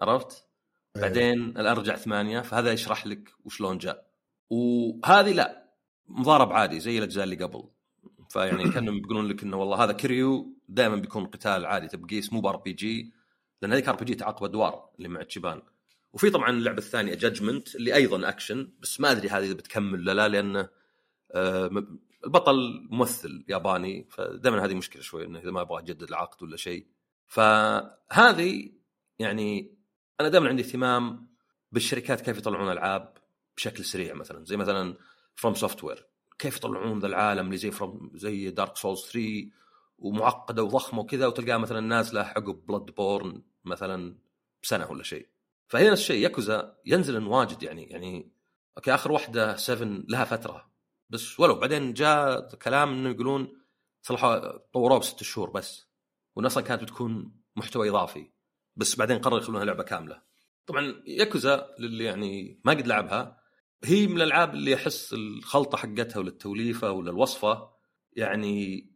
عرفت؟ 0.00 0.49
إيه. 0.96 1.02
بعدين 1.02 1.42
الان 1.42 1.76
رجع 1.76 1.96
ثمانية 1.96 2.40
فهذا 2.40 2.72
يشرح 2.72 3.06
لك 3.06 3.34
وشلون 3.44 3.78
جاء. 3.78 4.10
وهذه 4.50 5.32
لا 5.32 5.70
مضارب 6.08 6.52
عادي 6.52 6.80
زي 6.80 6.98
الأجزاء 6.98 7.24
اللي 7.24 7.36
قبل. 7.36 7.64
فيعني 8.30 8.68
كأنهم 8.72 9.00
بيقولون 9.00 9.28
لك 9.28 9.42
إنه 9.42 9.56
والله 9.56 9.84
هذا 9.84 9.92
كيريو 9.92 10.56
دائما 10.68 10.96
بيكون 10.96 11.26
قتال 11.26 11.66
عادي 11.66 11.88
تبقيس 11.88 12.32
مو 12.32 12.40
ب 12.40 12.56
RPG 12.56 13.12
لأن 13.62 13.72
هذيك 13.72 13.88
RPG 13.88 14.14
تعاقب 14.14 14.44
أدوار 14.44 14.90
اللي 14.98 15.08
مع 15.08 15.22
تشيبان. 15.22 15.62
وفي 16.12 16.30
طبعا 16.30 16.50
اللعبة 16.50 16.78
الثانية 16.78 17.14
Judgment 17.14 17.76
اللي 17.76 17.94
أيضا 17.94 18.28
اكشن 18.28 18.72
بس 18.80 19.00
ما 19.00 19.10
أدري 19.10 19.28
هذه 19.28 19.44
إذا 19.44 19.54
بتكمل 19.54 20.00
ولا 20.00 20.14
لا 20.14 20.28
لأنه 20.28 20.68
آه، 21.32 21.86
البطل 22.24 22.86
ممثل 22.90 23.44
ياباني 23.48 24.06
فدائما 24.10 24.64
هذه 24.64 24.74
مشكلة 24.74 25.02
شوي 25.02 25.24
إنه 25.24 25.38
إذا 25.38 25.50
ما 25.50 25.62
يبغى 25.62 25.82
يجدد 25.82 26.02
العقد 26.02 26.42
ولا 26.42 26.56
شيء. 26.56 26.86
فهذه 27.26 28.72
يعني 29.18 29.79
أنا 30.20 30.28
دائما 30.28 30.48
عندي 30.48 30.62
اهتمام 30.62 31.26
بالشركات 31.72 32.20
كيف 32.20 32.38
يطلعون 32.38 32.72
ألعاب 32.72 33.14
بشكل 33.56 33.84
سريع 33.84 34.14
مثلا. 34.14 34.44
زي 34.44 34.56
مثلا 34.56 34.96
FromSoftware 35.34 36.06
كيف 36.38 36.56
يطلعون 36.56 36.98
ذا 36.98 37.06
العالم 37.06 37.46
اللي 37.46 37.56
زي 37.56 37.70
From 37.70 38.10
زي 38.14 38.50
Dark 38.50 38.76
Souls 38.76 39.00
3 39.00 39.50
ومعقدة 39.98 40.64
وضخمة 40.64 41.00
وكذا 41.00 41.26
وتلقاها 41.26 41.58
مثلا 41.58 41.80
نازله 41.80 42.20
عقب 42.20 42.66
Bloodborne 42.66 43.42
مثلا 43.64 44.16
بسنة 44.62 44.90
ولا 44.90 45.02
شيء. 45.02 45.28
فهي 45.68 45.90
نفس 45.90 46.00
الشيء. 46.00 46.22
ياكوزا 46.22 46.76
ينزل 46.86 47.26
واجد 47.26 47.62
يعني 47.62 47.84
يعني 47.84 48.32
أوكي 48.76 48.94
آخر 48.94 49.12
واحدة 49.12 49.56
7 49.56 50.02
لها 50.08 50.24
فترة. 50.24 50.70
بس 51.10 51.40
ولو 51.40 51.54
بعدين 51.54 51.92
جاء 51.92 52.54
كلام 52.54 52.92
إنه 52.92 53.10
يقولون 53.10 53.56
صلحوا 54.02 54.58
طوروها 54.58 54.98
بست 54.98 55.22
شهور 55.22 55.50
بس. 55.50 55.86
أصلا 56.38 56.64
كانت 56.64 56.82
بتكون 56.82 57.32
محتوى 57.56 57.88
إضافي. 57.88 58.30
بس 58.80 58.96
بعدين 58.96 59.18
قرروا 59.18 59.38
يخلونها 59.38 59.64
لعبة 59.64 59.82
كاملة. 59.82 60.22
طبعا 60.66 61.02
ياكوزا 61.06 61.74
للي 61.78 62.04
يعني 62.04 62.60
ما 62.64 62.72
قد 62.72 62.86
لعبها 62.86 63.40
هي 63.84 64.06
من 64.06 64.16
الألعاب 64.16 64.54
اللي 64.54 64.74
أحس 64.74 65.12
الخلطة 65.12 65.78
حقتها 65.78 66.18
ولا 66.18 66.28
التوليفة 66.28 66.92
ولا 66.92 67.10
الوصفة 67.10 67.70
يعني 68.12 68.86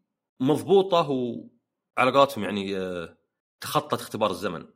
مضبوطة 0.41 1.11
وعلى 1.11 2.11
قولتهم 2.11 2.45
يعني 2.45 2.77
آه، 2.79 3.19
تخطت 3.61 4.01
اختبار 4.01 4.31
الزمن. 4.31 4.67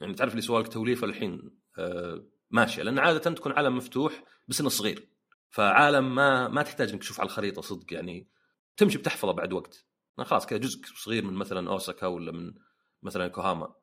يعني 0.00 0.14
تعرف 0.14 0.34
لي 0.34 0.40
سؤالك 0.40 0.68
توليفة 0.68 1.06
الحين 1.06 1.50
آه 1.78 2.26
ماشية. 2.50 2.82
لأن 2.82 2.98
عادة 2.98 3.30
تكون 3.30 3.52
عالم 3.52 3.76
مفتوح 3.76 4.24
بس 4.48 4.60
إنه 4.60 4.68
صغير. 4.68 5.08
فعالم 5.50 6.14
ما 6.14 6.48
ما 6.48 6.62
تحتاج 6.62 6.90
إنك 6.90 7.00
تشوف 7.00 7.20
على 7.20 7.26
الخريطة 7.26 7.62
صدق 7.62 7.92
يعني. 7.92 8.28
تمشي 8.76 8.98
بتحفظه 8.98 9.32
بعد 9.32 9.52
وقت. 9.52 9.86
خلاص 10.18 10.46
كذا 10.46 10.58
جزء 10.58 10.80
صغير 10.84 11.24
من 11.24 11.34
مثلا 11.34 11.70
أوساكا 11.70 12.06
ولا 12.06 12.32
من 12.32 12.54
مثلا 13.02 13.28
كوهاما. 13.28 13.74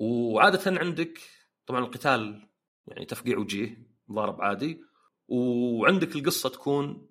وعادة 0.00 0.80
عندك 0.80 1.20
طبعا 1.66 1.80
القتال 1.80 2.48
يعني 2.86 3.04
تفقيع 3.04 3.38
وجيه 3.38 3.86
ضارب 4.12 4.42
عادي 4.42 4.80
وعندك 5.28 6.16
القصة 6.16 6.48
تكون 6.48 7.08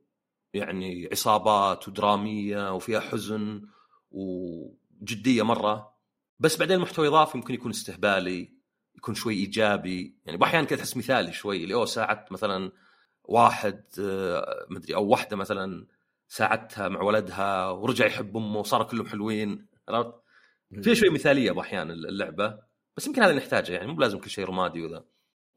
يعني 0.53 1.09
عصابات 1.11 1.87
ودرامية 1.87 2.75
وفيها 2.75 2.99
حزن 2.99 3.61
وجدية 4.11 5.43
مرة 5.43 5.93
بس 6.39 6.57
بعدين 6.57 6.75
المحتوى 6.75 7.07
إضافي 7.07 7.37
ممكن 7.37 7.53
يكون 7.53 7.71
استهبالي 7.71 8.53
يكون 8.95 9.15
شوي 9.15 9.33
إيجابي 9.33 10.19
يعني 10.25 10.37
بأحيان 10.37 10.65
كذا 10.65 10.77
تحس 10.77 10.97
مثالي 10.97 11.33
شوي 11.33 11.63
اللي 11.63 11.73
هو 11.73 11.85
ساعدت 11.85 12.31
مثلا 12.31 12.71
واحد 13.23 13.83
آه، 13.99 14.65
مدري 14.69 14.95
أو 14.95 15.07
واحدة 15.07 15.37
مثلا 15.37 15.87
ساعدتها 16.27 16.89
مع 16.89 17.01
ولدها 17.01 17.69
ورجع 17.69 18.05
يحب 18.05 18.37
أمه 18.37 18.59
وصاروا 18.59 18.85
كلهم 18.85 19.07
حلوين 19.07 19.67
عرفت؟ 19.89 20.13
في 20.81 20.95
شوي 20.95 21.09
مثالية 21.09 21.51
بأحيان 21.51 21.91
اللعبة 21.91 22.68
بس 22.97 23.07
يمكن 23.07 23.23
هذا 23.23 23.33
نحتاجه 23.33 23.71
يعني 23.71 23.87
مو 23.87 23.99
لازم 24.01 24.19
كل 24.19 24.29
شيء 24.29 24.45
رمادي 24.45 24.81
وذا. 24.81 25.05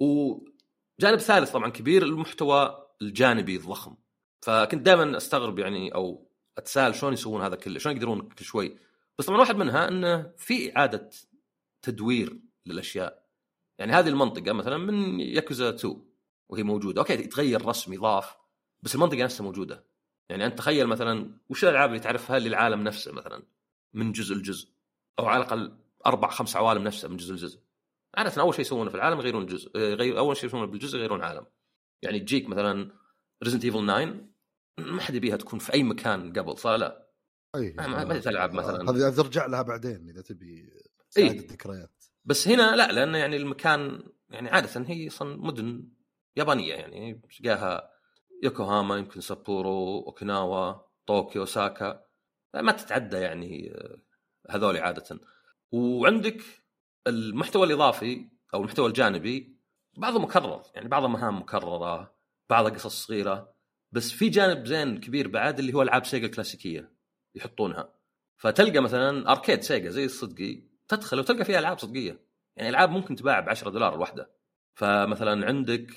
وجانب 0.01 1.19
ثالث 1.19 1.51
طبعا 1.51 1.71
كبير 1.71 2.03
المحتوى 2.03 2.89
الجانبي 3.03 3.57
الضخم. 3.57 3.97
فكنت 4.41 4.87
دائما 4.87 5.17
أستغرب 5.17 5.59
يعني 5.59 5.95
أو 5.95 6.31
أتساءل 6.59 6.95
شلون 6.95 7.13
يسوون 7.13 7.43
هذا 7.43 7.57
كله 7.57 7.79
شلون 7.79 7.97
يقدرون 7.97 8.29
كل 8.29 8.45
شوي. 8.45 8.79
بس 9.19 9.27
طبعا 9.27 9.39
واحد 9.39 9.57
منها 9.57 9.89
إنه 9.89 10.33
في 10.37 10.77
إعادة 10.77 11.11
تدوير 11.83 12.41
للأشياء. 12.67 13.27
يعني 13.79 13.93
هذه 13.93 14.09
المنطقة 14.09 14.53
مثلا 14.53 14.77
من 14.77 15.21
ياكوزا 15.21 15.69
2 15.69 16.03
وهي 16.49 16.63
موجودة. 16.63 17.01
أوكي 17.01 17.13
يتغير 17.13 17.67
رسم 17.67 17.93
يضاف 17.93 18.37
بس 18.83 18.95
المنطقة 18.95 19.25
نفسها 19.25 19.45
موجودة. 19.45 19.85
يعني 20.29 20.47
أنت 20.47 20.59
تخيل 20.59 20.87
مثلا 20.87 21.39
وش 21.49 21.65
الألعاب 21.65 21.89
اللي 21.89 22.01
تعرفها 22.01 22.39
للعالم 22.39 22.83
نفسه 22.83 23.13
مثلا 23.13 23.43
من 23.95 24.13
جزء 24.13 24.35
لجزء؟ 24.35 24.69
أو 25.19 25.27
على 25.27 25.43
الأقل 25.43 25.77
أربع 26.07 26.31
خمس 26.31 26.57
عوالم 26.57 26.83
نفسها 26.83 27.09
من 27.09 27.17
جزء 27.17 27.35
لجزء. 27.35 27.61
عادة 28.15 28.43
أول 28.43 28.55
شيء 28.55 28.61
يسوونه 28.61 28.91
في 28.91 28.97
العالم 28.97 29.19
يغيرون 29.19 29.43
الجزء 29.43 29.71
غير 29.77 30.19
أول 30.19 30.37
شيء 30.37 30.49
يسوونه 30.49 30.67
بالجزء 30.67 30.99
يغيرون 30.99 31.23
عالم. 31.23 31.47
يعني 32.03 32.21
تجيك 32.21 32.49
مثلا 32.49 32.93
Resident 33.45 33.65
Evil 33.65 33.87
9 33.87 34.33
ما 34.79 35.01
حد 35.01 35.15
يبيها 35.15 35.37
تكون 35.37 35.59
في 35.59 35.73
أي 35.75 35.83
مكان 35.83 36.33
قبل 36.33 36.59
صار 36.59 36.77
لا؟ 36.77 37.09
أي 37.57 37.75
ما 37.79 38.05
ما 38.05 38.19
تلعب 38.19 38.53
مثلا. 38.53 38.91
هذه 38.91 39.17
ترجع 39.17 39.47
لها 39.47 39.63
بعدين 39.63 40.09
إذا 40.09 40.23
تبي 40.23 40.71
تستعيد 41.11 41.31
الذكريات. 41.31 42.05
بس 42.25 42.49
هنا 42.49 42.77
لا 42.77 42.93
لأن 42.93 43.15
يعني 43.15 43.37
المكان 43.37 44.03
يعني 44.29 44.49
عادة 44.49 44.85
هي 44.87 45.09
أصلا 45.09 45.37
مدن 45.37 45.89
يابانية 46.37 46.75
يعني 46.75 47.23
تلقاها 47.39 47.91
يوكوهاما 48.43 48.97
يمكن 48.97 49.21
سابورو 49.21 50.07
أوكيناوا 50.07 50.75
طوكيو 51.07 51.43
أوساكا. 51.43 52.07
ما 52.55 52.73
تتعدى 52.73 53.17
يعني 53.17 53.77
هذول 54.51 54.77
عادة. 54.77 55.21
وعندك 55.73 56.43
المحتوى 57.07 57.67
الإضافي 57.67 58.29
أو 58.55 58.61
المحتوى 58.61 58.89
الجانبي 58.89 59.57
بعضه 59.97 60.19
مكرر 60.19 60.63
يعني 60.75 60.89
بعضه 60.89 61.09
مهام 61.09 61.39
مكررة 61.41 62.15
بعضها 62.51 62.71
قصص 62.71 63.07
صغيرة 63.07 63.55
بس 63.93 64.11
في 64.11 64.29
جانب 64.29 64.67
زين 64.67 65.01
كبير 65.01 65.29
بعد 65.29 65.59
اللي 65.59 65.73
هو 65.73 65.83
ألعاب 65.83 66.05
Sega 66.05 66.27
الكلاسيكية 66.27 66.93
يحطونها. 67.35 67.95
فتلقى 68.37 68.81
مثلا 68.81 69.33
arcade 69.33 69.61
Sega 69.61 69.91
زي 69.91 70.05
الصدقي 70.05 70.63
تدخل 70.89 71.19
وتلقى 71.19 71.45
فيها 71.45 71.59
ألعاب 71.59 71.79
صدقية. 71.79 72.21
يعني 72.57 72.69
ألعاب 72.69 72.91
ممكن 72.91 73.17
تباع 73.17 73.41
ب 73.41 73.49
10 73.49 73.71
دولار 73.71 73.95
الواحده 73.95 74.31
فمثلا 74.75 75.47
عندك 75.47 75.91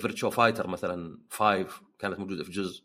Virtua 0.00 0.30
Fighter 0.30 0.66
مثلا 0.66 1.18
5 1.30 1.66
كانت 1.98 2.18
موجودة 2.18 2.44
في 2.44 2.50
جزء 2.50 2.84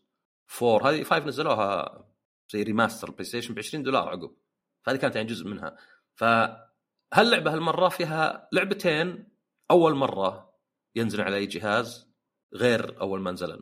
4 0.62 0.90
هذه 0.90 1.04
5 1.04 1.26
نزلوها 1.26 2.04
زي 2.50 2.64
remaster 2.64 3.12
PlayStation 3.12 3.54
ب 3.54 3.60
20 3.60 3.84
دولار 3.84 4.10
عقب. 4.10 4.36
فهذه 4.84 4.98
كانت 4.98 5.16
يعني 5.16 5.28
جزء 5.28 5.48
منها. 5.48 5.78
فهاللعبة 6.16 7.54
هالمرة 7.54 7.90
فيها 7.90 8.50
لعبتين 8.52 9.28
أول 9.72 9.96
مرة 9.96 10.54
ينزل 10.96 11.22
على 11.22 11.36
أي 11.36 11.46
جهاز 11.46 12.12
غير 12.54 13.02
أول 13.02 13.22
ما 13.22 13.32
نزلن. 13.32 13.62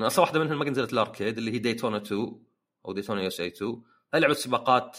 أصلا 0.00 0.20
واحدة 0.24 0.40
منهم 0.40 0.58
ما 0.58 0.70
نزلت 0.70 0.92
إلا 0.92 0.99
arcade 0.99 1.38
اللي 1.38 1.50
هي 1.50 1.58
Daytona 1.58 1.96
2 1.96 2.44
أو 2.86 2.92
Daytona 2.92 3.26
USA 3.26 3.46
2 3.46 3.82
هذه 4.14 4.20
لعبة 4.20 4.34
سباقات 4.34 4.98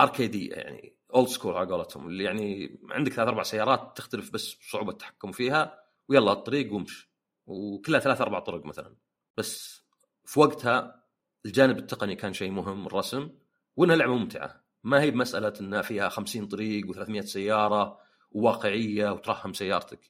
أركيدية 0.00 0.54
يعني 0.54 0.96
old 1.14 1.28
school 1.28 1.54
على 1.54 1.70
قولتهم 1.70 2.06
اللي 2.06 2.24
يعني 2.24 2.78
عندك 2.90 3.12
ثلاث 3.12 3.28
أربع 3.28 3.42
سيارات 3.42 3.96
تختلف 3.96 4.32
بس 4.32 4.56
صعوبه 4.70 4.90
التحكم 4.90 5.32
فيها 5.32 5.82
ويلا 6.08 6.32
الطريق 6.32 6.72
وامش 6.72 7.08
وكلها 7.46 8.00
ثلاث 8.00 8.20
أربع 8.20 8.38
طرق 8.38 8.66
مثلا. 8.66 8.96
بس 9.36 9.82
في 10.24 10.40
وقتها 10.40 11.04
الجانب 11.46 11.78
التقني 11.78 12.16
كان 12.16 12.32
شيء 12.32 12.50
مهم 12.50 12.86
الرسم 12.86 13.30
وإنها 13.76 13.96
لعبة 13.96 14.14
ممتعة. 14.14 14.67
ما 14.88 15.00
هي 15.00 15.10
بمسألة 15.10 15.52
انها 15.60 15.82
فيها 15.82 16.08
50 16.08 16.46
طريق 16.46 16.86
و300 16.86 17.20
سيارة 17.20 17.98
وواقعية 18.32 19.12
وترحم 19.12 19.52
سيارتك؟ 19.52 20.00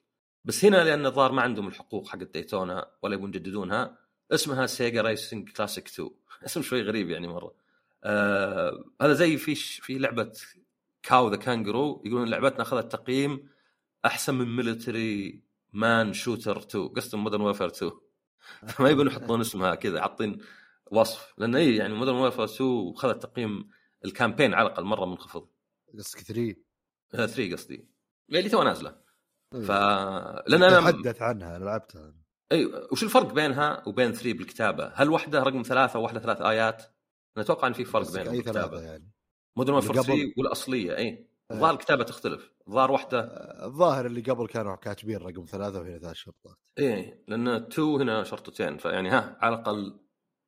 بس 0.45 0.65
هنا 0.65 0.83
لأن 0.83 1.05
الظاهر 1.05 1.31
ما 1.31 1.41
عندهم 1.41 1.67
الحقوق 1.67 2.07
حق 2.07 2.17
Daytona 2.17 2.91
ولا 3.01 3.13
يبون 3.13 3.29
يجددونها. 3.29 3.97
اسمها 4.31 4.65
Sega 4.65 5.01
Racing 5.01 5.49
Classic 5.49 5.87
2 5.87 6.09
اسم 6.45 6.61
شوي 6.61 6.81
غريب 6.81 7.09
يعني 7.09 7.27
مرة. 7.27 7.53
آه 8.03 8.83
هذا 9.01 9.13
زي 9.13 9.37
في 9.37 9.55
في 9.55 9.97
لعبة 9.97 10.31
Kao 11.03 11.29
the 11.29 11.35
Kangaroo 11.35 12.03
يقولون 12.05 12.29
لعبتنا 12.29 12.61
أخذت 12.61 12.91
تقييم 12.91 13.49
أحسن 14.05 14.35
من 14.35 14.55
Military 14.55 15.41
Man 15.73 16.13
Shooter 16.13 16.57
2 16.57 16.87
قصدهم 16.87 17.23
Modern 17.23 17.41
Warfare 17.41 17.67
2 17.67 17.91
ما 18.79 18.89
يبون 18.89 19.07
يحطون 19.07 19.41
اسمها 19.41 19.75
كذا 19.75 20.01
حاطين 20.01 20.37
وصف. 20.91 21.33
لأن 21.37 21.55
اي 21.55 21.75
يعني 21.75 21.93
Modern 21.93 22.15
Warfare 22.15 22.43
2 22.43 22.93
أخذت 22.95 23.23
تقييم 23.23 23.78
ال 24.05 24.10
campaign 24.10 24.53
على 24.53 24.67
الأقل 24.67 24.83
مرة 24.83 25.05
منخفض. 25.05 25.47
قصدك 25.97 26.19
3 26.19 26.55
3 27.11 27.53
قصدي. 27.53 27.89
اللي 28.29 28.49
تو 28.49 28.63
نازلة. 28.63 28.95
إيه. 29.53 29.61
ف 29.61 29.71
لأن 30.47 30.63
أنا 30.63 30.91
تحدث 30.91 31.21
عنها 31.21 31.57
أنا 31.57 31.65
لعبتها. 31.65 32.13
أي 32.51 32.65
وش 32.91 33.03
الفرق 33.03 33.33
بينها 33.33 33.83
وبين 33.87 34.11
3 34.11 34.33
بالكتابة؟ 34.33 34.91
هل 34.95 35.09
واحدة 35.09 35.43
رقم 35.43 35.61
ثلاثة 35.61 35.99
وواحده 35.99 36.19
ثلاث 36.19 36.41
آيات؟ 36.41 36.83
أنا 37.37 37.45
أتوقع 37.45 37.67
إن 37.67 37.73
في 37.73 37.85
فرق 37.85 38.11
بينهم 38.11 38.33
أي 38.33 38.41
ثلاثة 38.41 38.81
يعني؟ 38.81 39.11
Modern 39.57 39.73
Warfare 39.73 39.93
3 39.93 40.33
والأصلية 40.37 40.97
أي. 40.97 41.29
الظاهر 41.51 41.73
الكتابة 41.73 42.03
تختلف. 42.03 42.51
الظاهر 42.67 42.91
واحدة 42.91 43.19
الظاهر 43.65 44.05
اللي 44.05 44.21
قبل 44.21 44.47
كانوا 44.47 44.75
كاتبين 44.75 45.17
رقم 45.17 45.45
ثلاثة 45.45 45.79
وهنا 45.79 45.99
ثلاث 45.99 46.15
شرطات. 46.15 46.57
أي 46.79 47.23
لأن 47.27 47.47
2 47.47 47.87
هنا 48.01 48.23
شرطتين. 48.23 48.77
فيعني 48.77 49.09
ها 49.09 49.37
على 49.41 49.55
الأقل 49.55 49.99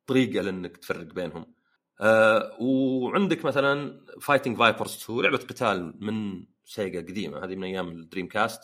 طريقة 0.06 0.42
لأنك 0.42 0.76
تفرق 0.76 1.06
بينهم. 1.06 1.54
آه 2.00 2.56
وعندك 2.60 3.44
مثلا 3.44 4.00
Fighting 4.20 4.58
Vipers 4.58 4.96
2 4.96 5.20
لعبة 5.20 5.38
قتال 5.38 5.94
من 6.00 6.46
Sega 6.64 7.00
قديمة 7.00 7.44
هذه 7.44 7.56
من 7.56 7.64
أيام 7.64 7.88
ال 7.88 8.28
Dreamcast 8.28 8.60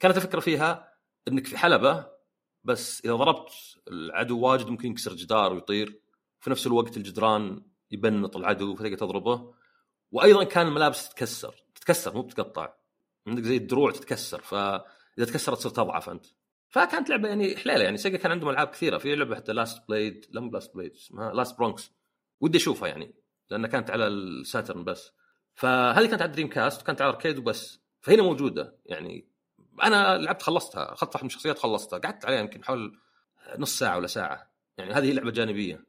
كانت 0.00 0.16
الفكرة 0.16 0.40
فيها 0.40 0.92
إنك 1.28 1.46
في 1.46 1.58
حلبة 1.58 2.06
بس 2.64 3.04
إذا 3.04 3.14
ضربت 3.14 3.50
العدو 3.88 4.40
واجد 4.40 4.66
ممكن 4.66 4.90
يكسر 4.90 5.14
جدار 5.14 5.52
ويطير. 5.52 6.00
في 6.40 6.50
نفس 6.50 6.66
الوقت 6.66 6.96
الجدران 6.96 7.62
يبنط 7.90 8.36
العدو 8.36 8.74
فتقدر 8.74 8.96
تضربه. 8.96 9.54
وأيضا 10.12 10.44
كان 10.44 10.66
الملابس 10.66 11.08
تتكسر 11.08 11.54
تتكسر 11.74 12.14
مو 12.14 12.22
بتقطع. 12.22 12.74
عندك 13.26 13.42
زي 13.42 13.56
الدروع 13.56 13.90
تتكسر 13.90 14.40
فإذا 14.40 15.26
تكسرت 15.26 15.58
تصير 15.58 15.70
تضعف 15.70 16.10
أنت. 16.10 16.26
فكانت 16.68 17.10
لعبة 17.10 17.28
يعني 17.28 17.56
حليلة 17.56 17.84
يعني 17.84 17.96
Sega 17.96 18.16
كان 18.16 18.32
عندهم 18.32 18.50
ألعاب 18.50 18.68
كثيرة. 18.68 18.98
في 18.98 19.14
لعبة 19.14 19.36
حتى 19.36 19.52
Last 19.52 19.88
Blade 19.88 20.26
لا 20.30 20.40
مو 20.40 20.50
Last 20.50 20.74
Blade 20.74 20.92
اسمها 20.92 21.32
Last 21.32 21.58
Bronx 21.58 21.92
ودي 22.42 22.58
أشوفها 22.58 22.88
يعني 22.88 23.14
لأنها 23.50 23.70
كانت 23.70 23.90
على 23.90 24.06
ال 24.06 24.17
Saturn 24.17 24.84
بس. 24.84 25.12
فهذه 25.54 26.06
كانت 26.06 26.22
على 26.22 26.32
Dreamcast 26.32 26.82
وكانت 26.82 27.02
على 27.02 27.10
arcade 27.10 27.38
وبس. 27.38 27.80
فهنا 28.00 28.22
موجودة 28.22 28.76
يعني. 28.86 29.28
أنا 29.82 30.18
لعبت 30.18 30.42
خلصتها 30.42 30.92
أخذت 30.92 31.14
واحد 31.14 31.24
من 31.24 31.28
الشخصيات 31.28 31.58
خلصتها 31.58 31.98
قعدت 31.98 32.24
عليها 32.24 32.40
يمكن 32.40 32.64
حول 32.64 32.98
نص 33.58 33.78
ساعة 33.78 33.96
ولا 33.96 34.06
ساعة. 34.06 34.52
يعني 34.78 34.92
هذه 34.92 35.12
لعبة 35.12 35.30
جانبية. 35.30 35.84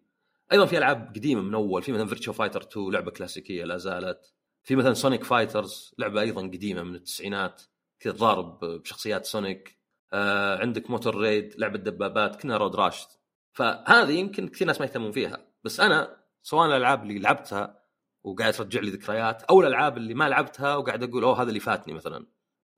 أيضا 0.51 0.65
في 0.65 0.77
ألعاب 0.77 1.13
قديمة 1.15 1.41
من 1.41 1.53
أول 1.53 1.84
في 1.84 1.91
مثلا 1.91 2.07
Virtua 2.07 2.34
Fighter 2.34 2.61
2 2.61 2.91
لعبة 2.91 3.11
كلاسيكية 3.11 3.65
لا 3.65 3.77
زالت. 3.77 4.34
في 4.63 4.75
مثلا 4.75 4.93
Sonic 4.93 5.23
Fighters 5.23 5.95
لعبة 5.97 6.21
أيضا 6.21 6.41
قديمة 6.41 6.84
من 6.84 6.95
التسعينات 6.95 7.61
كذا 7.99 8.13
تضارب 8.13 8.65
بشخصيات 8.65 9.25
Sonic 9.25 9.77
آه 10.13 10.57
عندك 10.57 10.89
Motor 10.89 11.15
Raid 11.15 11.53
لعبة 11.57 11.77
دبابات 11.77 12.41
كنها 12.41 12.57
Road 12.57 12.75
Rash 12.75 13.07
فهذه 13.53 14.11
يمكن 14.11 14.47
كثير 14.47 14.67
ناس 14.67 14.80
ما 14.80 14.86
يهتمون 14.86 15.11
فيها. 15.11 15.47
بس 15.63 15.80
أنا 15.80 16.22
سواء 16.43 16.67
الألعاب 16.67 17.03
اللي 17.03 17.19
لعبتها 17.19 17.79
وقاعد 18.23 18.53
ترجع 18.53 18.79
لي 18.81 18.89
ذكريات 18.89 19.43
أو 19.43 19.61
الألعاب 19.61 19.97
اللي 19.97 20.13
ما 20.13 20.29
لعبتها 20.29 20.75
وقاعد 20.75 21.03
أقول 21.03 21.23
أوه 21.23 21.41
هذا 21.41 21.49
اللي 21.49 21.59
فاتني 21.59 21.93
مثلا. 21.93 22.25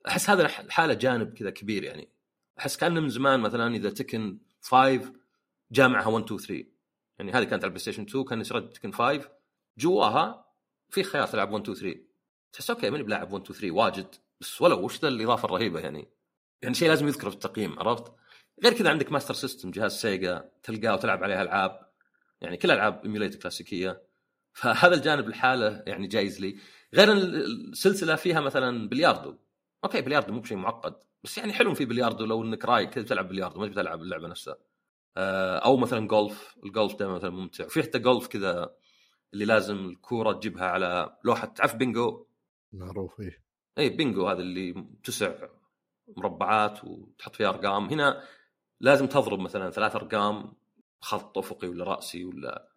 أحس 0.07 0.29
هذا 0.29 0.45
لحاله 0.45 0.93
جانب 0.93 1.33
كذا 1.33 1.49
كبير 1.49 1.83
يعني. 1.83 2.09
أحس 2.59 2.77
كان 2.77 2.93
من 2.93 3.09
زمان 3.09 3.39
مثلا 3.39 3.75
إذا 3.75 3.89
Tekken 3.89 4.37
5 4.61 5.13
جامعها 5.71 6.07
1 6.07 6.25
2 6.25 6.39
3 6.39 6.65
يعني 7.19 7.31
هذه 7.31 7.43
كانت 7.43 7.53
على 7.53 7.63
ال 7.63 7.79
PlayStation 7.79 8.03
2 8.03 8.23
كان 8.23 8.41
يسرد 8.41 8.69
Tekken 8.69 8.91
5 8.91 9.29
جواها 9.77 10.45
في 10.89 11.03
خيار 11.03 11.27
تلعب 11.27 11.51
1 11.51 11.69
2 11.69 11.77
3 11.77 11.99
تحس 12.53 12.69
okay 12.69 12.89
ماني 12.89 13.03
بلاعب 13.03 13.33
1 13.33 13.43
2 13.43 13.59
3 13.59 13.71
واجد 13.71 14.15
بس 14.41 14.61
ولو 14.61 14.85
وش 14.85 14.99
ذا 14.99 15.07
الإضافة 15.07 15.45
الرهيبة 15.45 15.79
يعني؟ 15.79 16.07
يعني 16.61 16.75
شيء 16.75 16.89
لازم 16.89 17.07
يذكر 17.07 17.29
في 17.29 17.35
التقييم 17.35 17.79
عرفت؟ 17.79 18.13
غير 18.63 18.73
كذا 18.73 18.89
عندك 18.89 19.11
Master 19.11 19.33
System 19.33 19.71
جهاز 19.71 19.91
سيجا 19.91 20.51
تلقاه 20.63 20.93
وتلعب 20.93 21.23
عليه 21.23 21.41
ألعاب. 21.41 21.84
يعني 22.41 22.57
كل 22.57 22.71
ألعاب 22.71 23.03
emulate 23.03 23.41
كلاسيكية. 23.41 24.01
فهذا 24.53 24.95
الجانب 24.95 25.27
الحالة 25.27 25.83
يعني 25.87 26.07
جايز 26.07 26.41
لي. 26.41 26.57
غير 26.93 27.11
إن 27.11 27.17
السلسلة 27.17 28.15
فيها 28.15 28.41
مثلا 28.41 28.89
بلياردو. 28.89 29.37
okay 29.83 30.01
بلياردو 30.01 30.33
مو 30.33 30.39
بشيء 30.39 30.57
معقد. 30.57 30.95
بس 31.23 31.37
يعني 31.37 31.53
حلو 31.53 31.73
في 31.73 31.85
بلياردو 31.85 32.25
لو 32.25 32.43
إنك 32.43 32.65
رايق 32.65 32.89
كذا 32.89 33.03
تلعب 33.03 33.27
بلياردو 33.27 33.59
ما 33.59 33.67
تلعب 33.67 34.01
اللعبة 34.01 34.27
نفسها. 34.27 34.57
آه، 35.17 35.57
أو 35.57 35.77
مثلا 35.77 36.07
جولف. 36.07 36.55
الجولف 36.65 36.95
دائما 36.95 37.15
مثلا 37.15 37.29
ممتع. 37.29 37.65
وفي 37.65 37.83
حتى 37.83 37.99
جولف 37.99 38.27
كذا 38.27 38.75
اللي 39.33 39.45
لازم 39.45 39.75
الكورة 39.75 40.33
تجيبها 40.33 40.65
على 40.65 41.17
لوحة. 41.23 41.47
تعرف 41.47 41.75
بينجو؟ 41.75 42.27
معروف 42.73 43.19
إيه. 43.19 43.43
اي 43.77 43.89
بينجو 43.89 44.27
هذا 44.27 44.39
اللي 44.39 44.87
تسع 45.03 45.33
مربعات 46.17 46.83
وتحط 46.83 47.35
فيها 47.35 47.49
أرقام. 47.49 47.89
هنا 47.89 48.23
لازم 48.79 49.07
تضرب 49.07 49.39
مثلا 49.39 49.69
ثلاث 49.69 49.95
أرقام. 49.95 50.53
خط 51.01 51.37
افقي 51.37 51.67
ولا 51.67 51.83
رأسي 51.83 52.25
ولا 52.25 52.69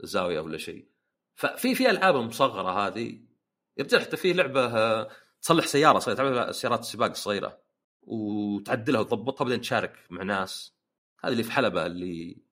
زاوية 0.00 0.40
ولا 0.40 0.58
شيء. 0.58 0.88
ففي 1.34 1.74
في 1.74 1.90
ألعاب 1.90 2.16
المصغره 2.16 2.86
هذه 2.86 3.20
يرجع 3.76 3.98
حتى 3.98 4.16
في 4.16 4.32
لعبة 4.32 4.66
آه، 4.66 5.08
تصلح 5.42 5.66
سيارة 5.66 5.98
صغيرة 5.98 6.16
تعرف 6.16 6.56
سيارات 6.56 6.80
السباق 6.80 7.10
الصغيره 7.10 7.58
وتعدلها 8.02 9.00
وتضبطها 9.00 9.44
بعدين 9.44 9.60
تشارك 9.60 10.06
مع 10.10 10.22
ناس. 10.22 10.76
هذه 11.24 11.32
اللي 11.32 11.42
في 11.42 11.52
حلبة 11.52 11.86
اللي 11.86 12.42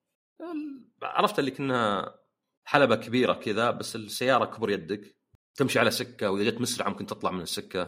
عرفت 1.03 1.39
اللي 1.39 1.51
كنا 1.51 2.15
حلبة 2.63 2.95
كبيرة 2.95 3.33
كذا 3.33 3.71
بس 3.71 3.95
السيارة 3.95 4.45
كبر 4.45 4.69
يدك 4.69 5.15
تمشي 5.55 5.79
على 5.79 5.91
سكة 5.91 6.31
وإذا 6.31 6.49
جت 6.49 6.61
مسرعة 6.61 6.89
ممكن 6.89 7.05
تطلع 7.05 7.31
من 7.31 7.41
السكة. 7.41 7.83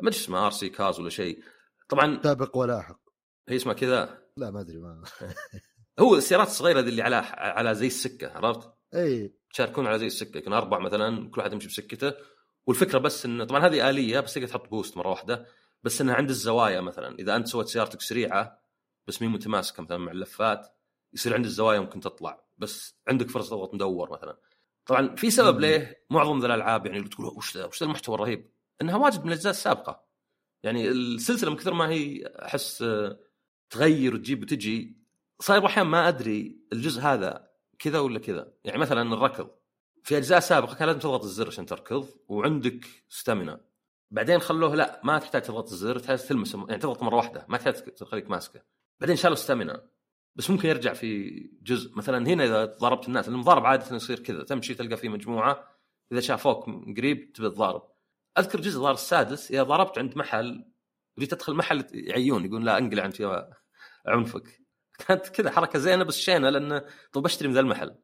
ما 0.00 0.08
أدري 0.08 0.20
اسمها 0.20 0.46
RC 0.46 0.68
cars 0.68 1.00
ولا 1.00 1.10
شيء. 1.10 1.42
طبعا 1.88 2.20
سابق 2.22 2.56
ولاحق. 2.56 3.00
هي 3.48 3.56
اسمها 3.56 3.74
كذا؟ 3.74 4.22
لا 4.36 4.50
ما 4.50 4.60
أدري 4.60 4.78
ما 4.78 5.04
هو 5.98 6.14
السيارات 6.14 6.46
الصغيرة 6.46 6.80
ذي 6.80 6.88
اللي 6.88 7.02
على 7.02 7.16
على 7.36 7.74
زي 7.74 7.86
السكة 7.86 8.32
عرفت؟ 8.32 8.70
إي. 8.94 9.34
تشاركون 9.52 9.86
على 9.86 9.98
زي 9.98 10.06
السكة 10.06 10.38
يكون 10.38 10.52
أربع 10.52 10.78
مثلا 10.78 11.30
كل 11.30 11.40
واحد 11.40 11.52
يمشي 11.52 11.68
بسكته. 11.68 12.12
والفكرة 12.66 12.98
بس 12.98 13.26
انه 13.26 13.44
طبعا 13.44 13.66
هذه 13.66 13.90
آلية 13.90 14.20
بس 14.20 14.34
تقدر 14.34 14.48
تحط 14.48 14.68
boost 14.68 14.96
مرة 14.96 15.08
واحدة 15.08 15.46
بس 15.82 16.00
إنها 16.00 16.14
عند 16.14 16.30
الزوايا 16.30 16.80
مثلا. 16.80 17.18
إذا 17.18 17.36
أنت 17.36 17.46
سويت 17.48 17.68
سيارتك 17.68 18.00
سريعة 18.00 18.62
بس 19.06 19.22
مي 19.22 19.28
متماسكة 19.28 19.82
مثلا 19.82 19.98
مع 19.98 20.12
اللفات 20.12 20.66
يصير 21.12 21.34
عند 21.34 21.44
الزوايا 21.44 21.80
ممكن 21.80 22.00
تطلع 22.00 22.44
بس 22.58 22.94
عندك 23.08 23.30
فرصة 23.30 23.50
تضغط 23.50 23.74
مدور 23.74 24.12
مثلا. 24.12 24.38
طبعا 24.86 25.14
في 25.16 25.30
سبب 25.30 25.60
ليه 25.60 26.04
معظم 26.10 26.40
ذا 26.40 26.46
الألعاب 26.46 26.86
يعني 26.86 27.08
تقول 27.08 27.26
وش 27.26 27.56
ذا 27.56 27.64
وش 27.64 27.80
ذا 27.80 27.86
المحتوى 27.86 28.14
الرهيب؟ 28.14 28.50
إنها 28.82 28.96
واجد 28.96 29.20
من 29.20 29.28
الأجزاء 29.28 29.50
السابقة. 29.50 30.04
يعني 30.62 30.88
السلسلة 30.88 31.50
من 31.50 31.56
كثر 31.56 31.74
ما 31.74 31.88
هي 31.88 32.26
أحس 32.26 32.84
تغير 33.70 34.14
وتجيب 34.14 34.42
وتجي 34.42 35.01
صاير 35.42 35.66
أحيانا 35.66 35.88
ما 35.88 36.08
أدري 36.08 36.60
الجزء 36.72 37.02
هذا 37.02 37.48
كذا 37.78 37.98
ولا 37.98 38.18
كذا. 38.18 38.52
يعني 38.64 38.78
مثلا 38.78 39.14
الركض. 39.14 39.50
في 40.02 40.16
أجزاء 40.16 40.40
سابقة 40.40 40.74
كان 40.74 40.86
لازم 40.86 41.00
تضغط 41.00 41.22
الزر 41.22 41.46
عشان 41.46 41.66
تركض 41.66 42.08
وعندك 42.28 42.86
ستامينا 43.08 43.60
بعدين 44.10 44.38
خلوه 44.38 44.74
لا 44.74 45.00
ما 45.04 45.18
تحتاج 45.18 45.42
تضغط 45.42 45.70
الزر 45.70 45.98
تحتاج 45.98 46.18
تلمس 46.18 46.54
يعني 46.54 46.78
تضغط 46.78 47.02
مرة 47.02 47.16
واحدة 47.16 47.46
ما 47.48 47.56
تحتاج 47.56 47.74
تخليك 47.74 48.30
ماسكه. 48.30 48.62
بعدين 49.00 49.16
شالوا 49.16 49.36
ستامينا 49.36 49.88
بس 50.36 50.50
ممكن 50.50 50.68
يرجع 50.68 50.92
في 50.92 51.30
جزء. 51.62 51.96
مثلا 51.96 52.26
هنا 52.26 52.44
إذا 52.44 52.64
ضربت 52.64 53.08
الناس 53.08 53.28
المضارب 53.28 53.66
عادة 53.66 53.96
يصير 53.96 54.18
كذا. 54.18 54.44
تمشي 54.44 54.74
تلقى 54.74 54.96
في 54.96 55.08
مجموعة. 55.08 55.68
إذا 56.12 56.20
شافوك 56.20 56.64
قريب 56.96 57.32
تبي 57.32 57.50
تضارب. 57.50 57.82
أذكر 58.38 58.60
جزء 58.60 58.80
ضار 58.80 58.94
السادس 58.94 59.50
إذا 59.50 59.62
ضربت 59.62 59.98
عند 59.98 60.16
محل 60.16 60.64
وجيت 61.18 61.34
تدخل 61.34 61.54
محل 61.54 61.86
يعيون 61.92 62.44
يقول 62.44 62.66
لا 62.66 62.78
انقلع 62.78 63.04
أنت 63.04 63.20
يا 63.20 63.50
عنفك. 64.06 64.61
كانت 64.98 65.28
كذا 65.28 65.50
حركة 65.50 65.78
زينة 65.78 66.04
بس 66.04 66.16
شينة 66.16 66.50
لأنه 66.50 66.84
طب 67.12 67.24
اشتري 67.24 67.48
من 67.48 67.54
ذا 67.54 67.60
المحل. 67.60 67.94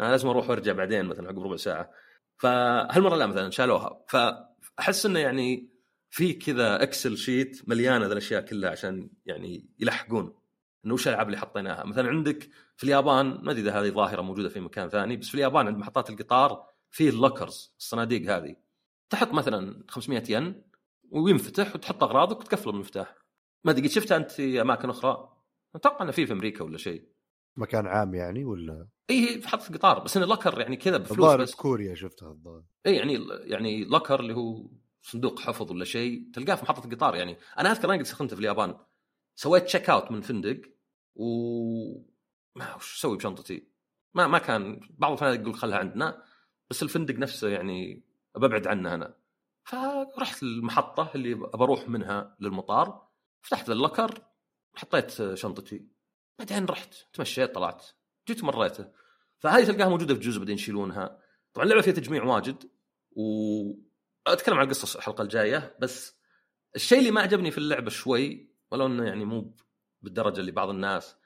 أنا 0.00 0.10
لازم 0.10 0.28
أروح 0.28 0.50
وأرجع 0.50 0.72
بعدين 0.72 1.04
مثلا 1.04 1.28
عقب 1.28 1.42
ربع 1.42 1.56
ساعة. 1.56 1.90
فهالمرة 2.36 3.16
لا 3.16 3.26
مثلا 3.26 3.50
شالوها. 3.50 4.04
فأحس 4.08 5.06
إنه 5.06 5.18
يعني 5.18 5.70
في 6.10 6.32
كذا 6.32 6.82
Excel 6.82 7.18
sheet 7.18 7.68
مليانه 7.68 8.06
ذا 8.06 8.12
الأشياء 8.12 8.40
كلها 8.40 8.70
عشان 8.70 9.10
يعني 9.26 9.68
يلحقون 9.78 10.34
إنه 10.84 10.94
وش 10.94 11.08
الألعاب 11.08 11.26
اللي 11.26 11.38
حطيناها. 11.38 11.84
مثلا 11.84 12.08
عندك 12.08 12.48
في 12.76 12.84
اليابان 12.84 13.26
ما 13.26 13.50
أدري 13.50 13.62
إذا 13.62 13.80
هذه 13.80 13.90
ظاهرة 13.90 14.22
موجودة 14.22 14.48
في 14.48 14.60
مكان 14.60 14.88
ثاني 14.88 15.16
بس 15.16 15.28
في 15.28 15.34
اليابان 15.34 15.66
عند 15.66 15.76
محطات 15.76 16.10
القطار 16.10 16.66
في 16.90 17.08
ال 17.08 17.16
lockers 17.16 17.74
الصناديق 17.78 18.36
هذه. 18.36 18.56
تحط 19.10 19.32
مثلا 19.32 19.84
500 19.88 20.22
ين 20.28 20.62
وينفتح 21.10 21.74
وتحط 21.74 22.02
أغراضك 22.02 22.40
وتقفل 22.40 22.70
المفتاح 22.70 23.14
ما 23.64 23.72
أدري 23.72 23.88
شفتها 23.88 24.16
أنت 24.16 24.30
في 24.30 24.60
أماكن 24.60 24.90
أخرى؟ 24.90 25.35
أتوقع 25.76 26.02
إنه 26.02 26.12
في 26.12 26.26
في 26.26 26.32
أمريكا 26.32 26.64
ولا 26.64 26.78
شيء. 26.78 27.08
مكان 27.56 27.86
عام 27.86 28.14
يعني 28.14 28.44
ولا؟ 28.44 28.88
اي 29.10 29.40
في 29.40 29.48
محطة 29.48 29.70
القطار 29.70 29.98
بس 29.98 30.16
انه 30.16 30.26
locker 30.26 30.60
يعني 30.60 30.76
كذا 30.76 30.96
بفلوس 30.96 31.34
بس. 31.34 31.50
في 31.50 31.56
كوريا 31.56 31.94
شفتها 31.94 32.30
الظاهر. 32.30 32.62
اي 32.86 32.96
يعني 32.96 33.26
يعني 33.44 33.84
locker 33.84 34.20
اللي 34.20 34.34
هو 34.34 34.70
صندوق 35.02 35.40
حفظ 35.40 35.70
ولا 35.72 35.84
شيء 35.84 36.30
تلقاه 36.34 36.54
في 36.54 36.62
محطة 36.62 36.86
القطار 36.86 37.14
يعني. 37.14 37.36
أنا 37.58 37.70
أذكر 37.70 37.84
أنا 37.84 37.94
قد 37.94 38.00
استخدمته 38.00 38.36
في 38.36 38.40
اليابان. 38.40 38.76
سويت 39.34 39.64
check 39.64 39.90
out 39.90 40.10
من 40.10 40.20
فندق 40.20 40.60
و 41.14 41.26
ما 42.56 42.74
وش 42.74 42.98
أسوي 42.98 43.16
بشنطتي؟ 43.16 43.68
ما 44.14 44.26
ما 44.26 44.38
كان 44.38 44.80
بعض 44.90 45.12
الفنادق 45.12 45.40
يقول 45.40 45.54
خلها 45.54 45.78
عندنا 45.78 46.22
بس 46.70 46.82
الفندق 46.82 47.14
نفسه 47.14 47.48
يعني 47.48 48.04
ببعد 48.36 48.66
عنه 48.66 48.94
أنا. 48.94 49.16
فرحت 49.64 50.42
المحطه 50.42 51.10
اللي 51.14 51.34
بروح 51.34 51.88
منها 51.88 52.36
للمطار. 52.40 53.08
فتحت 53.42 53.70
اللوكر 53.70 54.22
حطيت 54.76 55.34
شنطتي. 55.34 55.86
بعدين 56.38 56.64
رحت 56.64 56.94
تمشيت 57.12 57.54
طلعت. 57.54 57.86
جيت 58.28 58.44
مريته 58.44 58.88
فهذه 59.38 59.64
تلقاها 59.64 59.88
موجودة 59.88 60.14
في 60.14 60.20
جزء 60.20 60.38
بعدين 60.38 60.54
يشيلونها. 60.54 61.18
طبعا 61.52 61.64
اللعبة 61.64 61.82
فيها 61.82 61.92
تجميع 61.92 62.24
واجد 62.24 62.70
و 63.10 63.86
أتكلم 64.26 64.58
عن 64.58 64.64
القصة 64.64 64.98
الحلقة 64.98 65.22
الجاية 65.22 65.76
بس 65.80 66.16
الشيء 66.76 66.98
اللي 66.98 67.10
ما 67.10 67.20
عجبني 67.20 67.50
في 67.50 67.58
اللعبة 67.58 67.90
شوي 67.90 68.50
ولو 68.70 68.86
إنه 68.86 69.04
يعني 69.04 69.24
مو 69.24 69.56
بالدرجة 70.02 70.40
اللي 70.40 70.52
بعض 70.52 70.68
الناس 70.68 71.16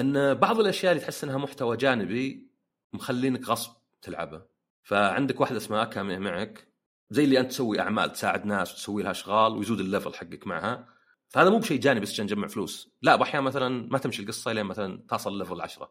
إن 0.00 0.34
بعض 0.34 0.60
الأشياء 0.60 0.92
اللي 0.92 1.02
تحس 1.02 1.24
إنها 1.24 1.38
محتوى 1.38 1.76
جانبي 1.76 2.50
مخلينك 2.92 3.48
غصب 3.48 3.72
تلعبه 4.02 4.46
فعندك 4.82 5.40
واحدة 5.40 5.56
اسمها 5.56 5.84
كامي 5.84 6.18
معك 6.18 6.68
زي 7.10 7.24
اللي 7.24 7.40
أنت 7.40 7.50
تسوي 7.50 7.80
أعمال 7.80 8.12
تساعد 8.12 8.46
ناس 8.46 8.72
وتسوي 8.72 9.02
لها 9.02 9.10
أشغال 9.10 9.52
ويزود 9.52 9.80
ال 9.80 9.86
level 9.86 10.14
حقك 10.14 10.46
معها. 10.46 10.88
فهذا 11.28 11.50
مو 11.50 11.58
بشيء 11.58 11.80
جانبي 11.80 12.00
بس 12.00 12.12
عشان 12.12 12.24
نجمع 12.24 12.48
فلوس. 12.48 12.90
لا 13.02 13.22
أحيانا 13.22 13.46
مثلا 13.46 13.88
ما 13.90 13.98
تمشي 13.98 14.22
القصة 14.22 14.52
لين 14.52 14.66
مثلا 14.66 15.04
تصل 15.08 15.38
level 15.38 15.60
10 15.60 15.90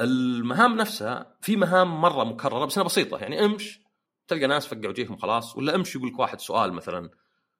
المهام 0.00 0.76
نفسها 0.76 1.36
في 1.40 1.56
مهام 1.56 2.00
مرة 2.00 2.24
مكررة 2.24 2.64
بس 2.64 2.76
انها 2.78 2.86
بسيطة 2.86 3.18
يعني 3.18 3.44
أمش 3.44 3.80
تلقى 4.28 4.46
ناس 4.46 4.66
فقعوا 4.66 4.88
وجيههم 4.88 5.16
خلاص 5.16 5.56
ولا 5.56 5.74
امشي 5.74 5.98
يقول 5.98 6.10
لك 6.10 6.18
واحد 6.18 6.40
سؤال 6.40 6.72
مثلا 6.72 7.10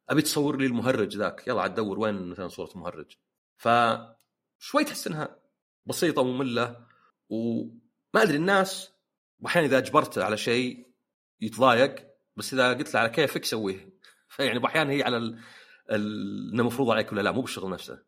أبي 0.08 0.22
تصور 0.22 0.56
لي 0.56 0.66
المهرج 0.66 1.16
ذاك 1.16 1.48
يلا 1.48 1.62
عاد 1.62 1.74
دور 1.74 1.98
وين 1.98 2.28
مثلا 2.28 2.48
صورة 2.48 2.70
المهرج 2.74 3.16
ف 3.56 3.68
شوي 4.58 4.84
تحس 4.84 5.06
إنها 5.06 5.36
بسيطة 5.86 6.22
ومملة 6.22 6.86
وما 7.28 8.22
أدري 8.22 8.36
الناس 8.36 8.92
واحيانا 9.40 9.68
إذا 9.68 9.78
أجبرته 9.78 10.24
على 10.24 10.36
شيء 10.36 10.86
يتضايق 11.40 12.06
بس 12.36 12.54
إذا 12.54 12.72
قلت 12.72 12.94
له 12.94 13.00
على 13.00 13.08
كيفك 13.08 13.44
سويه. 13.44 13.94
فيعني 14.36 14.66
أحيانا 14.66 14.92
هي 14.92 15.02
على. 15.02 15.38
إنه 15.90 16.62
مفروض 16.62 16.90
عليك 16.90 17.12
ولا 17.12 17.20
لا 17.20 17.32
مو 17.32 17.40
بالشغل 17.40 17.70
نفسه. 17.70 18.02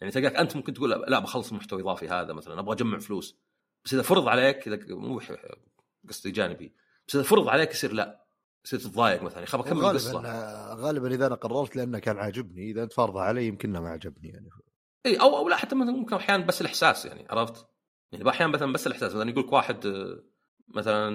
يعني 0.00 0.12
تلقاك 0.12 0.34
أنت 0.36 0.56
ممكن 0.56 0.74
تقول 0.74 0.90
لا 0.90 1.18
بخلص 1.18 1.50
المحتوى 1.50 1.80
الإضافي 1.80 2.08
هذا 2.08 2.32
مثلا 2.32 2.60
أبغى 2.60 2.74
أجمع 2.74 2.98
فلوس. 2.98 3.38
بس 3.84 3.94
إذا 3.94 4.02
فرض 4.02 4.28
عليك 4.28 4.68
إذا 4.68 4.94
مو 4.94 5.20
قصدي 6.08 6.30
جانبي. 6.30 6.74
بس 7.08 7.14
إذا 7.14 7.24
فرض 7.24 7.48
عليك 7.48 7.70
يصير 7.70 7.92
لا 7.92 8.26
يصير 8.64 8.78
تتضايق 8.78 9.22
مثلا. 9.22 9.46
خلاص 9.46 9.66
بكمل 9.66 9.84
القصة 9.84 10.12
غالبا 10.12 10.74
غالبا 10.74 11.14
إذا 11.14 11.26
أنا 11.26 11.34
قررت 11.34 11.76
لأنه 11.76 11.98
كان 11.98 12.18
عاجبني 12.18 12.70
إذا 12.70 12.82
أنت 12.82 12.92
فرضه 12.92 13.20
علي 13.20 13.46
يمكن 13.46 13.72
ما 13.72 13.88
عجبني 13.88 14.28
يعني. 14.28 14.48
إي 15.06 15.20
أو 15.20 15.36
أو 15.36 15.48
لا 15.48 15.56
حتى 15.56 15.74
مثلا 15.74 15.92
ممكن 15.92 16.16
أحيانا 16.16 16.46
بس 16.46 16.60
الإحساس 16.60 17.04
يعني 17.04 17.26
عرفت؟ 17.30 17.66
يعني 18.12 18.28
أحيانا 18.28 18.52
مثلا 18.52 18.72
بس 18.72 18.86
الإحساس 18.86 19.14
مثلا 19.14 19.30
يقول 19.30 19.44
لك 19.44 19.52
واحد 19.52 19.86
آه، 19.86 20.22
مثلا 20.68 21.10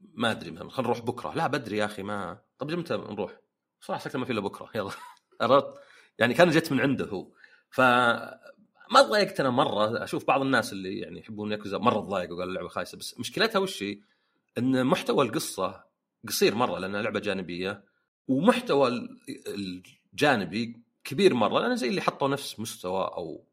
ما 0.00 0.30
أدري 0.30 0.50
مثلا 0.50 0.70
خلينا 0.70 0.92
نروح 0.92 1.04
بكرة. 1.04 1.34
لا 1.34 1.46
بدري 1.46 1.76
يا 1.76 1.84
أخي 1.84 2.02
ما 2.02 2.38
طب 2.58 2.70
متى 2.72 2.94
نروح؟ 2.94 3.40
صراحة 3.80 4.04
شكله 4.04 4.20
ما 4.20 4.26
في 4.26 4.32
إلا 4.32 4.40
بكرة 4.40 4.70
يلا. 4.74 4.90
عرفت؟ 5.42 5.66
يعني 6.18 6.34
كان 6.34 6.50
جت 6.50 6.72
من 6.72 6.80
عنده 6.80 7.04
هو. 7.06 7.28
ف 7.70 7.80
ما 8.90 9.02
تضايقت 9.02 9.40
أنا 9.40 9.50
مرة. 9.50 10.04
أشوف 10.04 10.26
بعض 10.26 10.40
الناس 10.40 10.72
اللي 10.72 10.98
يعني 10.98 11.20
يحبون 11.20 11.52
ياكوزا 11.52 11.78
مرة 11.78 12.00
تضايقوا 12.00 12.38
قال 12.38 12.48
اللعبة 12.48 12.68
خايسة. 12.68 12.98
بس 12.98 13.20
مشكلتها 13.20 13.58
وش 13.58 13.82
هي؟ 13.82 13.98
إن 14.58 14.86
محتوى 14.86 15.24
القصة 15.24 15.84
قصير 16.28 16.54
مرة 16.54 16.78
لأنها 16.78 17.02
لعبة 17.02 17.20
جانبية 17.20 17.84
ومحتوى 18.28 19.08
الجانبي 19.46 20.82
كبير 21.04 21.34
مرة 21.34 21.60
لأن 21.60 21.76
زي 21.76 21.88
اللي 21.88 22.00
حطوا 22.00 22.28
نفس 22.28 22.60
مستوى 22.60 23.04
أو 23.04 23.44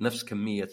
نفس 0.00 0.24
كمية 0.24 0.68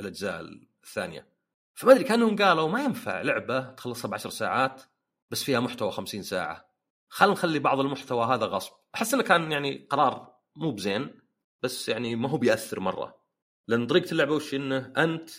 الأجزاء 0.00 0.40
الثانية. 0.84 1.26
فما 1.74 1.92
أدري 1.92 2.04
كانهم 2.04 2.36
قالوا 2.36 2.68
ما 2.68 2.84
ينفع 2.84 3.22
لعبة 3.22 3.60
تخلصها 3.60 4.08
ب 4.08 4.14
10 4.14 4.30
ساعات 4.30 4.82
بس 5.30 5.42
فيها 5.42 5.60
محتوى 5.60 5.90
50 5.90 6.22
ساعة. 6.22 6.69
خلينا 7.10 7.34
نخلي 7.34 7.58
بعض 7.58 7.80
المحتوى 7.80 8.26
هذا 8.26 8.46
غصب. 8.46 8.72
أحس 8.94 9.14
إنه 9.14 9.22
كان 9.22 9.52
يعني 9.52 9.86
قرار 9.90 10.34
مو 10.56 10.70
بزين 10.70 11.20
بس 11.62 11.88
يعني 11.88 12.16
ما 12.16 12.28
هو 12.28 12.38
بيأثر 12.38 12.80
مرة. 12.80 13.20
لأن 13.68 13.86
طريقة 13.86 14.12
اللعبة 14.12 14.34
وش 14.34 14.54
إنه 14.54 14.92
أنت 14.96 15.30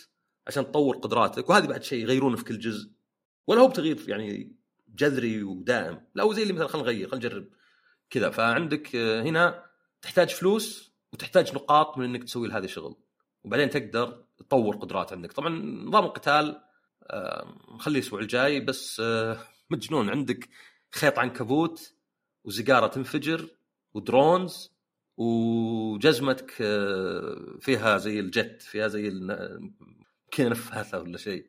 عشان 0.46 0.66
تطور 0.66 0.96
قدراتك 0.96 1.50
وهذه 1.50 1.66
بعد 1.66 1.82
شيء 1.82 2.02
يغيرونه 2.02 2.36
في 2.36 2.44
كل 2.44 2.58
جزء. 2.58 2.90
ولا 3.46 3.60
هو 3.60 3.68
بتغيير 3.68 4.08
يعني 4.08 4.56
جذري 4.88 5.42
ودائم. 5.42 6.06
لا 6.14 6.22
هو 6.24 6.32
زي 6.32 6.42
اللي 6.42 6.52
مثلا 6.52 6.68
خلينا 6.68 6.86
نغير 6.86 7.08
خلينا 7.08 7.26
نجرب 7.26 7.48
كذا. 8.10 8.30
فعندك 8.30 8.96
آه، 8.96 9.22
هنا 9.22 9.64
تحتاج 10.02 10.30
فلوس 10.30 10.92
وتحتاج 11.12 11.54
نقاط 11.54 11.98
من 11.98 12.04
إنك 12.04 12.24
تسوي 12.24 12.50
هذا 12.50 12.64
الشغل. 12.64 12.96
وبعدين 13.44 13.70
تقدر 13.70 14.24
تطور 14.38 14.76
قدرات 14.76 15.12
عندك. 15.12 15.32
طبعا 15.32 15.48
نظام 15.88 16.04
القتال 16.04 16.60
آه، 17.02 17.54
نخليه 17.74 17.98
الأسبوع 18.00 18.20
الجاي 18.20 18.60
بس 18.60 19.00
آه، 19.00 19.38
مجنون. 19.70 20.10
عندك 20.10 20.48
خيط 20.94 21.18
عنكبوت 21.18 21.94
وزقاره 22.44 22.86
تنفجر 22.86 23.48
ودرونز 23.94 24.72
وجزمتك 25.16 26.54
آه، 26.62 27.56
فيها 27.60 27.98
زي 27.98 28.20
الجت 28.20 28.62
فيها 28.62 28.88
زي 28.88 29.10
كذا 30.30 30.48
نفاثه 30.48 31.00
ولا 31.00 31.18
شيء. 31.18 31.46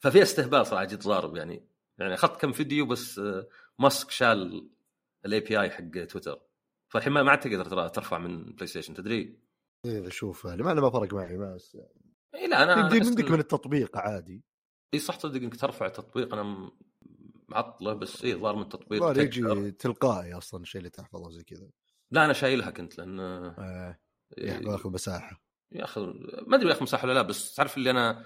ففيها 0.00 0.22
استهبال 0.22 0.66
صراحة 0.66 0.84
جيت 0.84 1.04
ضارب 1.04 1.36
يعني. 1.36 1.66
يعني 1.98 2.14
أخذت 2.14 2.40
كم 2.40 2.52
فيديو 2.52 2.86
بس 2.86 3.18
آه، 3.18 3.46
ماسك 3.78 4.10
شال 4.10 4.68
ال 5.26 5.40
API 5.40 5.70
حق 5.70 6.04
تويتر. 6.08 6.40
فالحين 6.88 7.12
ما 7.12 7.22
ما 7.22 7.30
عاد 7.30 7.40
تقدر 7.40 7.88
ترفع 7.88 8.18
من 8.18 8.44
PlayStation 8.44 8.94
تدري؟ 8.94 9.38
إذا 9.84 10.08
أشوف 10.08 10.46
لما 10.46 10.72
أنا 10.72 10.80
ما 10.80 10.90
فرق 10.90 11.14
معي 11.14 11.36
بس 11.36 11.76
إي 12.34 12.46
لا 12.46 12.62
أنا 12.62 12.80
يمديك 12.96 13.26
إن- 13.26 13.30
من 13.30 13.38
التطبيق 13.40 13.96
عادي. 13.96 14.42
إي 14.94 14.98
صح 14.98 15.16
تصدق 15.16 15.40
إنك 15.40 15.56
ترفع 15.56 15.86
التطبيق 15.86 16.34
أنا 16.34 16.70
معطلة 17.52 17.92
بس 17.92 18.24
اي 18.24 18.34
ظهر 18.34 18.56
من 18.56 18.68
تقدر. 18.68 19.20
يجي 19.22 19.70
تلقائي 19.70 20.34
أصلا 20.34 20.62
الشيء 20.62 20.78
اللي 20.78 20.90
تحفظه 20.90 21.30
زي 21.30 21.42
كذا. 21.44 21.68
لا 22.10 22.24
أنا 22.24 22.32
شايلها 22.32 22.70
كنت 22.70 22.98
لأن 22.98 23.20
آه، 23.20 23.98
ياخذ 24.38 24.90
مساحة. 24.90 25.42
ياخذ 25.72 26.02
ما 26.46 26.56
أدري 26.56 26.68
ياخذ 26.68 26.82
مساحة 26.82 27.04
ولا 27.08 27.14
لا 27.14 27.22
بس 27.22 27.54
تعرف 27.54 27.76
اللي 27.76 27.90
أنا 27.90 28.24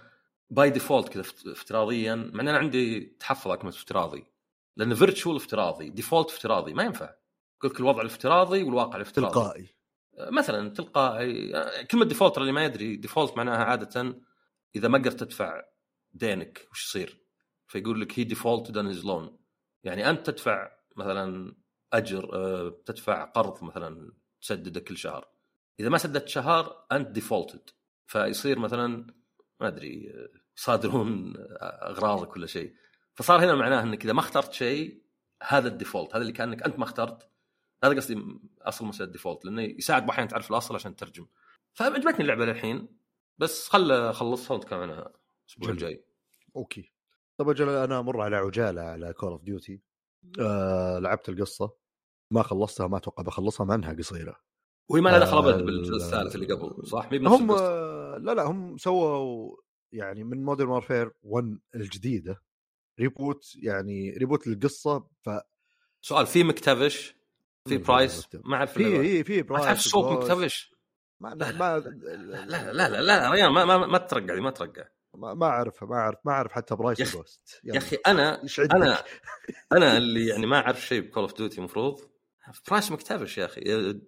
by 0.51 0.70
default 0.70 1.09
كذا 1.09 1.20
افت- 1.22 1.47
افتراضيا 1.47 2.14
مع 2.14 2.41
إن 2.41 2.49
أنا 2.49 2.59
عندي 2.59 3.01
تحفظ 3.01 3.53
كلمه 3.53 3.68
افتراضي. 3.68 4.24
لأن 4.77 4.95
virtual 4.95 5.37
افتراضي 5.37 5.91
default 5.91 6.30
افتراضي 6.31 6.74
ما 6.74 6.83
ينفع. 6.83 7.14
قلت 7.61 7.72
لك 7.72 7.81
الوضع 7.81 8.01
الافتراضي 8.01 8.62
والواقع 8.62 8.97
الافتراضي. 8.97 9.35
تلقائي. 9.35 9.77
مثلا 10.18 10.68
تلقائي 10.70 11.53
كلمة 11.91 12.05
default 12.05 12.39
اللي 12.39 12.53
ما 12.53 12.64
يدري 12.64 12.97
default 12.97 13.37
معناها 13.37 13.64
عادة 13.64 14.20
إذا 14.77 14.89
ما 14.89 14.99
قدرت 14.99 15.20
تدفع 15.20 15.62
دينك 16.12 16.68
وش 16.72 16.85
يصير؟ 16.87 17.26
فيقول 17.67 18.01
لك 18.01 18.19
he 18.18 18.24
default 18.24 18.76
on 18.76 18.87
his 18.87 19.05
loan 19.05 19.39
يعني 19.85 20.11
أنت 20.11 20.31
تدفع 20.31 20.71
مثلا 20.97 21.57
أجر 21.93 22.35
آه، 22.35 22.83
تدفع 22.87 23.25
قرض 23.25 23.64
مثلا 23.64 24.12
تسدده 24.41 24.81
كل 24.81 24.97
شهر. 24.97 25.29
إذا 25.81 25.89
ما 25.89 25.99
سددت 25.99 26.29
شهر 26.29 26.87
أنت 26.93 27.09
defaulted 27.09 27.70
فيصير 28.07 28.59
مثلا 28.59 29.07
ما 29.61 29.69
أدري 29.69 30.11
آه، 30.14 30.41
يصادرون 30.59 31.35
آه، 31.37 31.91
اغراضك 31.91 32.37
ولا 32.37 32.47
شيء. 32.47 32.75
فصار 33.14 33.45
هنا 33.45 33.55
معناه 33.55 33.83
إنك 33.83 34.05
إذا 34.05 34.12
ما 34.12 34.21
اخترت 34.21 34.53
شيء 34.53 35.03
هذا 35.43 35.69
ال 35.68 35.74
default 35.74 36.11
هذا 36.14 36.23
اللي 36.23 36.33
كأنك 36.33 36.62
أنت 36.62 36.79
ما 36.79 36.85
اخترت. 36.85 37.31
هذا 37.85 37.95
قصدي 37.97 38.23
أصل 38.61 38.85
مسألة 38.85 39.07
ال 39.07 39.11
default 39.11 39.45
لأنه 39.45 39.62
يساعد 39.62 40.09
أحيانا 40.09 40.31
تعرف 40.31 40.51
الأصل 40.51 40.75
عشان 40.75 40.97
تترجم. 40.97 41.27
فعجبتني 41.73 42.21
اللعبة 42.21 42.47
للحين. 42.47 42.89
بس 43.39 43.69
خل 43.69 43.93
أخلصها 43.93 44.55
ونتكلم 44.55 44.79
عنها 44.79 45.12
الأسبوع. 45.47 45.71
الجاي. 45.71 46.05
أوكي. 46.57 46.95
طب 47.39 47.49
أجل 47.49 47.68
أنا 47.68 47.99
أمر 47.99 48.20
على 48.20 48.37
عجاله 48.37 48.82
على 48.82 49.12
Call 49.12 49.30
of 49.32 49.43
Duty 49.43 49.82
آه 50.41 50.99
لعبت 50.99 51.28
القصة 51.28 51.76
ما 52.32 52.43
خلصتها 52.43 52.87
ما 52.87 52.97
أتوقع 52.97 53.22
بخلصها 53.22 53.64
مع 53.66 53.74
انها 53.74 53.93
قصيره 53.93 54.37
وهي 54.91 55.01
ما 55.03 55.09
لها 55.11 55.18
دخل 55.18 55.39
ابد 55.39 55.61
آه، 55.61 55.64
بالجزء 55.64 56.07
الثالث 56.07 56.34
اللي 56.34 56.55
قبل 56.55 56.87
صح؟ 56.87 57.09
هم 57.12 57.51
القصة. 57.51 57.66
آه، 57.66 58.18
لا 58.18 58.34
لا 58.34 58.43
هم 58.43 58.76
سووا 58.78 59.57
يعني 59.93 60.24
من 60.24 60.45
Modern 60.45 60.68
Warfare 60.68 61.12
1 61.22 61.59
الجديده 61.74 62.43
reboot 63.01 63.45
يعني 63.62 64.11
reboot 64.11 64.47
للقصه 64.47 64.99
ف 65.22 65.30
سؤال 66.01 66.26
في 66.26 66.45
MacTavish 66.45 67.16
في 67.68 67.78
Price 67.78 68.28
ما 68.45 68.57
اعرف 68.57 68.72
في 68.72 68.78
إنه- 68.84 69.01
في 69.01 69.24
في 69.24 69.37
ما 69.43 69.49
Price 69.49 69.64
تعرف 69.64 69.78
صوت. 69.80 70.18
MacTavish 70.18 70.74
ما 71.20 71.34
ما 71.34 71.78
لا 71.78 72.72
لا 72.72 72.89
لا 72.89 73.03
لا 73.03 73.30
ريان 73.30 73.53
ما 73.53 73.64
ما, 73.64 73.87
ما 73.87 73.99
ترقع 73.99 74.34
ما 74.41 74.51
ترقع 74.51 74.84
ما 75.17 75.47
أعرفها 75.47 75.89
ما 75.89 75.97
أعرف 75.97 76.19
ما 76.25 76.33
أعرف 76.33 76.53
حتى 76.53 76.75
برايس 76.77 77.01
يا 77.01 77.05
أخي- 77.05 77.14
وجوست 77.17 77.61
يا 77.64 77.79
أخي 77.79 77.97
أنا 78.07 78.43
إيش 78.43 78.61
عندك؟ 78.61 78.75
أنا 78.75 79.05
أنا 79.73 79.97
اللي 79.97 80.27
يعني 80.27 80.47
ما 80.47 80.57
أعرف 80.57 80.87
شيء 80.87 81.01
بكول 81.01 81.23
اوف 81.23 81.37
ديوتي 81.37 81.59
المفروض 81.59 82.01
برايس 82.71 82.93
مكتفش 82.93 83.39
يا 83.39 83.45
أخي. 83.45 83.61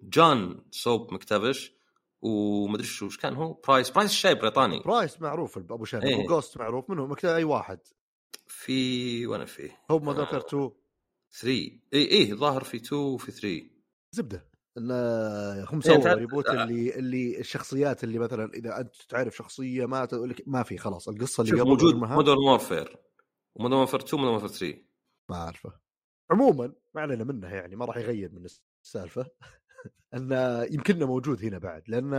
جون 0.03 0.65
سوب 0.71 1.13
مكتفش 1.13 1.73
ومدري 2.21 2.85
شو 2.87 3.05
وش 3.05 3.17
كان 3.17 3.35
هو؟ 3.35 3.53
برايس 3.53 3.89
برايس 3.89 4.09
الشاي 4.09 4.35
بريطاني. 4.35 4.79
برايس 4.79 5.21
معروف 5.21 5.57
أبو 5.57 5.85
شنب. 5.85 6.03
إيه. 6.03 6.15
وجوست 6.15 6.57
معروف 6.57 6.89
منهم 6.89 7.11
مكتب 7.11 7.29
أي 7.29 7.43
واحد. 7.43 7.79
في 8.47 9.27
وأنا 9.27 9.45
في؟ 9.45 9.71
هو 9.91 9.95
وارفير 10.09 10.39
2 10.39 10.71
3 11.41 11.47
اي 11.93 12.11
اي 12.11 12.33
ظاهر 12.33 12.63
في 12.63 12.77
2 12.77 13.01
وفي 13.01 13.31
3 13.31 13.69
زبدة. 14.11 14.48
ان 14.79 14.91
هم 15.71 15.81
إيه، 15.85 16.01
سووا 16.01 16.13
ريبوت 16.13 16.49
اللي 16.49 16.95
اللي 16.95 17.39
الشخصيات 17.39 18.03
اللي 18.03 18.19
مثلا 18.19 18.53
إذا 18.53 18.79
أنت 18.79 18.95
تعرف 19.09 19.35
شخصية 19.35 19.85
ما 19.85 20.05
تقول 20.05 20.29
لك 20.29 20.43
ما 20.47 20.63
في 20.63 20.77
خلاص 20.77 21.09
القصة 21.09 21.43
اللي 21.43 21.61
قبل 21.61 21.69
موجود 21.69 21.95
مودرن 21.95 22.37
Warfare 22.37 22.97
و 23.55 23.58
Modern 23.58 23.77
Warfare 23.79 23.99
2 23.99 24.23
و 24.23 24.26
Modern 24.26 24.41
Warfare 24.41 24.57
3 24.57 24.77
ما 25.29 25.35
أعرفه. 25.35 25.73
عموما 26.31 26.73
ما 26.93 27.01
علينا 27.01 27.23
منه 27.23 27.47
يعني 27.47 27.75
ما 27.75 27.85
راح 27.85 27.97
يغير 27.97 28.31
من 28.31 28.45
السالفة. 28.85 29.25
إنه 30.13 30.63
يمكننا 30.63 31.05
موجود 31.05 31.45
هنا 31.45 31.57
بعد 31.57 31.83
لأن 31.87 32.13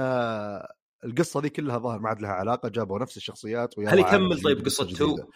القصة 1.05 1.41
ذي 1.41 1.51
كلها 1.51 1.79
ظاهر 1.79 1.99
ما 1.99 2.09
عاد 2.09 2.23
لها 2.23 2.31
علاقة 2.31 2.69
جابوا 2.69 2.99
نفس 2.99 3.17
الشخصيات 3.17 3.79
هل 3.79 3.99
يكمل 3.99 4.43
طيب 4.43 4.65
قصة 4.65 4.85
جديدة. 4.85 5.05
2 5.05 5.29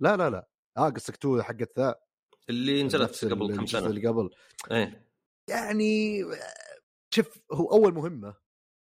لا 0.00 0.16
لا 0.16 0.30
لا. 0.30 0.48
آه 0.76 0.88
قصة 0.88 1.12
2 1.12 1.42
حقت 1.42 1.78
ذا. 1.78 1.94
اللي 2.50 2.82
نزلت 2.82 3.24
قبل 3.24 3.56
كم 3.56 3.66
سنة؟ 3.66 3.86
اللي 3.86 4.08
قبل. 4.08 4.30
إيه. 4.70 5.10
يعني 5.48 6.24
شوف 7.14 7.38
هو 7.52 7.72
أول 7.72 7.94
مهمة 7.94 8.34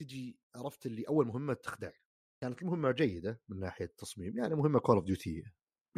تجي 0.01 0.39
عرفت 0.57 0.87
اللي 0.87 1.03
أول 1.09 1.27
مهمة 1.27 1.55
تخدعك 1.55 2.03
كانت 2.43 2.63
المهمة 2.63 2.91
جيدة 2.91 3.41
من 3.49 3.61
ناحية 3.61 3.85
التصميم 3.85 4.39
يعني 4.39 4.55
مهمة 4.55 4.79
Call 4.79 4.97
of 4.97 5.05
Duty 5.05 5.43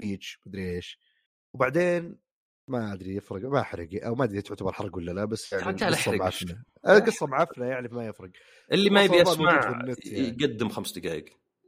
بيتش 0.01 0.41
مدري 0.47 0.75
إيش. 0.77 1.01
وبعدين 1.55 2.19
ما 2.69 2.93
أدري 2.93 3.17
يفرق 3.17 3.43
ما 3.51 3.61
أحرق 3.61 3.89
أو 4.05 4.15
ما 4.15 4.25
أدري 4.25 4.43
تعتبر 4.43 4.73
حرق 4.73 4.97
ولا 4.97 5.13
لا 5.13 5.25
بس 5.25 5.53
يعني 5.53 5.95
أحرق. 5.95 6.21
معفنة. 6.21 6.63
القصة 6.89 7.27
معفنة 7.27 7.67
يعني 7.67 7.89
ما 7.89 8.07
يفرق. 8.07 8.31
اللي 8.73 8.91
ما 8.91 9.05
يبي 9.05 9.17
يسمع 9.17 9.65
يعني. 9.65 9.97
يقدم 10.07 10.69
خمس 10.69 10.99
دقائق 10.99 11.25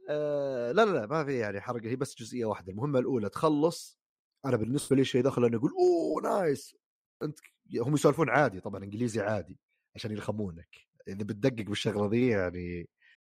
آه 0.09 0.71
لا 0.71 0.85
لا 0.85 0.91
لا 0.91 1.05
ما 1.05 1.25
في 1.25 1.37
يعني 1.37 1.61
حرق 1.61 1.85
هي 1.85 1.95
بس 1.95 2.15
جزئية 2.17 2.45
واحدة. 2.45 2.71
المهمة 2.71 2.99
الأولى 2.99 3.29
تخلص. 3.29 3.99
أنا 4.45 4.57
بالنسبة 4.57 4.95
لي 4.95 5.05
شيء 5.05 5.23
دخل 5.23 5.45
انه 5.45 5.55
يقول 5.57 5.71
أوه 5.71 6.21
nice 6.21 6.75
أنت 7.23 7.39
هم 7.81 7.93
يسولفون 7.93 8.29
عادي 8.29 8.59
طبعا 8.59 8.83
إنجليزي 8.83 9.21
عادي. 9.21 9.59
عشان 9.95 10.11
يلخمونك. 10.11 10.87
إذا 11.07 11.23
بتدقق 11.23 11.65
بالشغلة 11.65 12.07
ذي 12.09 12.27
يعني 12.27 12.89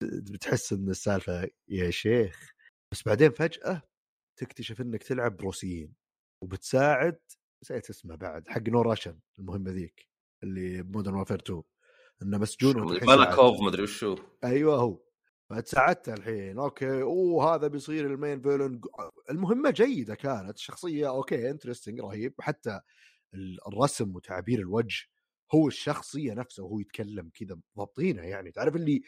بتحس 0.04 0.74
إن 0.74 0.89
السالفة 0.89 1.49
يا 1.68 1.89
شيخ. 1.89 2.52
بس 2.91 3.04
بعدين 3.04 3.32
فجأة 3.32 3.82
تكتشف 4.39 4.82
إنك 4.82 5.04
تلعب 5.04 5.38
بروسيين 5.38 5.93
وبتساعد 6.43 7.20
نسيت 7.64 7.89
اسمه 7.89 8.16
بعد 8.16 8.47
حق 8.49 8.62
نور 8.70 8.88
راشن 8.88 9.20
المهمه 9.39 9.72
ذيك 9.72 10.08
اللي 10.43 10.82
ب 10.84 10.88
Modern 10.88 11.14
Warfare 11.16 11.39
2 11.39 11.64
إنه 12.22 12.38
مسجون. 12.38 12.86
بالقولاق 13.00 13.62
مدري 13.62 13.84
وشو 13.84 14.18
أيوه 14.43 14.76
هو. 14.76 14.99
فتساعدته 15.49 16.14
الحين. 16.14 16.60
okay. 16.60 17.02
أوه 17.02 17.56
هذا 17.56 17.68
بيصير 17.68 18.06
المين 18.08 18.41
villain 18.42 18.82
المهمة 19.30 19.70
جيدة 19.70 20.16
كانت. 20.16 20.56
الشخصيه 20.58 21.10
okay 21.10 21.50
interesting 21.50 22.00
رهيب. 21.99 22.34
حتى 22.41 22.82
ال- 23.34 23.68
الرسم 23.68 24.16
وتعبير 24.16 24.60
الوجه 24.60 25.06
هو 25.54 25.68
الشخصية 25.68 26.34
نفسه 26.34 26.64
وهو 26.64 26.80
يتكلم 26.80 27.30
كذا 27.34 27.60
ضابطينه 27.78 28.22
يعني 28.22 28.52
تعرف 28.52 28.76
اللي 28.76 29.02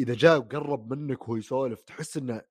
إذا 0.00 0.14
جاء 0.14 0.38
وقرب 0.38 0.92
منك 0.92 1.28
وهو 1.28 1.36
يسولف 1.36 1.80
تحس 1.80 2.16
إنه 2.16 2.42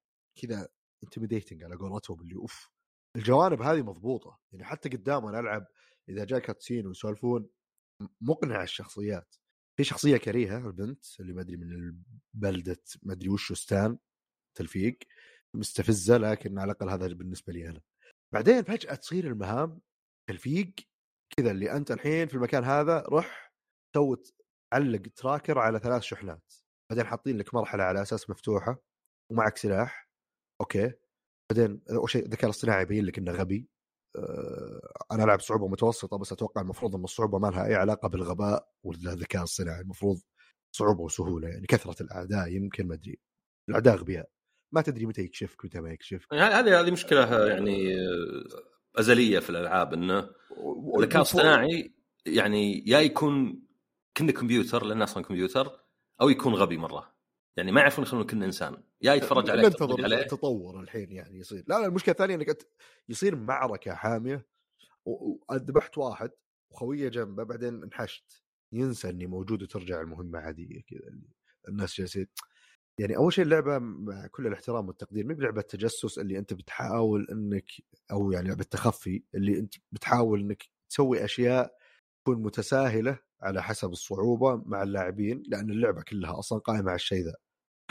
كذا 0.42 0.68
intimidating 1.04 1.64
على 1.64 1.76
قولتهم 1.76 2.22
اللي 2.22 2.36
أوف 2.36 2.70
الجوانب 3.16 3.62
هذه 3.62 3.82
مضبوطة 3.82 4.40
يعني 4.52 4.66
حتى 4.66 4.90
قدام 4.90 5.24
وأنا 5.24 5.40
ألعب 5.40 5.68
إذا 6.10 6.26
جاء 6.26 6.40
cutscene 6.40 6.88
ويسولفون 6.88 7.50
مقنع 8.22 8.64
الشخصيات. 8.64 9.36
في 9.78 9.84
شخصية 9.84 10.18
كريهة 10.18 10.58
البنت 10.58 11.06
اللي 11.20 11.34
ما 11.34 11.42
أدري 11.42 11.58
من 11.58 11.98
بلده 12.34 12.84
ما 13.04 13.14
أدري 13.14 13.30
وشو 13.30 13.56
ستان 13.56 13.98
تلفيق 14.58 14.98
مستفزة 15.54 16.18
لكن 16.18 16.60
على 16.60 16.72
الأقل 16.72 16.90
هذا 16.90 17.08
بالنسبة 17.08 17.54
لي 17.54 17.70
أنا. 17.70 17.82
بعدين 18.34 18.64
فجأة 18.64 18.96
تصير 18.96 19.28
المهام 19.28 19.80
تلفيق 20.30 20.74
كذا 21.30 21.52
اللي 21.52 21.72
أنت 21.72 21.92
الحين 21.92 22.28
في 22.28 22.36
المكان 22.36 22.64
هذا 22.64 23.00
روح 23.02 23.54
سوي 23.96 24.24
علق 24.74 25.02
tracker 25.16 25.60
على 25.60 25.80
ثلاث 25.80 26.02
شحنات. 26.02 26.54
بعدين 26.92 27.06
حاطين 27.06 27.38
لك 27.38 27.54
مرحلة 27.54 27.84
على 27.84 28.02
أساس 28.02 28.30
مفتوحة 28.30 28.84
ومعك 29.32 29.58
سلاح. 29.58 30.10
okay. 30.62 30.94
بعدين 31.52 31.82
اول 31.92 32.10
شيء 32.10 32.26
الذكاء 32.26 32.46
الاصطناعي 32.46 32.82
يبين 32.82 33.06
لك 33.06 33.18
إنه 33.18 33.32
غبي. 33.32 33.70
آه، 34.18 35.06
أنا 35.12 35.24
ألعب 35.24 35.40
صعوبة 35.40 35.68
متوسطة 35.68 36.18
بس 36.18 36.32
أتوقع 36.32 36.62
المفروض 36.62 36.96
إن 36.96 37.04
الصعوبة 37.04 37.40
ما 37.40 37.48
لها 37.48 37.66
أي 37.66 37.76
علاقة 37.76 38.10
بالغباء 38.10 38.70
والذكاء 38.84 39.44
الصناعي 39.44 39.82
المفروض 39.82 40.18
صعوبة 40.76 41.02
وسهولة 41.02 41.48
يعني 41.50 41.68
كثرة 41.68 42.04
الأعداء 42.04 42.48
يمكن 42.48 42.88
ما 42.88 42.94
أدري. 42.96 43.20
الأعداء 43.70 43.94
أغبياء. 43.94 44.30
ما 44.74 44.82
تدري 44.82 45.06
متى 45.06 45.22
يكشفك 45.22 45.66
متى 45.66 45.80
ما 45.80 45.92
يكشفك. 45.94 46.34
يعني 46.34 46.54
هذه 46.54 46.80
هذه 46.82 46.92
مشكلة 46.92 47.48
يعني 47.48 47.96
آه، 47.96 48.77
أزلية 49.00 49.40
في 49.40 49.50
الألعاب 49.50 49.94
إنه 49.94 50.30
الذكاء 50.98 51.18
الاصطناعي 51.18 51.94
يعني 52.26 52.84
يا 52.88 53.00
يكون 53.00 53.64
كنا 54.18 54.32
كمبيوتر 54.32 54.86
لأن 54.86 55.02
أصلا 55.02 55.24
كمبيوتر 55.24 55.80
أو 56.22 56.30
يكون 56.30 56.54
غبي 56.54 56.78
مرة. 56.78 57.16
يعني 57.58 57.72
ما 57.72 57.82
يعرفون 57.82 58.06
يخلون 58.06 58.24
كنا 58.24 58.46
إنسان. 58.46 58.84
يا 59.02 59.14
يتفرج 59.14 59.50
عليه 59.50 59.64
ننتظر 59.64 60.06
التطور 60.06 60.80
الحين 60.80 61.12
يعني 61.12 61.40
يصير. 61.40 61.64
لا 61.68 61.80
لا 61.80 61.86
المشكلة 61.86 62.12
الثانية 62.12 62.36
إنك 62.36 62.58
يصير 63.10 63.36
معركة 63.36 63.94
حامية 63.94 64.48
وذبحت 65.06 65.98
واحد 65.98 66.32
وخوية 66.72 67.10
جنبه 67.10 67.44
بعدين 67.44 67.84
انحشت. 67.84 68.44
ينسى 68.72 69.10
إني 69.10 69.28
موجود 69.28 69.64
وترجع 69.64 70.02
المهمة 70.02 70.40
عادية 70.40 70.82
كذا 70.82 71.00
الناس 71.68 71.98
جالسين 71.98 72.28
يعني 73.00 73.18
أول 73.18 73.34
شيء 73.34 73.44
اللعبة 73.46 73.80
مع 73.80 74.28
كل 74.28 74.48
الاحترام 74.48 74.88
والتقدير 74.88 75.26
ما 75.26 75.34
بلعبة 75.34 75.62
تجسس 75.62 76.20
اللي 76.20 76.38
أنت 76.40 76.54
بتحاول 76.54 77.28
إنك 77.32 77.66
أو 78.12 78.32
يعني 78.32 78.48
لعبة 78.48 78.64
تخفي 78.64 79.24
اللي 79.36 79.60
أنت 79.60 79.74
بتحاول 79.92 80.40
إنك 80.40 80.64
تسوي 80.90 81.26
أشياء 81.26 81.78
تكون 82.26 82.44
متساهلة 82.44 83.20
على 83.42 83.64
حسب 83.64 83.92
الصعوبة 83.92 84.56
مع 84.66 84.84
اللاعبين 84.84 85.44
لأن 85.48 85.70
اللعبة 85.72 86.02
كلها 86.02 86.40
أصلا 86.40 86.60
قائمة 86.60 86.90
على 86.90 86.96
الشيء 86.96 87.24
ذا. 87.26 87.34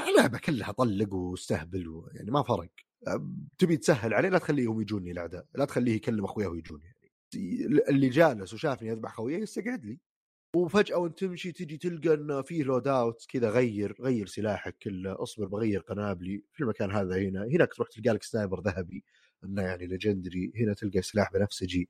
اللعبة 0.09 0.39
كلها 0.39 0.73
طلق 0.73 1.15
واستهبل 1.15 2.03
يعني 2.15 2.31
ما 2.31 2.43
فرق. 2.43 2.71
تبي 3.59 3.77
تسهل 3.77 4.15
عليه 4.15 4.29
لا 4.29 4.39
تخليهم 4.39 4.81
يجوني 4.81 5.11
الأعداء 5.11 5.47
لا 5.55 5.65
تخليه 5.65 5.97
يكلم 5.97 6.25
اخوياه 6.25 6.49
ويجوني 6.49 6.85
يعني. 6.85 7.11
اللي 7.91 8.09
جالس 8.09 8.55
وشافني 8.55 8.93
أذبح 8.93 9.15
خويه 9.17 9.39
يستقعد 9.39 9.85
لي. 9.85 10.01
وفجأة 10.57 10.97
وانت 10.97 11.19
تمشي 11.19 11.53
تجي 11.53 11.77
تلقى 11.77 12.15
إنه 12.15 12.43
فيه 12.43 12.63
loadout 12.63 13.27
كذا 13.29 13.51
غير 13.51 13.97
غير 14.01 14.27
سلاحك 14.27 14.77
كله 14.83 15.23
اصبر 15.23 15.47
بغير 15.47 15.81
قنابلي 15.81 16.43
في 16.53 16.61
المكان 16.61 16.91
هذا 16.91 17.17
هنا 17.17 17.45
هناك 17.45 17.75
تروح 17.75 17.89
تلقى 17.89 18.11
لك 18.15 18.23
sniper 18.23 18.61
ذهبي 18.61 19.05
إنه 19.45 19.63
يعني 19.63 19.87
legendary 19.87 20.53
هنا 20.57 20.75
تلقى 20.75 21.03
سلاح 21.03 21.33
بنفسجي 21.33 21.89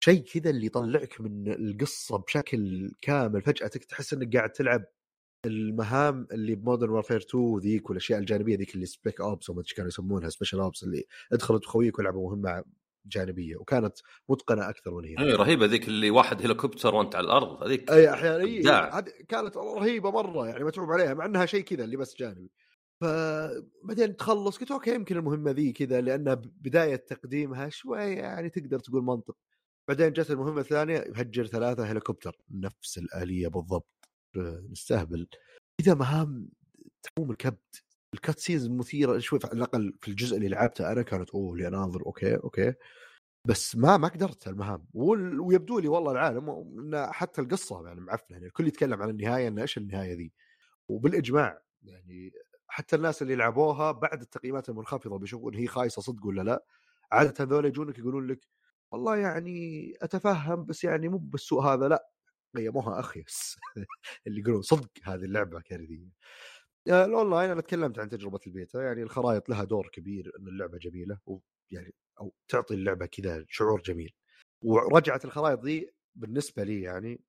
شيء 0.00 0.22
كذا 0.22 0.50
اللي 0.50 0.66
يطلعك 0.66 1.20
من 1.20 1.52
القصة 1.52 2.18
بشكل 2.18 2.90
كامل 3.00 3.42
فجأة 3.42 3.66
تحس 3.68 4.12
إنك 4.12 4.36
قاعد 4.36 4.50
تلعب 4.52 4.84
المهام 5.46 6.26
اللي 6.32 6.54
ب 6.54 6.59
Modern 6.59 6.90
Warfare 6.90 7.20
2 7.30 7.58
ذيك 7.58 7.90
والأشياء 7.90 8.18
الجانبية 8.18 8.56
ذيك 8.56 8.74
اللي 8.74 8.86
Spec 8.86 9.20
Ops 9.20 9.50
وما 9.50 9.62
كانوا 9.76 9.88
يسمونها 9.88 10.28
Special 10.28 10.60
Ops 10.60 10.82
اللي 10.84 11.04
ادخلت 11.32 11.64
خويك 11.64 11.98
ولعبوا 11.98 12.30
مهمة 12.30 12.64
جانبية 13.06 13.56
وكانت 13.56 13.98
متقنة 14.28 14.68
أكثر 14.68 14.94
من 14.94 15.04
هنا. 15.04 15.22
اي 15.22 15.32
رهيبة 15.32 15.66
ذيك 15.66 15.88
اللي 15.88 16.10
واحد 16.10 16.42
هليكوبتر 16.42 16.94
وأنت 16.94 17.14
على 17.14 17.24
الأرض 17.24 17.62
هذيك 17.62 17.90
أي 17.90 18.12
أحيانا 18.12 18.44
إي 18.44 18.62
كانت 19.28 19.56
رهيبة 19.56 20.10
مرة 20.10 20.48
يعني 20.48 20.64
متعوب 20.64 20.90
عليها 20.90 21.14
مع 21.14 21.24
إنها 21.24 21.46
شيء 21.46 21.64
كذا 21.64 21.84
اللي 21.84 21.96
بس 21.96 22.16
جانبي. 22.16 22.50
فبعدين 23.00 24.16
تخلص 24.16 24.58
قلت 24.58 24.70
okay 24.70 24.94
يمكن 24.94 25.16
المهمة 25.16 25.50
ذي 25.50 25.72
كذا 25.72 26.00
لأن 26.00 26.34
بداية 26.34 26.96
تقديمها 26.96 27.68
شوي 27.68 28.12
يعني 28.12 28.50
تقدر 28.50 28.78
تقول 28.78 29.02
منطق. 29.02 29.36
بعدين 29.88 30.12
جت 30.12 30.30
المهمة 30.30 30.60
الثانية 30.60 30.98
يهجر 30.98 31.46
ثلاثة 31.46 31.84
هليكوبتر 31.84 32.36
نفس 32.50 32.98
الآلية 32.98 33.48
بالضبط 33.48 34.08
نستهبل 34.70 35.26
كذا 35.78 35.94
مهام 35.94 36.48
تلوع 37.02 37.30
الكبد 37.30 37.76
ال 38.14 38.38
cutscenes 38.38 38.68
مثيرة 38.68 39.18
شوي 39.18 39.38
على 39.44 39.52
الأقل 39.52 39.94
في 40.00 40.08
الجزء 40.08 40.36
اللي 40.36 40.48
لعبته 40.48 40.92
أنا 40.92 41.02
كانت 41.02 41.30
أوه 41.30 41.52
اللي 41.54 41.68
اناظر 41.68 42.06
okay 42.06 42.36
okay. 42.36 42.74
بس 43.46 43.76
ما 43.76 43.96
ما 43.96 44.08
قدرت 44.08 44.48
المهام. 44.48 44.86
ويبدو 44.94 45.78
لي 45.78 45.88
والله 45.88 46.12
العالم 46.12 46.50
إن 46.50 47.12
حتى 47.12 47.40
القصة 47.42 47.86
يعني 47.88 48.00
معفنة 48.00 48.26
يعني 48.36 48.46
الكل 48.46 48.66
يتكلم 48.68 49.02
عن 49.02 49.10
النهاية 49.10 49.48
إن 49.48 49.58
إيش 49.58 49.78
النهاية 49.78 50.14
ذي؟ 50.16 50.32
وبالإجماع 50.88 51.62
يعني 51.82 52.32
حتى 52.68 52.96
الناس 52.96 53.22
اللي 53.22 53.36
لعبوها 53.36 53.92
بعد 53.92 54.22
التقييمات 54.22 54.68
المنخفضة 54.68 55.18
بيشوفون 55.18 55.54
هي 55.54 55.66
خايسة 55.66 56.02
صدق 56.02 56.26
ولا 56.26 56.42
لا. 56.42 56.64
عادة 57.12 57.44
هذول 57.44 57.66
يجونك 57.66 57.98
يقولون 57.98 58.26
لك 58.28 58.48
والله 58.92 59.16
يعني 59.16 59.94
أتفهم 60.02 60.64
بس 60.66 60.84
يعني 60.84 61.08
مو 61.08 61.18
بالسوء 61.18 61.62
هذا 61.62 61.88
لا. 61.88 62.10
قيموها 62.56 63.00
اخيس 63.00 63.56
اللي 64.26 64.40
يقولون 64.40 64.62
صدق 64.62 64.90
هذه 65.04 65.24
اللعبة 65.24 65.60
كارثيه 65.60 66.08
الأونلاين 66.88 67.50
أنا 67.50 67.60
تكلمت 67.60 67.98
عن 67.98 68.08
تجربة 68.08 68.40
البيتا 68.46 68.82
يعني 68.82 69.02
الخرائط 69.02 69.48
لها 69.48 69.64
دور 69.64 69.88
كبير 69.92 70.32
إن 70.38 70.48
اللعبة 70.48 70.78
جميلة 70.78 71.18
ويعني 71.26 71.94
أو 72.20 72.34
تعطي 72.48 72.74
اللعبة 72.74 73.06
كذا 73.06 73.44
شعور 73.48 73.80
جميل. 73.82 74.14
ورجعت 74.64 75.24
الخرائط 75.24 75.64
ذي 75.64 75.90
بالنسبة 76.14 76.64
لي 76.64 76.82
يعني 76.82 77.20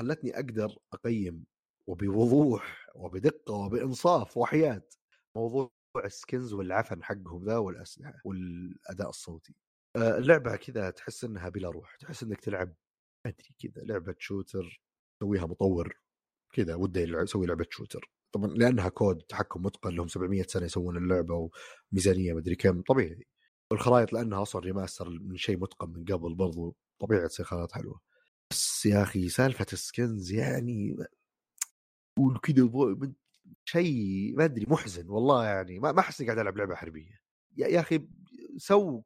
خلتني 0.00 0.34
أقدر 0.36 0.78
أقيم 0.92 1.44
وبوضوح 1.88 2.86
وبدقة 2.94 3.54
وبإنصاف 3.54 4.36
وحياد 4.36 4.82
موضوع 5.36 5.72
ال 6.04 6.12
skins 6.12 6.52
والعفن 6.52 7.04
حقهم 7.04 7.44
ذا 7.44 7.56
والأسلحة 7.56 8.20
والأداء 8.24 9.08
الصوتي. 9.08 9.54
آه، 9.96 10.18
اللعبة 10.18 10.56
كذا 10.56 10.90
تحس 10.90 11.24
إنها 11.24 11.48
بلا 11.48 11.70
روح 11.70 11.96
تحس 11.96 12.22
إنك 12.22 12.40
تلعب 12.40 12.74
أدري 13.26 13.48
كذا 13.58 13.82
لعبة 13.84 14.14
shooter 14.18 14.82
يسويها 15.22 15.46
مطور 15.46 16.00
كذا 16.54 16.74
وده 16.74 17.00
يسوي 17.22 17.46
لعبة 17.46 17.66
shooter. 17.70 18.10
طبعا 18.36 18.48
لأنها 18.48 18.88
COD 18.88 19.18
تحكم 19.22 19.62
متقن 19.62 19.90
لهم 19.90 20.08
700 20.08 20.42
سنة 20.42 20.64
يسوون 20.64 20.96
اللعبة 20.96 21.50
وميزانية 21.92 22.32
مدري 22.34 22.54
كم. 22.56 22.82
طبيعي. 22.82 23.26
والخرائط 23.70 24.12
لأنها 24.12 24.42
أصلا 24.42 24.62
remaster 24.62 25.10
من 25.10 25.36
شيء 25.36 25.58
متقن 25.58 25.90
من 25.90 26.04
قبل 26.04 26.34
برضو 26.34 26.76
طبيعي 27.00 27.28
تصير 27.28 27.46
خرائط 27.46 27.72
حلوة. 27.72 28.00
بس 28.50 28.86
يا 28.86 29.02
أخي 29.02 29.28
سالفة 29.28 29.66
ال 29.72 29.82
skins 29.82 30.32
يعني 30.32 30.96
وكذا 32.18 32.70
شيء 33.64 34.34
ما 34.36 34.44
أدري 34.44 34.66
محزن 34.68 35.08
والله 35.10 35.44
يعني. 35.44 35.78
ما 35.78 36.00
أحس 36.00 36.22
قاعد 36.22 36.38
ألعب 36.38 36.56
لعبة 36.56 36.74
حربية. 36.74 37.20
يا 37.56 37.80
أخي 37.80 38.08
سو 38.56 39.02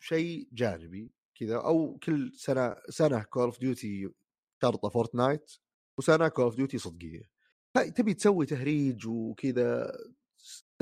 شيء 0.00 0.48
جانبي 0.52 1.10
كذا 1.34 1.56
أو 1.56 1.98
كل 2.02 2.32
سنة 2.34 2.76
سنة 2.88 3.22
Call 3.22 3.42
of 3.42 3.60
Duty 3.60 4.10
شرطه 4.62 4.88
Fortnite 4.88 5.52
وسنة 5.98 6.28
Call 6.28 6.44
of 6.44 6.56
Duty 6.56 6.78
صدقية. 6.78 7.39
تبي 7.74 8.14
تسوي 8.14 8.46
تهريج 8.46 9.06
وكذا 9.06 9.92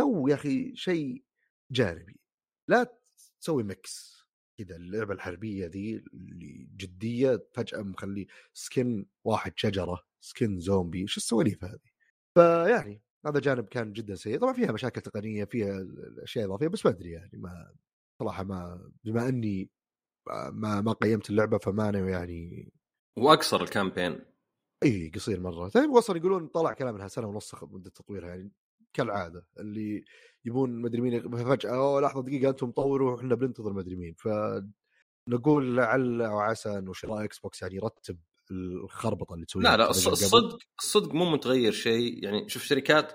سوي 0.00 0.30
يا 0.30 0.36
أخي 0.36 0.76
شيء 0.76 1.24
جانبي. 1.70 2.20
لا 2.68 2.98
تسوي 3.40 3.62
mix 3.62 4.18
كذا 4.58 4.76
اللعبة 4.76 5.14
الحربية 5.14 5.66
ذي 5.66 6.04
اللي 6.14 6.68
جدية 6.76 7.48
فجأة 7.52 7.82
مخلي 7.82 8.26
skin 8.52 9.06
واحد 9.24 9.52
شجرة 9.56 10.04
skin 10.20 10.60
zombie 10.60 11.06
شو 11.06 11.16
السواليف 11.16 11.64
هذه؟ 11.64 11.90
فيعني 12.34 13.02
هذا 13.26 13.40
جانب 13.40 13.64
كان 13.64 13.92
جدا 13.92 14.14
سيء. 14.14 14.38
طبعا 14.38 14.52
فيها 14.52 14.72
مشاكل 14.72 15.00
تقنية 15.00 15.44
فيها 15.44 15.86
اشياء 16.22 16.44
إضافية 16.44 16.68
بس 16.68 16.86
ما 16.86 16.92
أدري 16.92 17.10
يعني 17.10 17.38
ما 17.38 17.74
صراحة 18.20 18.44
ما 18.44 18.90
بما 19.04 19.28
أني 19.28 19.70
ما 20.52 20.80
ما 20.80 20.92
قيمت 20.92 21.30
اللعبة 21.30 21.58
فما 21.58 21.88
أنا 21.88 21.98
يعني 21.98 22.72
واقصر 23.16 23.62
ال 23.62 23.68
campaign. 23.68 24.20
إي 24.82 25.12
قصير 25.14 25.40
مرة. 25.40 25.68
طيب 25.68 25.90
وصل 25.90 26.16
يقولون 26.16 26.46
طلع 26.46 26.72
كلام 26.72 26.94
إنها 26.94 27.08
سنة 27.08 27.26
ونص 27.26 27.54
مدة 27.62 27.90
تطويرها 27.90 28.28
يعني 28.28 28.52
كالعادة. 28.92 29.46
اللي 29.58 30.04
يبون 30.44 30.80
مدري 30.80 31.00
مين 31.00 31.30
فجأة 31.44 31.70
أوه 31.70 32.00
لحظة 32.00 32.22
دقيقة 32.22 32.50
أنتم 32.50 32.70
طوروا 32.70 33.12
وإحنا 33.12 33.34
بننتظر 33.34 33.72
مدري 33.72 33.96
مين. 33.96 34.14
فنقول 34.14 35.76
لعل 35.76 36.22
أو 36.22 36.38
عسى 36.38 36.78
إنه 36.78 36.92
شراء 36.92 37.24
Xbox 37.24 37.62
يعني 37.62 37.74
يرتب 37.74 38.18
الخربطة 38.50 39.34
اللي 39.34 39.46
تسويها 39.46 39.70
لا 39.70 39.76
لا 39.76 39.90
الصدق 39.90 40.58
الصدق 40.78 41.14
مو 41.14 41.30
متغير 41.30 41.72
شيء. 41.72 42.24
يعني 42.24 42.48
شوف 42.48 42.62
شركات 42.62 43.12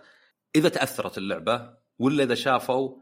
إذا 0.56 0.70
تأثرت 0.70 1.18
اللعبة 1.18 1.78
ولا 2.00 2.24
إذا 2.24 2.36
شافوا 2.36 3.02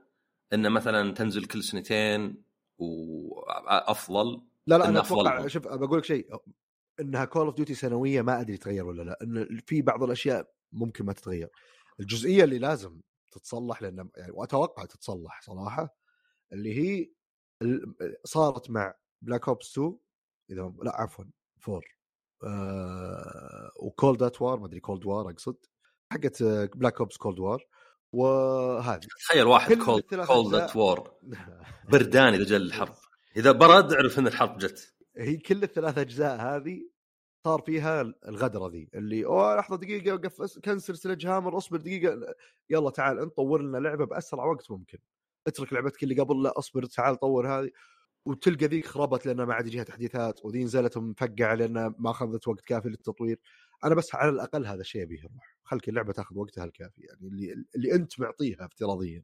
إن 0.54 0.72
مثلا 0.72 1.14
تنزل 1.14 1.46
كل 1.46 1.64
سنتين 1.64 2.44
وافضل 2.78 4.42
لا 4.68 4.78
لا 4.78 4.90
أنا 4.90 5.00
أتوقع 5.00 5.48
شوف 5.48 5.68
بقول 5.68 5.98
لك 6.00 6.06
شيء 6.06 6.28
إنها 7.00 7.26
Call 7.26 7.46
of 7.46 7.56
Duty 7.56 7.74
سنوية 7.74 8.22
ما 8.22 8.42
أدري 8.42 8.58
تغير 8.58 8.86
ولا 8.86 9.04
لأ 9.04 9.18
إن 9.24 9.60
في 9.66 9.82
بعض 9.82 10.04
الأشياء 10.04 10.52
ممكن 10.72 11.06
ما 11.06 11.14
تتغير. 11.14 11.50
الجزئية 12.00 12.44
اللي 12.44 12.60
لازم 12.60 13.02
تتصلح 13.32 13.82
لأن 13.82 14.10
يعني 14.18 14.32
وأتوقع 14.32 14.86
تتصلح 14.86 15.42
صراحة 15.42 15.98
اللي 16.54 16.78
هي 16.78 17.12
صارت 18.24 18.70
مع 18.70 18.94
Black 19.22 19.48
Ops 19.48 19.72
2 19.72 19.98
إذا 20.50 20.74
لأ 20.84 21.02
عفوا 21.02 21.26
4 21.68 21.82
آه 22.44 23.72
و 23.80 23.88
Cold 23.88 24.24
at 24.24 24.42
War 24.42 24.60
ما 24.60 24.66
أدري 24.66 24.80
Cold 24.80 25.06
War 25.06 25.30
أقصد 25.30 25.66
حقت 26.12 26.44
Black 26.44 27.00
Ops 27.00 27.18
Cold 27.18 27.40
War 27.40 27.66
وهذه. 28.14 29.00
تخيل 29.00 29.48
واحد 29.48 29.74
cold 29.74 30.04
cold 30.26 30.54
at 30.56 30.76
war 30.76 31.14
بردان 31.90 32.34
إذا 32.34 32.44
جاء 32.44 32.58
الحرب 32.58 32.96
إذا 33.38 33.52
برد 33.52 33.94
اعرف 33.94 34.20
إن 34.20 34.28
الحرب 34.28 34.58
جت. 34.58 34.94
هي 35.18 35.38
كل 35.38 35.64
الثلاث 35.64 35.98
أجزاء 35.98 36.42
هذه 36.42 36.92
صار 37.46 37.62
فيها 37.62 38.02
الغدرة 38.28 38.70
ذي 38.70 38.90
اللي 38.96 39.26
أوه 39.26 39.56
لحظة 39.56 39.78
دقيقة 39.78 40.14
وقف 40.14 40.60
cancel 40.60 40.98
Sledgehammer 40.98 41.58
اصبر 41.58 41.78
دقيقة 41.78 42.36
يلا 42.70 42.90
تعال 42.90 43.20
انت 43.20 43.36
طور 43.38 43.62
لنا 43.62 43.78
لعبة 43.78 44.06
بأسرع 44.06 44.46
وقت 44.46 44.72
ممكن. 44.72 44.98
اترك 45.48 45.74
لعبتك 45.74 46.04
اللي 46.04 46.16
قبل 46.22 46.44
لا 46.44 46.60
اصبر 46.60 46.86
تعال 46.86 47.16
طور 47.20 47.48
هذه. 47.48 47.72
وتلقى 48.26 48.66
ذيك 48.66 48.86
خربت 48.86 49.26
لانها 49.26 49.46
ما 49.46 49.54
عاد 49.54 49.68
يجيها 49.68 49.84
تحديثات 49.84 50.46
وذي 50.46 50.64
نزلت 50.64 50.98
مفقعة 50.98 51.56
لانها 51.56 51.96
ما 52.00 52.12
أخذت 52.12 52.48
وقت 52.48 52.62
كافي 52.62 52.90
للتطوير. 52.90 53.40
أنا 53.84 53.96
بس 53.96 54.16
على 54.16 54.30
الأقل 54.30 54.66
هذا 54.66 54.82
الشيء 54.82 55.04
أبيه 55.04 55.20
يروح. 55.20 55.58
خلك 55.64 55.90
اللعبة 55.90 56.14
تاخذ 56.14 56.38
وقتها 56.38 56.66
الكافي 56.66 57.02
يعني 57.02 57.28
اللي 57.28 57.66
اللي 57.76 57.96
أنت 57.96 58.20
معطيها 58.20 58.66
افتراضيا. 58.66 59.24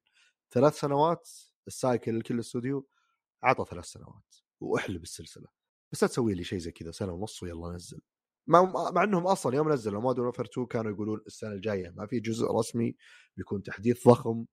ثلاث 0.51 0.79
سنوات 0.79 1.29
ال 1.67 1.76
cycle 1.76 2.19
لكل 2.19 2.39
استوديو 2.39 2.87
عطى 3.43 3.65
ثلاث 3.69 3.85
سنوات 3.85 4.35
وأحلب 4.59 5.03
السلسلة. 5.03 5.56
بس 5.91 6.03
لا 6.03 6.09
تسوي 6.09 6.33
لي 6.33 6.43
شيء 6.43 6.59
زي 6.59 6.71
كذا 6.71 6.91
سنة 6.91 7.13
ونص 7.13 7.43
ويلا 7.43 7.75
نزل. 7.75 8.01
مع, 8.47 8.91
مع 8.91 9.03
إنهم 9.03 9.27
أصلا 9.27 9.55
يوم 9.55 9.71
نزلوا 9.71 10.01
Modern 10.01 10.25
Warfare 10.25 10.45
2 10.45 10.67
كانوا 10.67 10.91
يقولون 10.91 11.21
السنة 11.27 11.51
الجاية 11.51 11.93
ما 11.95 12.07
في 12.07 12.19
جزء 12.19 12.51
رسمي 12.51 12.95
بيكون 13.37 13.63
تحديث 13.63 14.07
ضخم 14.07 14.45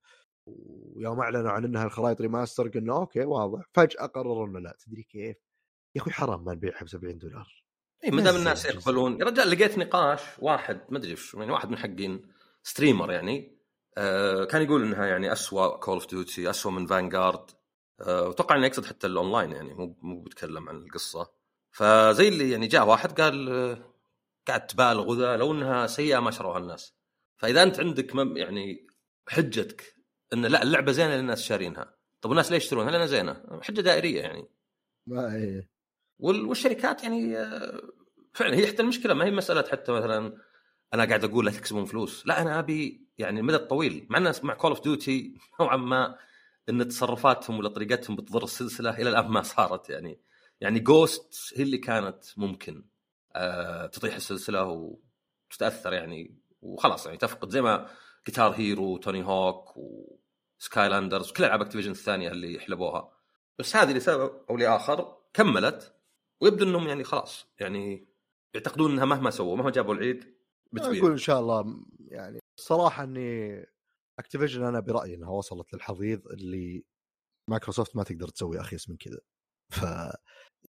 ويوم 0.47 1.21
أعلنوا 1.21 1.51
عن 1.51 1.65
انها 1.65 1.85
الخرائط 1.85 2.21
remaster 2.21 2.69
قلنا 2.69 2.97
okay 2.97 3.25
واضح 3.25 3.65
فجأة 3.73 4.07
قرروا 4.07 4.47
إنه 4.47 4.59
لا 4.59 4.77
تدري 4.87 5.03
كيف؟ 5.03 5.37
يا 5.95 6.01
أخوي 6.01 6.13
حرام 6.13 6.45
ما 6.45 6.55
نبيعها 6.55 6.85
ب 6.85 6.89
70 6.89 7.19
دولار. 7.19 7.65
اي 8.05 8.11
ما 8.11 8.23
دام 8.23 8.37
الناس 8.37 8.65
يقبلون. 8.65 9.21
يا 9.21 9.25
رجال 9.25 9.51
لقيت 9.51 9.79
نقاش 9.79 10.21
واحد 10.39 10.81
ما 10.89 10.99
أدري 10.99 11.17
يعني 11.35 11.53
واحد 11.53 11.71
من 11.71 11.77
حقين 11.77 12.23
streamer 12.63 13.13
يعني 13.13 13.59
آه 13.99 14.45
كان 14.45 14.63
يقول 14.63 14.83
إنها 14.83 15.07
يعني 15.07 15.33
اسوء 15.33 15.77
Call 15.77 15.95
of 15.95 16.11
Duty 16.11 16.51
اسوء 16.51 16.73
من 16.73 16.87
Vanguard 16.87 17.51
وأتوقع 18.01 18.57
إنه 18.57 18.67
يقصد 18.67 18.87
حتى 18.87 19.07
الأونلاين 19.07 19.53
يعني 19.53 19.75
مو 19.75 19.97
مو 20.03 20.21
بيتكلم 20.21 20.69
عن 20.69 20.77
القصة. 20.77 21.31
فزي 21.71 22.29
اللي 22.29 22.51
يعني 22.51 22.67
جاء 22.67 22.87
واحد 22.87 23.21
قال 23.21 23.49
آه، 23.49 23.95
قاعد 24.49 24.67
تبالغ 24.67 25.11
وذا 25.11 25.37
لو 25.37 25.53
إنها 25.53 25.87
سيئة 25.87 26.19
ما 26.19 26.31
شروها 26.31 26.59
الناس. 26.59 26.95
فإذا 27.37 27.63
أنت 27.63 27.81
عندك 27.81 28.15
يعني 28.15 28.87
حجتك 29.29 29.95
إن 30.33 30.47
لا 30.47 30.63
اللعبة 30.63 30.93
زينة 30.93 31.17
للناس 31.17 31.43
شارينها. 31.43 31.95
طب 32.21 32.31
الناس 32.31 32.53
ليش 32.53 32.65
يشترونها؟ 32.65 32.91
لأنها 32.91 33.07
زينة. 33.07 33.61
حجة 33.63 33.81
دائرية 33.81 34.21
يعني. 34.21 34.49
ما 35.07 35.35
إيه 35.35 35.71
والشركات 36.19 37.03
يعني 37.03 37.39
آه، 37.39 37.83
فعلا 38.35 38.57
هي 38.57 38.67
حتى 38.67 38.83
المشكلة 38.83 39.15
ما 39.15 39.25
هي 39.25 39.31
مسألة 39.31 39.63
حتى 39.63 39.93
مثلا 39.93 40.39
أنا 40.95 41.05
قاعد 41.05 41.25
أقول 41.25 41.47
لا 41.47 41.53
تكسبون 41.53 41.85
فلوس. 41.85 42.27
لا 42.27 42.43
أنا 42.43 42.59
أبي 42.59 43.07
يعني 43.19 43.41
المدى 43.41 43.57
الطويل 43.57 44.07
مع 44.11 44.19
الناس 44.19 44.45
مع 44.45 44.55
Call 44.55 44.71
of 44.71 44.83
Duty 44.83 45.39
نوعا 45.61 45.77
ما 45.77 46.19
إن 46.69 46.89
تصرفاتهم 46.89 47.59
ولا 47.59 47.69
طريقتهم 47.69 48.17
بتضر 48.17 48.45
السلسلة 48.45 48.91
إلى 48.91 49.11
الآن 49.11 49.29
ما 49.29 49.43
صارت 49.43 49.91
يعني. 49.91 50.21
يعني 50.61 50.81
Ghosts 50.81 51.53
هي 51.57 51.63
اللي 51.63 51.79
كانت 51.79 52.25
ممكن 52.37 52.85
آه 53.37 53.87
تطيح 53.87 54.15
السلسلة 54.15 54.65
وتتأثر 55.51 55.93
يعني 55.93 56.39
وخلاص 56.63 57.07
يعني 57.07 57.19
تفقد 57.19 57.51
زي 57.51 57.63
ما 57.63 57.89
Guitar 58.27 58.51
Hero 58.51 58.97
Tony 58.97 59.25
Hawk 59.25 59.77
و 59.77 60.89
Skylanders 60.89 61.31
وكل 61.31 61.45
ألعاب 61.45 61.61
Activision 61.61 61.91
الثانية 61.91 62.31
اللي 62.31 62.61
حلبوها 62.61 63.13
بس 63.59 63.77
هذه 63.77 63.93
لسبب 63.93 64.33
أو 64.51 64.57
لاخر 64.57 65.17
كملت 65.35 65.95
ويبدو 66.41 66.65
إنهم 66.65 66.89
يعني 66.89 67.05
خلاص 67.05 67.47
يعني 67.61 68.07
يعتقدون 68.55 68.93
إنها 68.93 69.05
مهما 69.05 69.31
سووا 69.31 69.57
مهما 69.57 69.71
جابوا 69.71 69.95
العيد 69.95 70.35
بتبيع 70.73 70.99
أقول 70.99 71.11
إن 71.11 71.17
شاء 71.17 71.41
الله 71.41 71.85
يعني 72.09 72.39
الصراحه 72.59 73.05
إني 73.05 73.67
Activision 74.19 74.63
أنا 74.65 74.81
برأيي 74.81 75.15
إنها 75.15 75.31
وصلت 75.31 75.75
للحضيض 75.75 76.29
اللي 76.29 76.85
مايكروسوفت 77.51 77.97
ما 77.97 78.03
تقدر 78.03 78.29
تسوي 78.29 78.61
أخيس 78.61 78.91
من 78.91 78.97
كذا 78.97 79.21
ف 79.73 79.85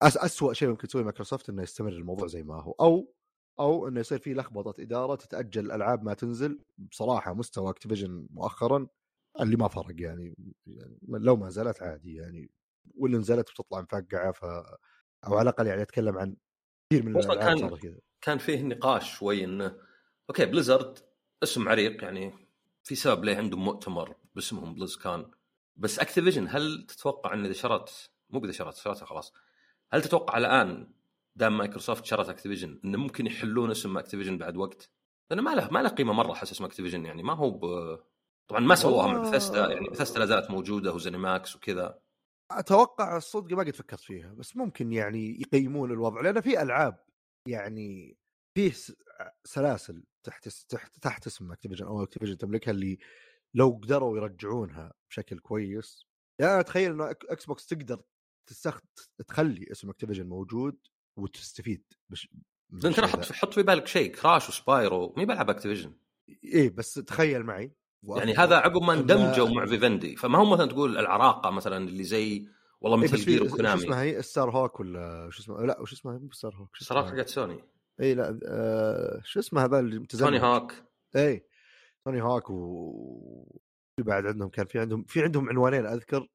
اسوء 0.04 0.54
شيء 0.54 0.70
ممكن 0.70 0.88
تسوي 0.88 1.04
مايكروسوفت 1.04 1.50
إنه 1.50 1.64
يستمر 1.64 1.92
الموضوع 1.92 2.28
زي 2.28 2.44
ما 2.44 2.62
هو. 2.62 2.72
أو 2.72 3.14
أو 3.60 3.88
إنه 3.88 4.00
يصير 4.00 4.20
في 4.20 4.34
لخبطة 4.34 4.82
إدارة 4.82 5.16
تتأجل 5.16 5.66
الالعاب 5.66 6.04
ما 6.04 6.14
تنزل. 6.14 6.64
بصراحة 6.78 7.34
مستوى 7.34 7.70
Activision 7.70 8.28
مؤخرا 8.30 8.88
اللي 9.42 9.56
ما 9.56 9.68
فرق 9.68 10.02
يعني, 10.02 10.36
يعني 10.68 11.00
لو 11.10 11.36
ما 11.36 11.50
زالت 11.50 11.84
عادي 11.84 12.16
يعني. 12.16 12.52
واللي 12.96 13.18
نزلت 13.18 13.52
بتطلع 13.52 13.82
مفقعة 13.82 14.32
ف 14.32 14.44
أو 15.28 15.34
على 15.34 15.42
الأقل 15.42 15.68
يعني 15.68 15.82
أتكلم 15.82 16.18
عن 16.18 16.36
كثير 16.92 17.06
من 17.06 17.18
الالعاب 17.18 17.60
كان 17.60 17.78
كذا. 17.78 18.00
كان 18.22 18.38
فيه 18.38 18.62
نقاش 18.62 19.18
شوي 19.18 19.44
إنه 19.44 19.78
okay 20.30 20.46
Blizzard 20.46 21.00
اسم 21.44 21.70
عريق 21.70 22.04
يعني 22.04 22.43
في 22.84 22.96
سبب 22.96 23.26
ليه 23.26 23.38
عندهم 23.38 23.66
مؤتمر 23.66 24.16
باسمهم 24.36 24.74
BlizzCon. 24.74 25.32
بس 25.76 26.00
Activision 26.00 26.48
هل 26.50 26.86
تتوقع 26.88 27.34
إن 27.34 27.46
إذا 27.46 27.54
شرت 27.54 28.12
مو 28.30 28.44
اذا 28.46 28.52
شرت 28.52 28.76
شرتها 28.76 29.06
خلاص. 29.06 29.34
هل 29.94 30.02
تتوقع 30.02 30.38
الآن 30.38 30.94
دام 31.36 31.58
مايكروسوفت 31.58 32.06
شرت 32.06 32.30
Activision 32.30 32.80
إنه 32.86 32.98
ممكن 32.98 33.28
يحلون 33.28 33.72
اسم 33.72 33.98
Activision 33.98 34.38
بعد 34.38 34.58
وقت؟ 34.58 34.90
لأنه 35.30 35.42
ما 35.42 35.56
له 35.56 35.70
ما 35.72 35.80
له 35.80 35.90
قيمة 35.90 36.14
مرة 36.14 36.32
احس 36.32 36.52
اسم 36.52 36.66
Activision 36.66 37.06
يعني 37.06 37.24
ما 37.24 37.34
هو 37.34 37.52
ب... 37.52 37.60
طبعا 38.48 38.62
ما 38.62 38.76
سووها 38.76 39.08
مع 39.08 39.18
بثستا 39.18 39.70
يعني 39.70 39.90
بثستا 39.90 40.20
لا 40.20 40.26
زالت 40.26 40.52
موجودة 40.52 40.94
و 40.94 41.02
ZeniMax 41.02 41.56
وكذا. 41.56 42.00
أتوقع 42.52 43.18
الصدق 43.18 43.54
ما 43.58 43.64
قد 43.64 43.76
فكرت 43.76 44.00
فيها 44.00 44.34
بس 44.34 44.58
ممكن 44.58 44.94
يعني 44.94 45.42
يقيمون 45.42 45.92
الوضع 45.92 46.22
لأن 46.22 46.42
في 46.42 46.62
ألعاب 46.62 47.06
يعني 47.48 48.18
فيه 48.58 48.74
سلاسل. 49.44 50.04
تحت 50.24 50.48
تحت 50.48 50.98
تحت 51.02 51.28
اسم 51.28 51.52
Activision 51.52 51.86
أو 51.86 52.04
Activision 52.04 52.38
تملكها 52.38 52.72
اللي 52.72 52.98
لو 53.54 53.80
قدروا 53.84 54.18
يرجعونها 54.18 54.94
بشكل 55.10 55.40
كويس. 55.40 56.06
يعني 56.40 56.60
أتخيل 56.60 56.92
إنه 56.92 57.10
إكس 57.10 57.46
بوكس 57.46 57.66
تقدر 57.66 58.02
تستخد... 58.50 58.82
تخلي 59.28 59.72
اسم 59.72 59.90
Activision 59.90 60.28
موجود 60.28 60.78
وتستفيد 61.18 61.84
بش... 62.10 62.30
أنت 62.86 63.00
حط 63.00 63.32
حط 63.32 63.54
في 63.54 63.64
بالك 63.64 63.88
شيء 63.88 64.16
Crash 64.16 64.50
و 64.50 64.61
Spyro 64.61 65.14
مي 65.18 65.26
بلعب 65.26 65.50
Activision 65.50 65.94
إيه 66.44 66.70
بس 66.70 66.94
تخيل 66.94 67.44
معي 67.44 67.72
يعني 68.04 68.34
هذا 68.34 68.56
عقب 68.56 68.82
ما 68.82 68.94
اندمجوا 68.94 69.50
مع 69.50 69.66
Vivendi 69.66 70.16
فما 70.16 70.38
هو 70.40 70.46
مثلا 70.46 70.66
تقول 70.66 70.98
العراقة 70.98 71.50
مثلا 71.50 71.88
اللي 71.88 72.04
زي 72.04 72.48
والله 72.82 72.98
مثل 72.98 73.16
إيه 73.16 73.26
جير 73.26 73.44
و 73.44 73.49
Konami 73.49 73.80
شو 73.80 73.86
اسمها 73.86 74.02
هي؟ 74.02 74.22
Starhawk 74.22 74.80
ولا 74.80 75.30
شو 75.32 75.42
اسمها؟ 75.42 75.66
لا 75.66 75.82
وش 75.82 75.94
اسمها؟ 75.94 76.18
مو 76.18 76.32
Starhawk 76.32 76.76
Starhawk 76.76 77.08
حقت 77.08 77.30
سوني 77.30 77.64
اي 78.02 78.14
لأ 78.16 78.40
آه 78.48 79.22
شو 79.24 79.40
اسمه 79.40 79.64
هذا 79.64 79.80
اللي 79.80 80.00
متزمت 80.00 80.24
Tony 80.24 80.44
Hawk. 80.44 80.74
اي 81.16 81.46
Tony 82.06 82.22
Hawk 82.22 82.50
و 82.50 83.60
بعد 84.00 84.26
عندهم 84.26 84.50
كان 84.50 84.66
في 84.66 84.80
عندهم 84.80 85.04
في 85.04 85.24
عندهم 85.24 85.50
عنوانين 85.50 85.86
أذكر 85.86 86.28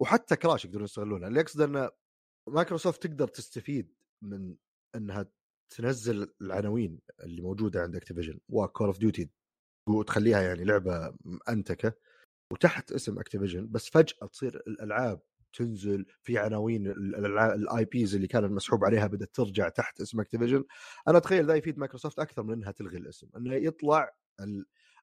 وحتى 0.00 0.36
Crash 0.36 0.64
يقدرون 0.64 0.84
يستغلونها. 0.84 1.28
اللي 1.28 1.40
اقصد 1.40 1.60
إن 1.60 1.88
مايكروسوفت 2.48 3.06
تقدر 3.06 3.28
تستفيد 3.28 3.94
من 4.22 4.56
إنها 4.96 5.26
تنزل 5.76 6.32
العناوين 6.40 7.00
اللي 7.22 7.42
موجودة 7.42 7.80
عند 7.80 7.96
Activision 7.96 8.40
و 8.48 8.56
Call 8.56 8.86
of 8.86 8.98
Duty 8.98 9.30
وتخليها 9.88 10.42
يعني 10.42 10.64
لعبة 10.64 11.14
انتكه 11.48 11.92
وتحت 12.52 12.92
اسم 12.92 13.18
Activision 13.18 13.68
بس 13.70 13.90
فجأة 13.90 14.26
تصير 14.26 14.62
الألعاب 14.66 15.20
تنزل 15.52 16.06
في 16.22 16.38
عناوين 16.38 16.86
ال 16.86 17.84
IPs 17.84 18.14
اللي 18.14 18.26
كان 18.26 18.44
المسحوب 18.44 18.84
عليها 18.84 19.06
بدأت 19.06 19.34
ترجع 19.34 19.68
تحت 19.68 20.00
اسم 20.00 20.20
Activision 20.20 20.64
أنا 21.08 21.18
أتخيل 21.18 21.46
ذا 21.46 21.54
يفيد 21.54 21.78
مايكروسوفت 21.78 22.18
أكثر 22.18 22.42
من 22.42 22.52
إنها 22.52 22.70
تلغي 22.72 22.98
الاسم 22.98 23.28
إنه 23.36 23.54
يطلع 23.54 24.10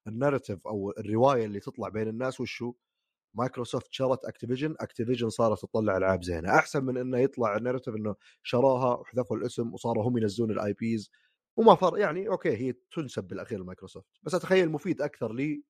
ال 0.07 0.13
narrative 0.13 0.67
أو 0.67 0.93
الرواية 0.97 1.45
اللي 1.45 1.59
تطلع 1.59 1.89
بين 1.89 2.07
الناس 2.07 2.41
وشو؟ 2.41 2.73
مايكروسوفت 3.33 3.87
شرت 3.93 4.25
Activision 4.25 4.75
Activision 4.79 5.29
صارت 5.29 5.61
تطلع 5.61 5.97
العاب 5.97 6.23
زينة. 6.23 6.55
أحسن 6.55 6.83
من 6.85 6.97
إنه 6.97 7.17
يطلع 7.19 7.57
ال 7.57 7.61
narrative 7.61 7.95
إنه 7.95 8.15
شراها 8.43 8.95
وحذفوا 8.99 9.37
الاسم 9.37 9.73
وصاروا 9.73 10.03
هم 10.09 10.17
ينزلون 10.17 10.51
ال 10.51 10.73
IPs 10.73 11.11
وما 11.57 11.75
فر 11.75 11.97
يعني 11.97 12.29
okay 12.29 12.57
هي 12.57 12.73
تنسب 12.91 13.23
بالأخير 13.23 13.59
لمايكروسوفت. 13.59 14.07
بس 14.23 14.35
أتخيل 14.35 14.69
مفيد 14.69 15.01
أكثر 15.01 15.33
لي 15.33 15.63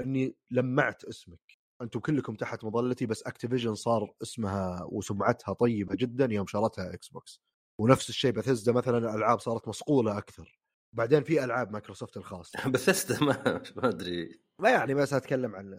إني 0.00 0.36
لمعت 0.50 1.04
اسمك. 1.04 1.58
أنتم 1.84 2.00
كلكم 2.00 2.34
تحت 2.34 2.64
مظلتي 2.64 3.06
بس 3.06 3.22
Activision 3.22 3.74
صار 3.74 4.14
اسمها 4.22 4.88
وسمعتها 4.90 5.52
طيبة 5.52 5.94
جدا 5.94 6.28
يوم 6.30 6.46
شرتها 6.46 6.94
إكس 6.94 7.08
بوكس 7.08 7.42
ونفس 7.80 8.08
الشيء 8.08 8.32
بثزدا 8.32 8.72
مثلا 8.72 8.98
الألعاب 8.98 9.40
صارت 9.40 9.68
مصقولة 9.68 10.18
أكثر. 10.18 10.60
بعدين 10.92 11.22
في 11.22 11.44
ألعاب 11.44 11.72
مايكروسوفت 11.72 12.16
الخاصة. 12.16 12.68
بثزدا 12.70 13.24
ما 13.24 13.62
ما 13.76 13.88
أدري. 13.88 14.40
ما 14.58 14.70
يعني 14.70 14.94
بس 14.94 15.12
أتكلم 15.12 15.54
عن 15.54 15.70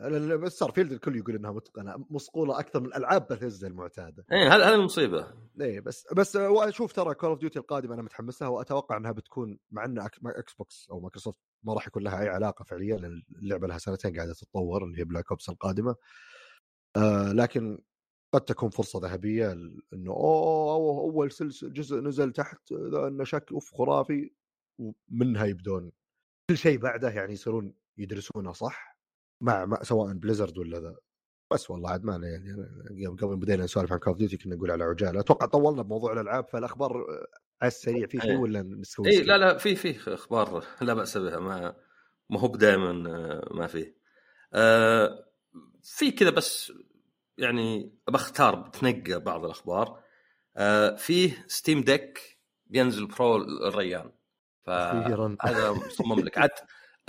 بس 0.42 0.58
Starfield 0.58 0.92
الكل 0.92 1.16
يقول 1.16 1.36
إنها 1.36 1.52
متقنة. 1.52 2.06
مصقولة 2.10 2.60
أكثر 2.60 2.80
من 2.80 2.94
ألعاب 2.96 3.28
بثزدا 3.28 3.68
المعتادة. 3.68 4.26
إيه 4.32 4.56
هذا 4.56 4.68
هذا 4.68 4.76
المصيبه 4.76 5.28
إيه 5.62 5.80
بس 5.80 6.08
بس 6.14 6.36
أشوف 6.36 6.94
ترى 6.94 7.14
Call 7.14 7.30
of 7.30 7.40
Duty 7.40 7.60
القادمه 7.60 7.94
أنا 7.94 8.02
متحمس 8.02 8.42
لها 8.42 8.50
وأتوقع 8.50 8.98
إنها 8.98 9.12
بتكون 9.12 9.60
مع 9.72 9.86
إن 9.86 10.00
إكس 10.26 10.54
بوكس 10.54 10.88
أو 10.92 11.00
مايكروسوفت 11.00 11.40
ما 11.66 11.74
راح 11.74 11.88
يكون 11.88 12.04
لها 12.04 12.22
أي 12.22 12.30
علاقة 12.30 12.64
فعليا 12.64 12.98
لأن 12.98 13.24
اللعبة 13.36 13.68
لها 13.68 13.78
سنتين 13.78 14.16
قاعدة 14.16 14.34
تتطور 14.34 14.84
اللي 14.84 15.00
هي 15.00 15.04
Black 15.04 15.32
Ops 15.32 15.50
القادمة. 15.50 15.96
آه 16.98 17.32
لكن 17.32 17.80
قد 18.34 18.42
تكون 18.42 18.70
فرصة 18.70 19.00
ذهبية 19.00 19.52
إنه 19.94 20.12
أوه 20.12 21.00
أول 21.02 21.32
سلسل 21.32 21.74
جزء 21.74 22.00
نزل 22.00 22.32
تحت 22.32 22.72
انه 22.72 23.24
شكل 23.24 23.56
أوف 23.56 23.74
خرافي. 23.74 24.32
ومنها 24.80 25.46
يبدون 25.46 25.92
كل 26.50 26.58
شيء 26.58 26.78
بعده 26.78 27.10
يعني 27.10 27.34
يصيرون 27.34 27.74
يدرسونه 27.98 28.52
صح؟ 28.54 29.00
مع, 29.44 29.66
مع 29.66 29.84
سواء 29.84 30.14
Blizzard 30.14 30.58
ولا 30.58 30.80
ذا. 30.80 30.96
بس 31.54 31.70
والله 31.72 31.90
عاد 31.90 32.04
ما 32.04 32.16
يعني 32.92 33.08
قبل 33.08 33.36
بدينا 33.36 33.64
نسولف 33.64 33.94
عن 33.94 34.00
Call 34.00 34.12
of 34.12 34.18
Duty 34.18 34.38
كنا 34.38 34.56
نقول 34.56 34.72
على 34.72 34.84
عجالة. 34.84 35.20
أتوقع 35.20 35.46
طولنا 35.46 35.82
بموضوع 35.82 36.14
الألعاب 36.14 36.48
فالأخبار 36.48 37.06
على 37.62 37.68
السريع. 37.68 38.08
في 38.08 38.20
شيء 38.22 38.32
إيه. 38.32 38.38
ولا 38.38 38.62
نسوي 38.62 39.10
اي 39.10 39.24
لا 39.24 39.38
لا 39.38 39.58
في 39.58 39.76
في 39.76 40.14
أخبار 40.14 40.64
لا 40.82 40.94
بأس 40.94 41.18
بها 41.18 41.40
ما 41.40 41.76
ما 42.30 42.40
هو 42.40 42.48
دائما 42.48 42.92
ما 43.52 43.68
فيه. 43.68 43.96
آه 44.54 45.26
في 45.84 46.12
كذا 46.12 46.30
بس 46.30 46.74
يعني 47.38 47.94
بختار 48.08 48.56
بتنقى 48.56 49.20
بعض 49.20 49.46
الأخبار. 49.46 50.04
آه 50.58 50.96
فيه 50.96 51.46
Steam 51.48 51.82
Deck 51.82 52.40
بينزل 52.66 53.06
Pro 53.06 53.36
الريان 53.38 54.12
فهذا 54.66 55.72
مصمم 55.72 56.20
لك. 56.20 56.38
عاد 56.38 56.50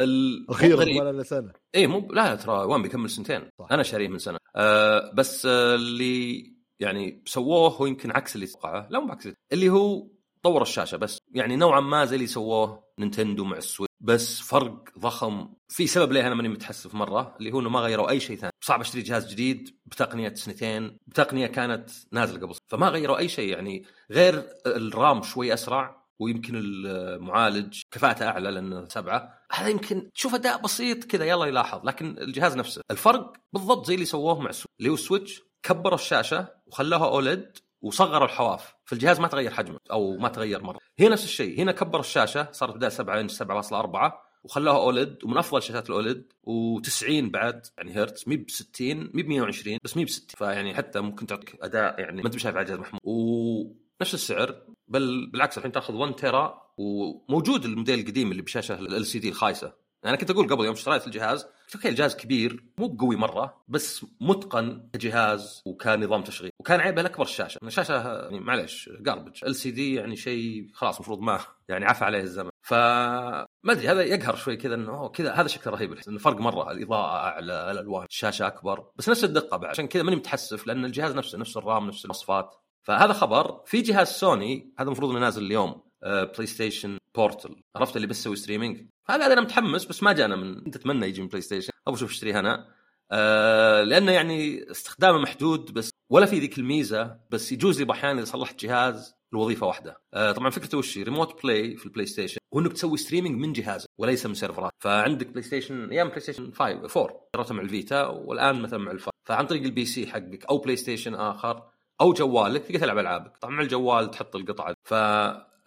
أخيرا. 0.51 1.05
ولا 1.05 1.23
سنه 1.23 1.53
إيه 1.75 1.87
مو 1.87 2.13
لا 2.13 2.35
ترى 2.35 2.53
وان 2.65 2.83
بيكمل 2.83 3.11
سنتين. 3.11 3.51
صح. 3.59 3.69
أنا 3.73 3.83
شاريه 3.83 4.09
من 4.09 4.19
سنة. 4.19 4.39
آه 4.57 5.13
بس 5.15 5.47
آه 5.47 5.75
اللي 5.75 6.57
يعني 6.81 7.23
سووه 7.27 7.71
هو 7.71 7.87
يمكن 7.87 8.11
عكس 8.11 8.35
اللي 8.37 8.47
توقعه 8.47 8.89
لا 8.91 9.01
مو 9.01 9.13
عكس 9.13 9.29
اللي 9.53 9.69
هو 9.69 10.09
طور 10.47 10.63
الشاشة 10.63 10.97
بس 10.97 11.19
يعني 11.35 11.57
نوعا 11.57 11.81
ما 11.81 12.05
زي 12.05 12.17
اللي 12.17 12.27
سووه 12.27 12.85
Nintendo 12.99 13.45
مع 13.45 13.57
ال 13.57 13.61
Switch. 13.61 13.93
بس 14.01 14.41
فرق 14.41 14.99
ضخم. 14.99 15.49
في 15.69 15.87
سبب 15.87 16.13
ليه 16.13 16.27
أنا 16.27 16.35
ماني 16.35 16.49
متحسف 16.49 16.95
مرة 16.95 17.37
اللي 17.39 17.53
هو 17.53 17.61
إنه 17.61 17.69
ما 17.71 17.81
غيروا 17.81 18.11
أي 18.11 18.21
شيء 18.21 18.37
ثاني. 18.37 18.53
صعب 18.61 18.81
أشتري 18.81 19.03
جهاز 19.03 19.33
جديد 19.33 19.79
بتقنية 19.87 20.35
سنتين. 20.35 20.99
بتقنية 21.07 21.47
كانت 21.47 21.91
نازلة 22.13 22.41
قبل. 22.47 22.55
فما 22.69 22.89
غيروا 22.89 23.19
أي 23.19 23.29
شيء 23.29 23.49
يعني. 23.49 23.85
غير 24.11 24.47
ال 24.67 24.81
RAM 24.81 25.23
شوي 25.23 25.55
أسرع 25.55 26.07
ويمكن 26.19 26.55
المعالج 26.57 27.83
كفاءته 27.91 28.29
أعلى 28.29 28.51
لأنه 28.51 28.89
سبعة. 28.89 29.39
هذا 29.53 29.69
يمكن 29.69 30.11
تشوف 30.15 30.35
أداء 30.35 30.63
بسيط 30.63 31.05
كذا 31.05 31.25
يلا 31.25 31.47
يلاحظ. 31.47 31.81
لكن 31.85 32.19
الجهاز 32.19 32.57
نفسه. 32.57 32.83
الفرق 32.91 33.33
بالضبط 33.53 33.87
زي 33.87 33.95
اللي 33.95 34.07
سووه 34.07 34.41
مع 34.41 34.51
ال 34.51 34.54
Switch. 34.54 34.75
اللي 34.81 34.91
هو 34.91 34.95
ال 34.95 35.02
Switch 35.02 35.43
كبروا 35.63 35.95
الشاشة 35.95 36.49
وخلوها 36.67 37.07
OLED. 37.07 37.59
وصغروا 37.87 38.25
الحواف. 38.25 38.75
فالجهاز 38.85 39.21
ما 39.21 39.29
تغير 39.29 39.51
حجمه 39.51 39.79
أو 39.91 40.17
ما 40.17 40.29
تغير 40.29 40.63
مرة. 40.63 40.79
هنا 41.01 41.09
نفس 41.09 41.25
الشيء. 41.25 41.61
هنا 41.61 41.73
كبر 41.73 42.01
الشاشة 42.01 42.49
صارت 42.53 42.75
بدال 42.75 42.93
7 42.93 43.21
إنش 43.21 43.43
7.4 43.43 44.27
وخلاها 44.47 44.77
OLED 44.77 45.25
ومن 45.25 45.39
أفضل 45.39 45.63
شاشات 45.63 45.91
ال 45.91 45.99
OLED 45.99 46.33
و90 46.47 47.11
بعد 47.11 47.67
يعني 47.79 47.93
هرتز 47.95 48.25
مي 48.27 48.37
ب 48.37 48.51
60 48.51 49.11
مي 49.15 49.23
ب 49.23 49.29
120 49.29 49.79
بس 49.85 49.97
مي 49.97 50.05
ب 50.05 50.09
60 50.09 50.27
فيعني 50.37 50.75
حتى 50.75 51.01
ممكن 51.01 51.27
تعطيك 51.27 51.59
أداء 51.63 52.01
يعني 52.01 52.23
ما 52.23 52.27
أنت 52.27 52.39
شايف 52.39 52.57
على 52.57 52.63
الجهاز 52.63 52.79
محمود 52.79 53.01
ونفس 53.05 54.15
السعر 54.15 54.63
بل 54.89 55.31
بالعكس 55.33 55.59
الحين 55.59 55.73
تأخذ 55.73 55.95
1 55.95 56.15
تيرا 56.15 56.63
وموجود 56.79 57.65
الموديل 57.65 58.01
القديم 58.01 58.31
اللي 58.31 58.43
بشاشة 58.43 58.75
LCD 58.75 59.29
الخايسة. 59.29 59.73
أنا 60.05 60.17
كنت 60.17 60.31
أقول 60.31 60.49
قبل 60.49 60.65
يوم 60.65 60.75
اشتريت 60.75 61.07
الجهاز 61.07 61.47
أوكي 61.75 61.89
الجهاز 61.89 62.17
كبير 62.17 62.65
مو 62.79 62.97
قوي 63.01 63.17
مرة 63.17 63.65
بس 63.69 64.07
متقن 64.21 64.89
كجهاز 64.93 65.63
وكان 65.67 66.05
نظام 66.05 66.23
تشغيل. 66.23 66.51
وكان 66.61 66.81
عيبه 66.81 67.01
الأكبر 67.01 67.25
الشاشة. 67.25 67.59
الشاشة 67.63 68.23
يعني 68.23 68.41
معلش 68.41 68.91
garbage 69.01 69.45
LCD 69.45 69.95
يعني 69.95 70.17
شيء 70.17 70.69
خلاص 70.75 70.97
المفروض 70.97 71.21
ما 71.21 71.41
يعني 71.69 71.85
عفى 71.85 72.05
عليه 72.05 72.21
الزمن. 72.21 72.51
ف 72.63 72.75
ما 72.75 73.73
أدري 73.73 73.89
هذا 73.89 74.03
يقهر 74.03 74.37
شوي 74.37 74.57
كذا 74.57 74.75
إنه 74.75 75.09
كذا 75.09 75.33
هذا 75.33 75.49
شكله 75.49 75.73
رهيب. 75.73 75.97
انه 76.09 76.19
فرق 76.19 76.41
مرة 76.41 76.71
الإضاءة 76.73 77.17
أعلى 77.17 77.71
الألوان 77.71 78.07
الشاشة 78.11 78.47
أكبر. 78.47 78.87
بس 78.97 79.09
نفس 79.09 79.25
الدقة 79.25 79.57
بعد. 79.57 79.71
عشان 79.71 79.89
كذا 79.89 80.03
ماني 80.03 80.17
متحسف 80.17 80.67
لأن 80.67 80.85
الجهاز 80.85 81.15
نفسه 81.15 81.39
نفس 81.39 81.57
ال 81.57 81.64
RAM 81.64 81.87
نفس 81.87 82.05
المواصفات 82.05 82.55
فهذا 82.83 83.13
خبر. 83.13 83.63
في 83.67 83.81
جهاز 83.81 84.09
سوني 84.09 84.75
هذا 84.79 84.87
المفروض 84.87 85.11
إنه 85.11 85.21
نازل 85.21 85.43
اليوم. 85.43 85.86
PlayStation 86.03 86.99
Portal 87.15 87.57
عرفت 87.77 87.97
اللي 87.97 88.07
بس 88.07 88.21
يسوي 88.21 88.37
streaming 88.37 88.87
هذا 89.11 89.27
أنا 89.27 89.41
متحمس 89.41 89.85
بس 89.85 90.03
ما 90.03 90.13
جانا 90.13 90.37
من 90.37 90.65
انت 90.65 90.77
اتمنى 90.77 91.07
يجي 91.07 91.23
من 91.23 91.29
PlayStation 91.29 91.73
أبغى 91.87 91.97
أشوف 91.97 92.11
اشتريه 92.11 92.39
أنا. 92.39 92.69
آه 93.13 93.83
لأنه 93.83 94.13
يعني 94.13 94.71
استخدامه 94.71 95.19
محدود 95.19 95.73
بس 95.73 95.91
ولا 96.11 96.27
في 96.27 96.39
ذيك 96.39 96.59
الميزة 96.59 97.17
بس 97.31 97.53
يجوز 97.53 97.83
لي 97.83 97.93
أحيانا 97.93 98.19
إذا 98.19 98.25
صلحت 98.25 98.65
جهاز 98.65 99.15
لوظيفه 99.33 99.67
واحدة. 99.67 100.01
آه 100.15 100.33
طبعا 100.33 100.51
فكرته 100.51 100.79
وش؟ 100.79 100.99
remote 100.99 101.43
play 101.43 101.77
في 101.77 101.87
ال 101.87 102.07
PlayStation 102.07 102.39
هو 102.55 102.61
إنك 102.61 102.73
تسوي 102.73 102.99
streaming 102.99 103.41
من 103.41 103.53
جهازك 103.53 103.89
وليس 103.99 104.27
من 104.27 104.35
سيرفرات 104.35 104.73
فعندك 104.81 105.27
PlayStation 105.27 105.91
أيام 105.91 106.09
PlayStation 106.09 106.53
5 106.53 106.65
4 106.65 107.29
جربته 107.37 107.55
مع 107.55 107.63
ال 107.63 107.72
Vita 107.72 108.07
والآن 108.07 108.63
مثلا 108.63 108.79
مع 108.79 108.91
الفا. 108.93 109.11
فعن 109.25 109.47
طريق 109.47 109.63
ال 109.63 109.85
PC 109.85 110.07
حقك 110.07 110.45
أو 110.51 110.59
PlayStation 110.59 111.15
آخر 111.15 111.63
أو 112.01 112.13
جوالك 112.13 112.63
تقدر 112.63 112.79
تلعب 112.79 112.99
ألعابك. 112.99 113.37
طبعا 113.37 113.55
مع 113.55 113.63
الجوال 113.63 114.11
تحط 114.11 114.37
القطعة. 114.37 114.75
ف 114.85 114.95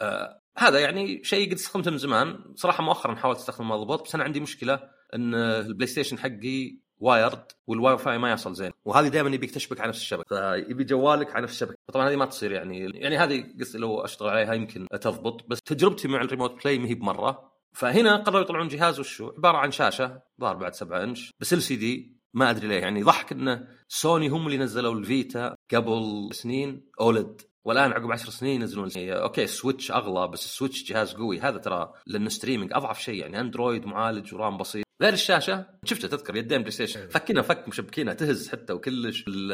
آه 0.02 0.41
هذا 0.58 0.80
يعني 0.80 1.24
شيء 1.24 1.47
قد 1.47 1.54
استخدمته 1.54 1.91
من 1.91 1.97
زمان. 1.97 2.54
صراحة 2.56 2.84
مؤخرا 2.84 3.16
حاولت 3.16 3.39
استخدمه 3.39 3.78
مضبوط 3.78 4.04
بس 4.04 4.16
أنا 4.16 4.24
عندي 4.24 4.39
مشكلة 4.39 4.80
إن 5.16 5.36
ال 5.36 5.88
PlayStation 5.88 6.20
حقي 6.20 6.80
wired 6.97 7.43
وال 7.68 7.97
Wi-Fi 7.97 8.18
ما 8.18 8.32
يصل 8.32 8.56
زين. 8.56 8.72
وهذه 8.86 9.08
دائما 9.08 9.30
يبيك 9.30 9.52
تشبك 9.52 9.80
على 9.80 9.89
نفس 9.89 10.00
الشبكه 10.00 10.52
فيبي 10.52 10.84
جوالك 10.84 11.36
على 11.36 11.43
نفس 11.43 11.54
الشبكه 11.54 11.76
طبعا 11.93 12.10
هذه 12.10 12.16
ما 12.16 12.26
تصير 12.26 12.52
يعني. 12.52 12.80
يعني 12.80 13.18
هذه 13.18 13.45
قصدي 13.60 13.78
لو 13.78 14.00
أشتغل 14.00 14.30
عليها 14.30 14.54
يمكن 14.54 14.88
تضبط 15.02 15.45
بس 15.47 15.62
تجربتي 15.62 16.08
مع 16.08 16.22
ال 16.22 16.28
remote 16.28 16.64
play 16.64 16.80
ما 16.80 16.88
هي 16.88 16.95
بمرة. 16.95 17.52
فهنا 17.74 18.16
قرروا 18.16 18.41
يطلعون 18.41 18.68
جهاز 18.68 19.00
وشو؟ 19.00 19.32
عبارة 19.38 19.58
عن 19.58 19.72
شاشة 19.72 20.22
ظهر 20.41 20.56
بعد 20.56 20.74
7 20.74 21.04
إنش 21.04 21.32
بس 21.39 21.54
LCD 21.53 22.20
ما 22.34 22.50
أدري 22.50 22.68
ليه. 22.68 22.80
يعني 22.80 23.04
ضحك 23.04 23.32
انه 23.32 23.68
سوني 23.88 24.28
هم 24.28 24.45
اللي 24.45 24.58
نزلوا 24.58 24.93
ال 24.93 25.06
Vita 25.06 25.55
قبل 25.74 26.30
سنين 26.32 26.89
OLED. 27.01 27.41
والآن 27.70 27.91
عقب 27.91 28.11
10 28.11 28.30
سنين 28.30 28.61
ينزلون 28.61 28.89
okay 28.97 29.43
ال 29.43 29.50
Switch 29.50 29.91
أغلى 29.91 30.28
بس 30.28 30.45
ال 30.45 30.51
Switch 30.51 30.84
جهاز 30.84 31.13
قوي. 31.13 31.39
هذا 31.39 31.57
ترى 31.57 31.93
لأنه 32.07 32.30
streaming 32.30 32.74
أضعف 32.74 33.01
شيء. 33.01 33.15
يعني 33.22 33.39
Android 33.39 33.86
معالج 33.86 34.34
و 34.34 34.39
RAM 34.39 34.57
بسيط. 34.57 34.86
غير 35.01 35.13
الشاشة 35.13 35.65
شفته 35.86 36.07
تذكر 36.07 36.36
يدين 36.36 36.57
PlayStation. 36.60 37.07
فكنا 37.07 37.41
فك 37.41 37.67
مشبكينها 37.67 38.13
تهز 38.13 38.49
حتى 38.49 38.74
وكلش 38.74 39.24
ال- 39.28 39.51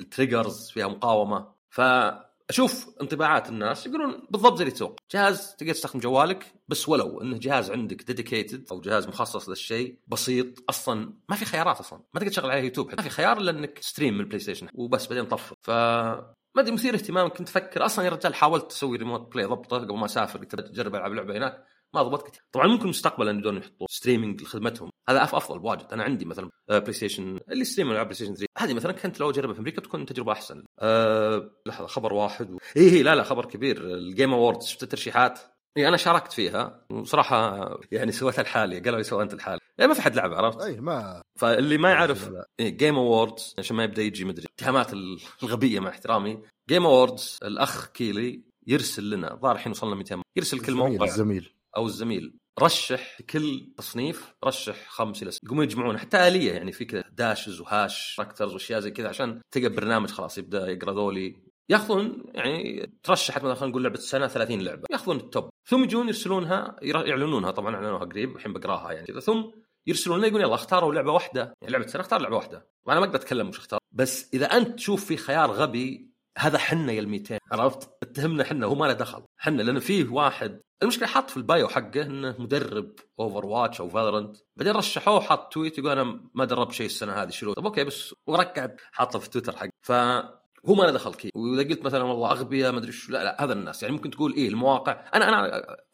ال 0.00 0.08
triggers 0.08 0.70
فيها 0.70 0.88
مقاومة. 0.88 1.48
فأشوف 1.70 2.86
انطباعات 3.02 3.48
الناس 3.48 3.86
يقولون 3.86 4.26
بالضبط 4.30 4.56
زي 4.58 4.62
اللي 4.64 4.74
تسوق. 4.74 4.96
جهاز 5.12 5.54
تقدر 5.58 5.72
تستخدم 5.72 6.00
جوالك 6.00 6.54
بس 6.68 6.88
ولو 6.88 7.20
إنه 7.22 7.38
جهاز 7.38 7.70
عندك 7.70 8.02
dedicated 8.02 8.66
أو 8.72 8.80
جهاز 8.80 9.08
مخصص 9.08 9.48
للشيء 9.48 9.98
بسيط 10.08 10.46
أصلا 10.68 11.12
ما 11.28 11.36
في 11.36 11.44
خيارات 11.44 11.80
أصلا. 11.80 11.98
ما 12.14 12.20
تقدر 12.20 12.32
تشغل 12.32 12.50
عليه 12.50 12.62
يوتيوب 12.62 12.90
ما 12.96 13.02
في 13.02 13.10
خيار 13.10 13.38
إلا 13.38 13.50
إنك 13.50 13.78
stream 13.82 14.14
من 14.14 14.20
ال 14.20 14.38
PlayStation 14.38 14.68
وبس 14.74 15.06
بعدين 15.06 15.24
طفل 15.24 15.54
ف 15.62 15.70
ما 16.54 16.62
أدري 16.62 16.72
مثير 16.72 16.94
اهتمام. 16.94 17.28
كنت 17.28 17.48
أفكر 17.48 17.86
أصلا 17.86 18.04
يا 18.04 18.10
رجال 18.10 18.34
حاولت 18.34 18.72
أسوي 18.72 18.96
remote 18.98 19.32
play 19.32 19.44
ضبطه 19.44 19.78
قبل 19.78 19.98
ما 19.98 20.04
أسافر 20.04 20.38
قلت 20.38 20.54
أجرب 20.54 20.94
ألعب 20.94 21.12
لعبة 21.12 21.36
هناك. 21.36 21.64
ما 21.94 22.02
ضبطت 22.02 22.40
طبعا 22.52 22.66
ممكن 22.66 22.88
مستقبلا 22.88 23.30
يبدون 23.30 23.56
يحطوا 23.56 23.86
streaming 23.90 24.42
لخدمتهم. 24.42 24.90
هذا 25.08 25.22
أفضل 25.22 25.58
بواجد 25.58 25.86
أنا 25.92 26.02
عندي 26.02 26.24
مثلا 26.24 26.50
آه، 26.70 26.78
PlayStation 26.78 27.40
اللي 27.50 27.64
stream 27.64 27.90
ألعاب 27.90 28.06
PlayStation 28.06 28.34
3 28.34 28.46
هذه 28.58 28.74
مثلا 28.74 28.92
كنت 28.92 29.20
لو 29.20 29.30
أجربها 29.30 29.54
في 29.54 29.60
أمريكا 29.60 29.80
بتكون 29.80 30.06
تجربة 30.06 30.32
أحسن. 30.32 30.64
أه 30.78 31.50
لحظة 31.66 31.86
خبر 31.86 32.12
واحد 32.12 32.50
و... 32.50 32.58
اي 32.76 32.82
إيه 32.82 33.02
لا 33.02 33.14
لا 33.14 33.22
خبر 33.22 33.44
كبير. 33.44 33.84
ال 33.84 33.94
Game 33.94 34.32
Awards 34.32 34.66
شفت 34.66 34.82
الترشيحات؟ 34.82 35.40
اي 35.76 35.88
أنا 35.88 35.96
شاركت 35.96 36.32
فيها. 36.32 36.86
وصراحة 36.90 37.68
يعني 37.92 38.12
سويتها 38.12 38.42
لحالي 38.42 38.80
قالوا 38.80 38.98
لي 38.98 39.04
سوى 39.04 39.22
أنت 39.22 39.34
لحالي 39.34 39.60
يعني 39.78 39.88
ما 39.88 39.94
في 39.94 40.02
حد 40.02 40.16
لعب 40.16 40.32
عرفت؟ 40.32 40.60
اي 40.60 40.80
ما 40.80 41.22
فاللي 41.38 41.78
ما 41.78 41.90
يعرف. 41.90 42.30
Game 42.60 42.96
Awards 42.96 43.54
عشان 43.58 43.76
ما 43.76 43.84
يبدأ 43.84 44.02
يجي 44.02 44.24
مدري 44.24 44.46
اتهامات 44.58 44.92
الغبية 45.42 45.80
مع 45.80 45.90
احترامي. 45.90 46.42
Game 46.68 46.86
Awards 46.86 47.38
الأخ 47.42 47.86
كيلي 47.86 48.42
يرسل 48.66 49.10
لنا 49.10 49.38
ظاهر 49.42 49.54
الحين 49.54 49.72
وصلنا 49.72 49.94
200 49.94 50.22
يرسل 50.36 50.60
كل 50.60 50.74
موقع. 50.74 51.04
الزميل. 51.04 51.54
أو 51.76 51.86
الزميل. 51.86 52.36
رشح 52.60 53.22
كل 53.22 53.72
تصنيف 53.76 54.34
رشح 54.44 54.88
خمس 54.88 55.22
إلى 55.22 55.30
يقومون 55.44 55.64
يجمعون 55.64 55.98
حتى 55.98 56.28
آلية 56.28 56.52
يعني 56.52 56.72
في 56.72 56.84
كذا 56.84 57.04
dashes 57.12 57.60
و 57.60 57.71
hash 57.71 58.14
factors 58.18 58.52
وأشياء 58.52 58.80
زي 58.80 58.90
كذا 58.90 59.08
عشان 59.08 59.40
تلقى 59.50 59.68
برنامج 59.68 60.10
خلاص 60.10 60.38
يبدأ 60.38 60.68
يقرأ 60.68 60.92
ذولي. 60.92 61.36
ياخذون 61.70 62.24
يعني 62.34 62.90
ترشحت 63.02 63.38
مثلا 63.42 63.54
خلينا 63.54 63.70
نقول 63.70 63.82
لعبة 63.82 63.94
السنة 63.94 64.26
30 64.26 64.60
لعبة 64.60 64.82
ياخذون 64.90 65.16
ال 65.16 65.24
top 65.24 65.50
ثم 65.68 65.84
يجون 65.84 66.06
يرسلونها 66.06 66.76
ير- 66.82 67.06
يعلنونها 67.06 67.50
طبعا 67.50 67.74
أعلنوها 67.76 68.04
قريب 68.04 68.36
الحين 68.36 68.52
بقراها 68.52 68.92
يعني 68.92 69.06
كذا. 69.06 69.20
ثم 69.20 69.42
يرسلون 69.86 70.18
لنا 70.18 70.26
يقول 70.26 70.40
يلا 70.40 70.54
اختاروا 70.54 70.94
لعبة 70.94 71.12
واحدة. 71.12 71.54
يعني 71.62 71.72
لعبة 71.72 71.86
سنه 71.86 72.00
اختار 72.02 72.20
لعبة 72.20 72.36
واحدة. 72.36 72.66
وأنا 72.86 73.00
ما 73.00 73.06
أقدر 73.06 73.18
أتكلم 73.18 73.48
وش 73.48 73.58
اختار 73.58 73.78
بس 73.92 74.30
إذا 74.34 74.46
أنت 74.46 74.74
تشوف 74.76 75.04
في 75.04 75.16
خيار 75.16 75.50
غبي 75.50 76.10
هذا 76.38 76.58
حنا 76.58 76.92
يا 76.92 77.00
ال 77.00 77.08
200 77.08 77.38
عرفت؟ 77.52 77.90
اتهمنا 78.02 78.44
حنا 78.44 78.66
هو 78.66 78.74
ما 78.74 78.86
له 78.86 78.92
دخل. 78.92 79.22
حنا 79.38 79.62
لأنه 79.62 79.80
فيه 79.80 80.08
واحد 80.08 80.60
المشكلة 80.82 81.08
حاط 81.08 81.30
في 81.30 81.36
ال 81.36 81.44
bio 81.44 81.68
حقه 81.68 82.02
إنه 82.02 82.36
مدرب 82.38 82.92
Overwatch 83.20 83.80
أو 83.80 83.88
Valorant 83.88 84.36
بعدين 84.56 84.72
رشحوه 84.76 85.20
حاط 85.20 85.52
tweet 85.52 85.78
يقول 85.78 85.90
أنا 85.90 86.20
ما 86.34 86.44
دربت 86.44 86.72
شيء 86.72 86.86
السنة 86.86 87.12
هذه 87.12 87.30
شيلوه 87.30 87.54
طب 87.54 87.64
okay 87.64 87.84
بس 87.84 88.14
وركع 88.26 88.68
حاطه 88.92 89.18
في 89.18 89.30
تويتر 89.30 89.56
حق 89.56 89.68
ف 89.86 89.92
هو 90.66 90.74
ما 90.74 90.82
له 90.82 90.90
دخل 90.90 91.14
كي. 91.14 91.30
وإذا 91.34 91.68
قلت 91.68 91.84
مثلا 91.84 92.04
والله 92.04 92.30
أغبياء 92.30 92.72
ما 92.72 92.78
أدري 92.78 92.92
شو 92.92 93.12
لا 93.12 93.24
لا 93.24 93.44
هذا 93.44 93.52
الناس. 93.52 93.82
يعني 93.82 93.94
ممكن 93.94 94.10
تقول 94.10 94.34
إيه 94.34 94.48
المواقع. 94.48 94.92
أنا 95.14 95.28
أنا 95.28 95.46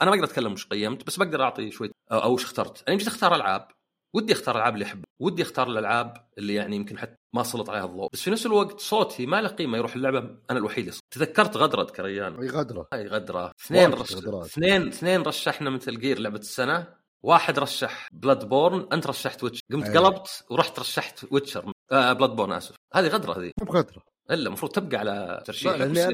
أنا 0.03 0.11
ما 0.11 0.17
أقدر 0.17 0.25
أتكلم 0.25 0.53
وش 0.53 0.67
قيمت 0.67 1.07
بس 1.07 1.17
بقدر 1.17 1.43
أعطي 1.43 1.71
شوي 1.71 1.91
أو 2.12 2.35
وش 2.35 2.45
اخترت. 2.45 2.89
أنا 2.89 2.97
جيت 2.97 3.07
أختار 3.07 3.35
ألعاب. 3.35 3.69
ودي 4.14 4.33
أختار 4.33 4.55
الالعاب 4.55 4.75
اللي 4.75 4.85
أحبها. 4.85 5.05
ودي 5.23 5.43
أختار 5.43 5.69
الألعاب 5.69 6.29
اللي 6.39 6.55
يعني 6.55 6.77
يمكن 6.77 6.99
حتى 6.99 7.17
ما 7.35 7.43
سلط 7.43 7.71
عليها 7.71 7.85
الضوء. 7.85 8.09
بس 8.12 8.23
في 8.23 8.31
نفس 8.31 8.47
الوقت 8.47 8.81
صوتي 8.81 9.27
ما 9.27 9.41
له 9.41 9.49
قيمة 9.49 9.79
يروح 9.79 9.95
اللعبة. 9.95 10.19
أنا 10.51 10.59
الوحيد 10.59 10.79
اللي 10.79 10.93
صوت. 10.93 11.03
تذكرت 11.11 11.57
غدرة 11.57 11.85
كريان 11.85 12.41
أي 12.43 12.49
غدرة. 12.49 12.89
هاي 12.93 13.07
غدرة. 13.07 13.53
اثنين 13.67 13.93
رش... 13.93 14.17
اثنين 14.27 14.89
اثنين 14.89 15.23
رشحنا 15.23 15.71
مثل 15.71 15.99
جير 15.99 16.19
لعبة 16.19 16.39
السنة. 16.39 16.87
واحد 17.23 17.59
رشح 17.59 18.09
Bloodborne 18.12 18.89
أنت 18.93 19.07
رشحت 19.07 19.45
Witch 19.45 19.61
قمت 19.73 19.89
أيه. 19.89 19.99
قلبت 19.99 20.45
ورحت 20.51 20.79
رشحت 20.79 21.25
Witcher. 21.30 21.72
آه 21.93 22.12
Bloodborne 22.12 22.53
آسف. 22.53 22.77
هذه 22.95 23.09
غدرة 23.09 23.39
هذه. 23.39 23.51
مو 23.61 23.67
بغدره 23.67 24.03
إلا 24.31 24.47
المفروض 24.47 24.72
تبقى 24.72 24.97
على 24.97 25.43
ترشيح 25.47 25.72
لا 25.72 25.85
لأني 25.85 26.05
أنا 26.05 26.12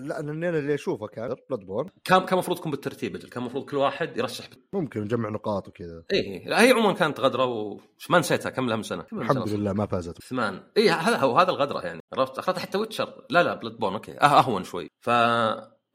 لا 0.00 0.20
لأني 0.20 0.48
أنا 0.48 0.58
اللي 0.58 0.74
أشوفه 0.74 1.06
كان 1.06 1.36
Bloodborne 1.50 1.88
كان 2.04 2.20
كان 2.20 2.32
المفروض 2.32 2.58
تكون 2.58 2.70
بالترتيب 2.70 3.16
كان 3.16 3.42
المفروض 3.42 3.64
كل 3.64 3.76
واحد 3.76 4.16
يرشح. 4.16 4.44
ممكن 4.72 5.00
نجمع 5.00 5.28
نقاط 5.28 5.68
وكذا. 5.68 6.02
اي 6.12 6.44
لا 6.46 6.62
هي 6.62 6.70
عموما 6.70 6.92
كانت 6.92 7.20
غدرة 7.20 7.44
وش 7.44 8.10
ما 8.10 8.18
نسيتها 8.18 8.50
كم 8.50 8.68
لها 8.68 8.76
من 8.76 8.82
سنة؟ 8.82 9.02
كم 9.02 9.20
الحمد 9.20 9.48
لله 9.48 9.72
ما 9.72 9.86
فازت. 9.86 10.22
ثمان. 10.22 10.60
اي 10.76 10.90
هذا 10.90 11.16
هو 11.16 11.38
هذا 11.38 11.50
الغدرة 11.50 11.80
يعني. 11.80 12.00
عرفت؟ 12.12 12.38
أخذت 12.38 12.58
حتى 12.58 12.78
Witcher 12.78 13.24
لا 13.30 13.42
لا 13.42 13.54
Bloodborne 13.54 13.94
okay. 13.94 14.14
أه- 14.16 14.22
أهون 14.24 14.64
شوي. 14.64 14.88
ف 15.00 15.10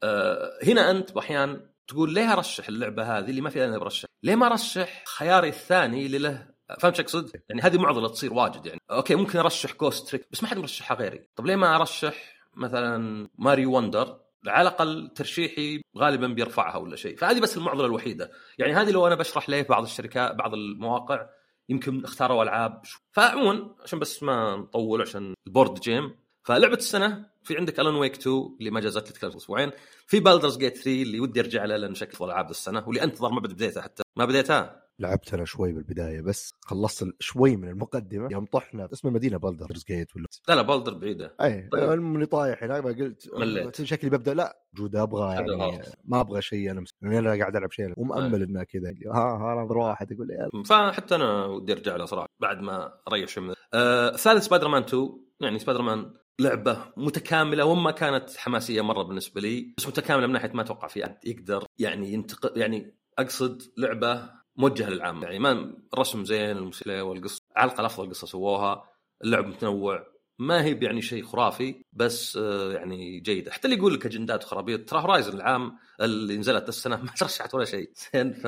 آه، 0.02 0.50
هنا 0.62 0.90
أنت 0.90 1.16
أحيانا 1.16 1.70
تقول 1.88 2.14
ليه 2.14 2.32
أرشح 2.32 2.68
اللعبة 2.68 3.18
هذه 3.18 3.30
اللي 3.30 3.40
ما 3.40 3.50
فيها 3.50 3.64
أنا 3.66 3.78
برشح 3.78 4.08
ليه 4.22 4.34
ما 4.34 4.46
أرشح 4.46 5.04
خياري 5.06 5.48
الثاني 5.48 6.06
اللي 6.06 6.18
له 6.18 6.49
فهمت 6.80 6.96
شو 6.96 7.02
أقصد؟ 7.02 7.42
يعني 7.48 7.62
هذه 7.62 7.78
معضلة 7.78 8.08
تصير 8.08 8.32
واجد 8.32 8.66
يعني. 8.66 8.80
okay 8.90 9.14
ممكن 9.14 9.38
أرشح 9.38 9.76
Ghost 9.80 10.08
Trick 10.08 10.26
بس 10.32 10.42
ما 10.42 10.48
حد 10.48 10.58
مرشحها 10.58 10.96
غيري. 10.96 11.28
طب 11.36 11.46
ليه 11.46 11.56
ما 11.56 11.76
أرشح 11.76 12.14
مثلا 12.56 13.28
Mario 13.38 13.76
Wonder 13.76 14.20
على 14.46 14.68
الأقل 14.68 15.10
ترشيحي 15.14 15.82
غالبا 15.98 16.26
بيرفعها 16.26 16.76
ولا 16.76 16.96
شيء. 16.96 17.16
فهذه 17.16 17.40
بس 17.40 17.56
المعضلة 17.56 17.86
الوحيدة. 17.86 18.30
يعني 18.58 18.72
هذه 18.72 18.90
لو 18.90 19.06
أنا 19.06 19.14
بشرح 19.14 19.50
ليه 19.50 19.62
بعض 19.62 19.82
الشركات 19.82 20.34
بعض 20.34 20.54
المواقع 20.54 21.26
يمكن 21.68 22.04
اختاروا 22.04 22.42
ألعاب 22.42 22.82
فعموما 23.12 23.74
عشان 23.82 23.98
بس 23.98 24.22
ما 24.22 24.56
نطول 24.56 25.02
عشان 25.02 25.34
ال 25.46 25.52
board 25.52 25.80
game. 25.80 26.16
فلعبة 26.44 26.74
السنة 26.74 27.30
في 27.42 27.56
عندك 27.56 27.80
Alan 27.80 27.94
Wake 27.94 28.14
2 28.14 28.56
اللي 28.60 28.70
ما 28.70 28.80
جازت 28.80 29.08
تكلم 29.08 29.30
أسبوعين. 29.30 29.70
في 30.06 30.20
Baldur's 30.20 30.58
Gate 30.58 30.76
3 30.76 31.02
اللي 31.02 31.20
ودي 31.20 31.40
أرجع 31.40 31.64
له 31.64 31.76
لأن 31.76 31.94
شكل 31.94 32.24
ألعاب 32.24 32.50
السنة 32.50 32.84
واللي 32.86 33.02
أنتظر 33.02 33.30
ما 33.30 33.40
بديتها 33.40 33.82
حتى. 33.82 34.02
ما 34.16 34.24
بديتها؟ 34.24 34.82
لعبت 35.00 35.34
أنا 35.34 35.44
شوي 35.44 35.72
بالبداية 35.72 36.20
بس 36.20 36.54
خلصت 36.60 37.06
شوي 37.20 37.56
من 37.56 37.68
المقدمة 37.68 38.28
يوم 38.32 38.44
طحنا 38.44 38.88
اسم 38.92 39.08
المدينة 39.08 39.36
Baldur's 39.36 39.84
Gate 39.84 40.16
ولا 40.16 40.26
لا 40.48 40.54
لا 40.54 40.62
Baldur 40.62 40.94
بعيدة 40.94 41.34
اي 41.40 41.68
طيب. 41.72 41.92
اللي 41.92 42.26
طايح 42.26 42.62
هناك 42.64 42.84
ما 42.84 42.90
قلت 42.90 43.30
مليت. 43.34 43.82
شكلي 43.82 44.10
ببدأ 44.10 44.34
لا 44.34 44.58
جود 44.74 44.96
أبغى 44.96 45.34
يعني. 45.34 45.82
ما 46.04 46.20
أبغى 46.20 46.42
شيء 46.42 46.70
أنا 46.70 46.80
مس- 46.80 46.94
يعني 47.02 47.18
أنا 47.18 47.38
قاعد 47.38 47.56
ألعب 47.56 47.72
شيء 47.72 47.92
ومأمل 47.96 48.42
إنه 48.42 48.62
كذا 48.62 48.94
ها 49.06 49.18
ها 49.36 49.62
نظر 49.64 49.78
واحد 49.78 50.12
يقول 50.12 50.26
لي 50.26 50.34
يلا. 50.34 50.62
فحتى 50.64 51.14
أنا 51.14 51.44
ودي 51.46 51.72
أرجع 51.72 51.96
له 51.96 52.04
صراحة 52.04 52.28
بعد 52.40 52.60
ما 52.60 52.92
اريح 53.08 53.28
شوي 53.28 53.44
من 53.48 53.54
آه 53.74 54.10
ثالث 54.16 54.44
سبايدر 54.44 54.68
مان 54.68 54.82
2 54.82 55.08
يعني 55.40 55.58
سبايدر 55.58 55.82
مان 55.82 56.12
لعبة 56.40 56.78
متكاملة 56.96 57.64
وما 57.64 57.90
كانت 57.90 58.36
حماسية 58.36 58.80
مرة 58.82 59.02
بالنسبة 59.02 59.40
لي 59.40 59.74
بس 59.78 59.86
متكاملة 59.88 60.26
من 60.26 60.32
ناحية 60.32 60.50
ما 60.54 60.62
أتوقع 60.62 60.88
في 60.88 61.04
احد 61.04 61.16
يقدر 61.24 61.64
يعني 61.78 62.12
ينتق 62.12 62.52
يعني 62.58 62.94
أقصد 63.18 63.62
لعبة 63.78 64.39
موجهه 64.60 64.88
للعامه 64.88 65.24
يعني 65.24 65.38
ما 65.38 65.74
الرسم 65.94 66.24
زين 66.24 66.56
الموسيقى 66.56 67.00
والقصة 67.00 67.42
على 67.56 67.70
الاقل 67.70 67.84
افضل 67.84 68.10
قصه 68.10 68.26
سووها 68.26 68.84
اللعب 69.24 69.46
متنوع 69.46 70.06
ما 70.40 70.64
هي 70.64 70.78
يعني 70.82 71.02
شيء 71.02 71.24
خرافي 71.24 71.84
بس 71.92 72.36
آه، 72.36 72.72
يعني 72.72 73.20
جيدة. 73.20 73.52
حتى 73.52 73.64
اللي 73.64 73.78
يقول 73.78 73.94
لك 73.94 74.06
أجندات 74.06 74.44
خرابيط 74.44 74.90
ترى 74.90 75.00
Horizon 75.00 75.32
العام 75.36 75.78
اللي 76.00 76.36
نزلت 76.36 76.68
السنة 76.68 76.96
ما 77.02 77.10
ترشحت 77.16 77.54
ولا 77.54 77.64
شيء. 77.64 77.90
زين 78.14 78.32
ف 78.32 78.44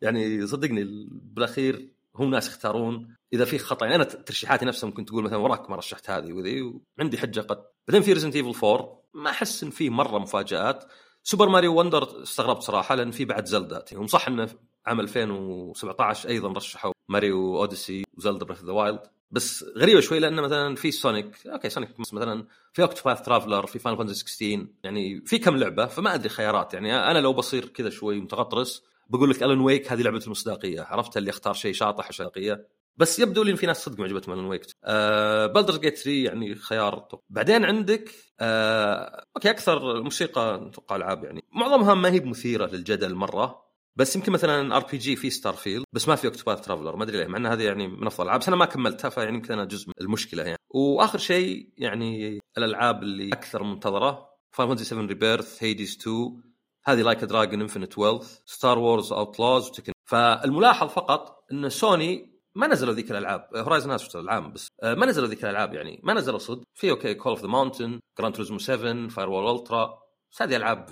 يعني 0.00 0.46
صدقني 0.46 1.08
بالأخير 1.10 1.92
هم 2.14 2.30
ناس 2.30 2.48
يختارون. 2.48 3.16
إذا 3.32 3.44
في 3.44 3.58
خطأ 3.58 3.86
يعني 3.86 3.96
أنا 3.96 4.04
ترشيحاتي 4.04 4.64
نفسها 4.64 4.86
ممكن 4.86 5.04
تقول 5.04 5.24
مثلا 5.24 5.36
وراك 5.38 5.70
ما 5.70 5.76
رشحت 5.76 6.10
هذه 6.10 6.32
وذي 6.32 6.80
وعندي 6.98 7.18
حجة 7.18 7.40
قد. 7.40 7.62
بعدين 7.88 8.02
في 8.02 8.12
Resident 8.12 8.36
Evil 8.36 8.66
4 8.66 9.02
ما 9.14 9.30
أحس 9.30 9.62
إن 9.62 9.70
في 9.70 9.90
مرة 9.90 10.18
مفاجآت. 10.18 10.84
Super 11.22 11.48
Mario 11.48 11.78
Wonder 11.78 12.22
استغربت 12.22 12.62
صراحة 12.62 12.94
لأن 12.94 13.10
في 13.10 13.24
بعد 13.24 13.46
Zelda 13.46 13.84
هم 13.92 14.06
صح 14.06 14.28
إنه 14.28 14.48
عام 14.86 15.00
2017 15.00 16.28
أيضا 16.28 16.52
رشحوا 16.52 16.92
Mario 17.08 17.58
Odyssey 17.58 18.04
و 18.18 18.22
Zelda 18.22 18.44
Breath 18.44 18.64
of 18.64 18.67
the 18.67 18.72
Wild. 18.72 19.00
بس 19.30 19.64
غريبة 19.76 20.00
شوي 20.00 20.18
لأن 20.18 20.34
مثلا 20.34 20.74
في 20.74 20.90
Sonic 20.90 21.46
okay 21.46 21.68
Sonic 21.68 22.00
مثلا 22.00 22.46
في 22.72 22.82
Octopath 22.82 23.22
Traveler 23.22 23.66
في 23.66 23.78
Final 23.78 23.96
Fantasy 23.96 24.14
16 24.14 24.66
يعني 24.84 25.20
في 25.26 25.38
كم 25.38 25.56
لعبة 25.56 25.86
فما 25.86 26.14
أدري 26.14 26.28
خيارات. 26.28 26.74
يعني 26.74 26.96
أنا 26.96 27.18
لو 27.18 27.32
بصير 27.32 27.64
كذا 27.66 27.90
شوي 27.90 28.20
متغطرس 28.20 28.82
بقول 29.08 29.30
لك 29.30 29.42
Alan 29.42 29.60
Wake 29.60 29.92
هذه 29.92 30.02
لعبة 30.02 30.22
المصداقية. 30.26 30.82
عرفت 30.82 31.16
اللي 31.16 31.30
اختار 31.30 31.54
شيء 31.54 31.72
شاطح 31.72 32.08
وشاقيه 32.08 32.68
بس 32.96 33.18
يبدو 33.18 33.42
لي 33.42 33.50
إن 33.50 33.56
في 33.56 33.66
ناس 33.66 33.84
صدق 33.84 34.00
معجبتهم 34.00 34.34
Alan 34.34 34.46
Wake. 34.46 34.66
آه 34.84 35.46
Baldur's 35.46 35.78
Gate 35.78 35.96
3 35.96 36.10
يعني 36.10 36.54
خيار 36.54 36.98
top. 36.98 37.20
بعدين 37.30 37.64
عندك 37.64 38.10
آه 38.40 39.24
okay 39.36 39.50
أكثر 39.50 40.02
موسيقى 40.02 40.54
أتوقع 40.70 40.96
ألعاب 40.96 41.24
يعني 41.24 41.44
معظمها 41.52 41.94
ما 41.94 42.10
هي 42.10 42.20
مثيره 42.20 42.66
للجدل 42.66 43.14
مرة. 43.14 43.69
بس 44.00 44.16
يمكن 44.16 44.32
مثلا 44.32 44.76
RPG 44.76 45.16
في 45.16 45.30
Starfield 45.30 45.84
بس 45.92 46.08
ما 46.08 46.16
في 46.16 46.26
Octopath 46.26 46.60
Traveler 46.60 46.96
ما 46.96 47.04
أدري 47.04 47.18
ليه 47.18 47.26
مع 47.26 47.38
ان 47.38 47.46
هذه 47.46 47.62
يعني 47.62 47.88
من 47.88 48.06
أفضل 48.06 48.22
الألعاب 48.22 48.40
بس 48.40 48.48
أنا 48.48 48.56
ما 48.56 48.64
كملتها 48.64 49.08
فيعني 49.08 49.34
يمكن 49.34 49.52
أنا 49.52 49.64
جزء 49.64 49.88
من 49.88 49.94
المشكلة 50.00 50.42
يعني. 50.42 50.58
وآخر 50.70 51.18
شيء 51.18 51.72
يعني 51.78 52.38
الألعاب 52.58 53.02
اللي 53.02 53.28
أكثر 53.32 53.62
منتظرة 53.62 54.28
Final 54.52 54.68
Fantasy 54.68 54.84
7 54.84 55.06
Rebirth 55.06 55.62
Hades 55.64 55.98
2 56.00 56.42
هذه 56.84 57.02
Like 57.02 57.24
a 57.24 57.29
Dragon 57.29 57.60
Infinite 57.60 57.98
Wealth 57.98 58.38
Star 58.46 58.78
Wars 58.78 59.12
Outlaws 59.12 59.68
و 59.68 59.71
Tekken. 59.71 59.92
فالملاحظ 60.10 60.88
فقط 60.88 61.44
إن 61.52 61.68
سوني 61.68 62.40
ما 62.54 62.66
نزلوا 62.66 62.94
ذيك 62.94 63.10
الألعاب 63.10 63.48
Horizon 63.56 63.90
هاز 63.90 64.16
العام 64.16 64.52
بس 64.52 64.68
آه، 64.82 64.94
ما 64.94 65.06
نزلوا 65.06 65.28
ذيك 65.28 65.44
الألعاب 65.44 65.74
يعني 65.74 66.00
ما 66.02 66.14
نزلوا 66.14 66.38
صدق. 66.38 66.62
في 66.74 66.90
okay 66.90 67.14
Call 67.14 67.30
of 67.32 67.42
the 67.42 67.48
Mountain 67.48 68.00
Gran 68.18 68.34
Turismo 68.34 68.58
7 68.58 69.08
Firewall 69.08 69.28
Ultra 69.30 69.98
بس 70.32 70.42
هذه 70.42 70.56
ألعاب 70.56 70.88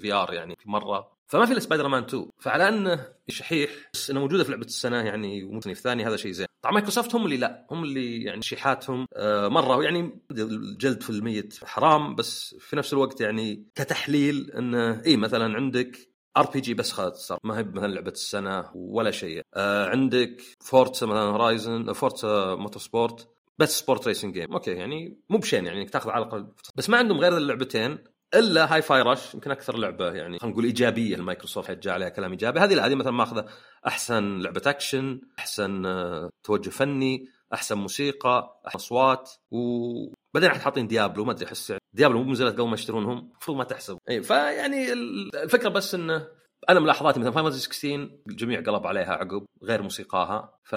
VR 0.00 0.34
يعني 0.34 0.56
مرة 0.66 1.19
فما 1.30 1.46
في 1.46 1.60
سبايدر 1.60 1.88
مان 1.88 2.02
2 2.02 2.26
فعلى 2.38 2.68
أنه 2.68 3.08
شحيح 3.28 3.70
بس 3.94 4.10
إنه 4.10 4.20
موجودة 4.20 4.44
في 4.44 4.50
لعبة 4.50 4.64
السنة 4.64 4.96
يعني 4.96 5.44
ومتصنف 5.44 5.78
ثاني 5.78 6.06
هذا 6.06 6.16
شيء 6.16 6.32
زين. 6.32 6.46
طبعا 6.62 6.74
مايكروسوفت 6.74 7.14
هم 7.14 7.24
اللي 7.24 7.36
لا. 7.36 7.66
هم 7.70 7.84
اللي 7.84 8.22
يعني 8.22 8.42
شيحاتهم 8.42 9.06
آه، 9.16 9.48
مرة. 9.48 9.82
يعني 9.84 10.20
الجلد 10.30 11.02
في 11.02 11.10
الميت 11.10 11.64
حرام 11.64 12.14
بس 12.14 12.54
في 12.60 12.76
نفس 12.76 12.92
الوقت 12.92 13.20
يعني 13.20 13.66
كتحليل 13.74 14.50
انه 14.50 15.02
اي 15.06 15.16
مثلا 15.16 15.56
عندك 15.56 16.10
RPG 16.36 16.74
بس 16.74 16.92
خلاص 16.92 17.26
صار. 17.26 17.38
ما 17.44 17.58
هي 17.58 17.62
مثلا 17.62 17.86
لعبة 17.92 18.10
السنة 18.10 18.70
ولا 18.74 19.10
شيء. 19.10 19.42
آه 19.54 19.88
عندك 19.88 20.42
Forza 20.60 21.06
مثلا 21.06 21.22
Horizon 21.22 21.92
Forza 21.92 22.54
Motorsport 22.54 23.28
بس 23.58 23.78
sport 23.78 24.06
racing 24.08 24.34
game 24.34 24.52
okay 24.52 24.70
يعني 24.70 25.18
مو 25.30 25.38
بشين 25.38 25.66
يعني 25.66 25.80
انك 25.80 25.90
تاخذ 25.90 26.10
على 26.10 26.24
الأقل. 26.24 26.48
بس 26.76 26.90
ما 26.90 26.98
عندهم 26.98 27.18
غير 27.18 27.36
اللعبتين. 27.36 27.98
إلا 28.34 28.74
Hi-Fi 28.74 29.02
Rush 29.02 29.34
يمكن 29.34 29.50
أكثر 29.50 29.76
لعبة 29.78 30.12
يعني 30.12 30.38
خلينا 30.38 30.52
نقول 30.52 30.64
إيجابية 30.64 31.14
المايكروسوفت 31.16 31.78
جاء 31.78 31.94
عليها 31.94 32.08
كلام 32.08 32.30
إيجابي. 32.30 32.60
هذه 32.60 32.74
لا 32.74 32.86
هذه 32.86 32.94
مثلا 32.94 33.12
ماخذة 33.12 33.46
أحسن 33.86 34.38
لعبة 34.38 34.62
أكشن 34.66 35.20
أحسن 35.38 35.86
آه، 35.86 36.30
توجه 36.44 36.70
فني 36.70 37.28
أحسن 37.54 37.78
موسيقى 37.78 38.60
أحسن 38.66 38.78
أصوات 38.78 39.30
وبعدين 39.50 40.50
حاطين 40.60 40.86
Diablo 40.86 41.24
ما 41.24 41.32
أدري 41.32 41.46
أحس 41.46 41.70
يعني 41.70 41.82
Diablo 41.92 42.22
مو 42.22 42.32
نزلت 42.32 42.54
قبل 42.60 42.68
ما 42.68 42.74
يشترونهم 42.74 43.18
المفروض 43.18 43.56
ما 43.56 43.64
تحسب. 43.64 43.98
إي 44.10 44.22
فيعني 44.22 44.92
ال- 44.92 45.36
الفكرة 45.36 45.68
بس 45.68 45.94
إنه 45.94 46.28
أنا 46.68 46.80
ملاحظاتي 46.80 47.20
مثلا 47.20 47.30
Final 47.32 47.44
Fantasy 47.44 47.60
16 47.60 48.10
الجميع 48.28 48.60
قلب 48.60 48.86
عليها 48.86 49.12
عقب 49.12 49.44
غير 49.62 49.82
موسيقاها. 49.82 50.58
ف 50.64 50.74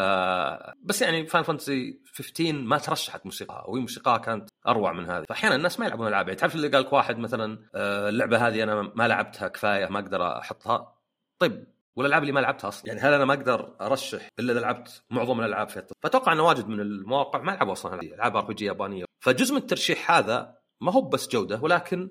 بس 0.84 1.02
يعني 1.02 1.28
Final 1.28 1.44
Fantasy 1.44 2.02
15 2.14 2.54
ما 2.54 2.78
ترشحت 2.78 3.26
موسيقاها 3.26 3.68
وهي 3.68 3.82
موسيقاها 3.82 4.18
كانت 4.18 4.50
أروع 4.68 4.94
من 4.94 5.06
هذه. 5.10 5.24
فأحيانا 5.30 5.56
الناس 5.56 5.80
ما 5.80 5.86
يلعبون 5.86 6.08
ألعاب. 6.08 6.28
يعني 6.28 6.40
تعرف 6.40 6.56
اللي 6.56 6.68
قال 6.68 6.88
واحد 6.92 7.18
مثلا 7.18 7.60
آه، 7.76 8.10
اللعبة 8.10 8.48
هذه 8.48 8.64
أنا 8.64 8.92
ما 8.96 9.08
لعبتها 9.08 9.48
كفاية 9.48 9.86
ما 9.88 10.00
أقدر 10.00 10.38
أحطها؟ 10.38 10.96
طيب 11.42 11.68
والألعاب 11.96 12.22
اللي 12.22 12.34
ما 12.34 12.40
لعبتها 12.40 12.68
أصلا؟ 12.68 12.88
يعني 12.88 13.00
هل 13.00 13.14
أنا 13.14 13.26
ما 13.26 13.34
أقدر 13.34 13.76
أرشح 13.82 14.28
إلا 14.40 14.52
إذا 14.54 14.60
لعبت 14.60 15.04
معظم 15.10 15.40
الألعاب 15.40 15.70
في 15.70 15.80
التص- 15.82 15.94
فأتوقع 16.04 16.34
انه 16.34 16.44
واجد 16.44 16.68
من 16.68 16.80
المواقع 16.80 17.42
ما 17.42 17.52
لعبوا 17.52 17.72
أصلا 17.74 18.02
ألعاب 18.02 18.36
RPG 18.36 18.66
يابانية. 18.66 19.06
فجزء 19.24 19.56
من 19.56 19.62
الترشيح 19.62 20.12
هذا 20.12 20.56
ما 20.82 20.92
هو 20.92 21.02
بس 21.02 21.30
جودة 21.30 21.60
ولكن 21.62 22.10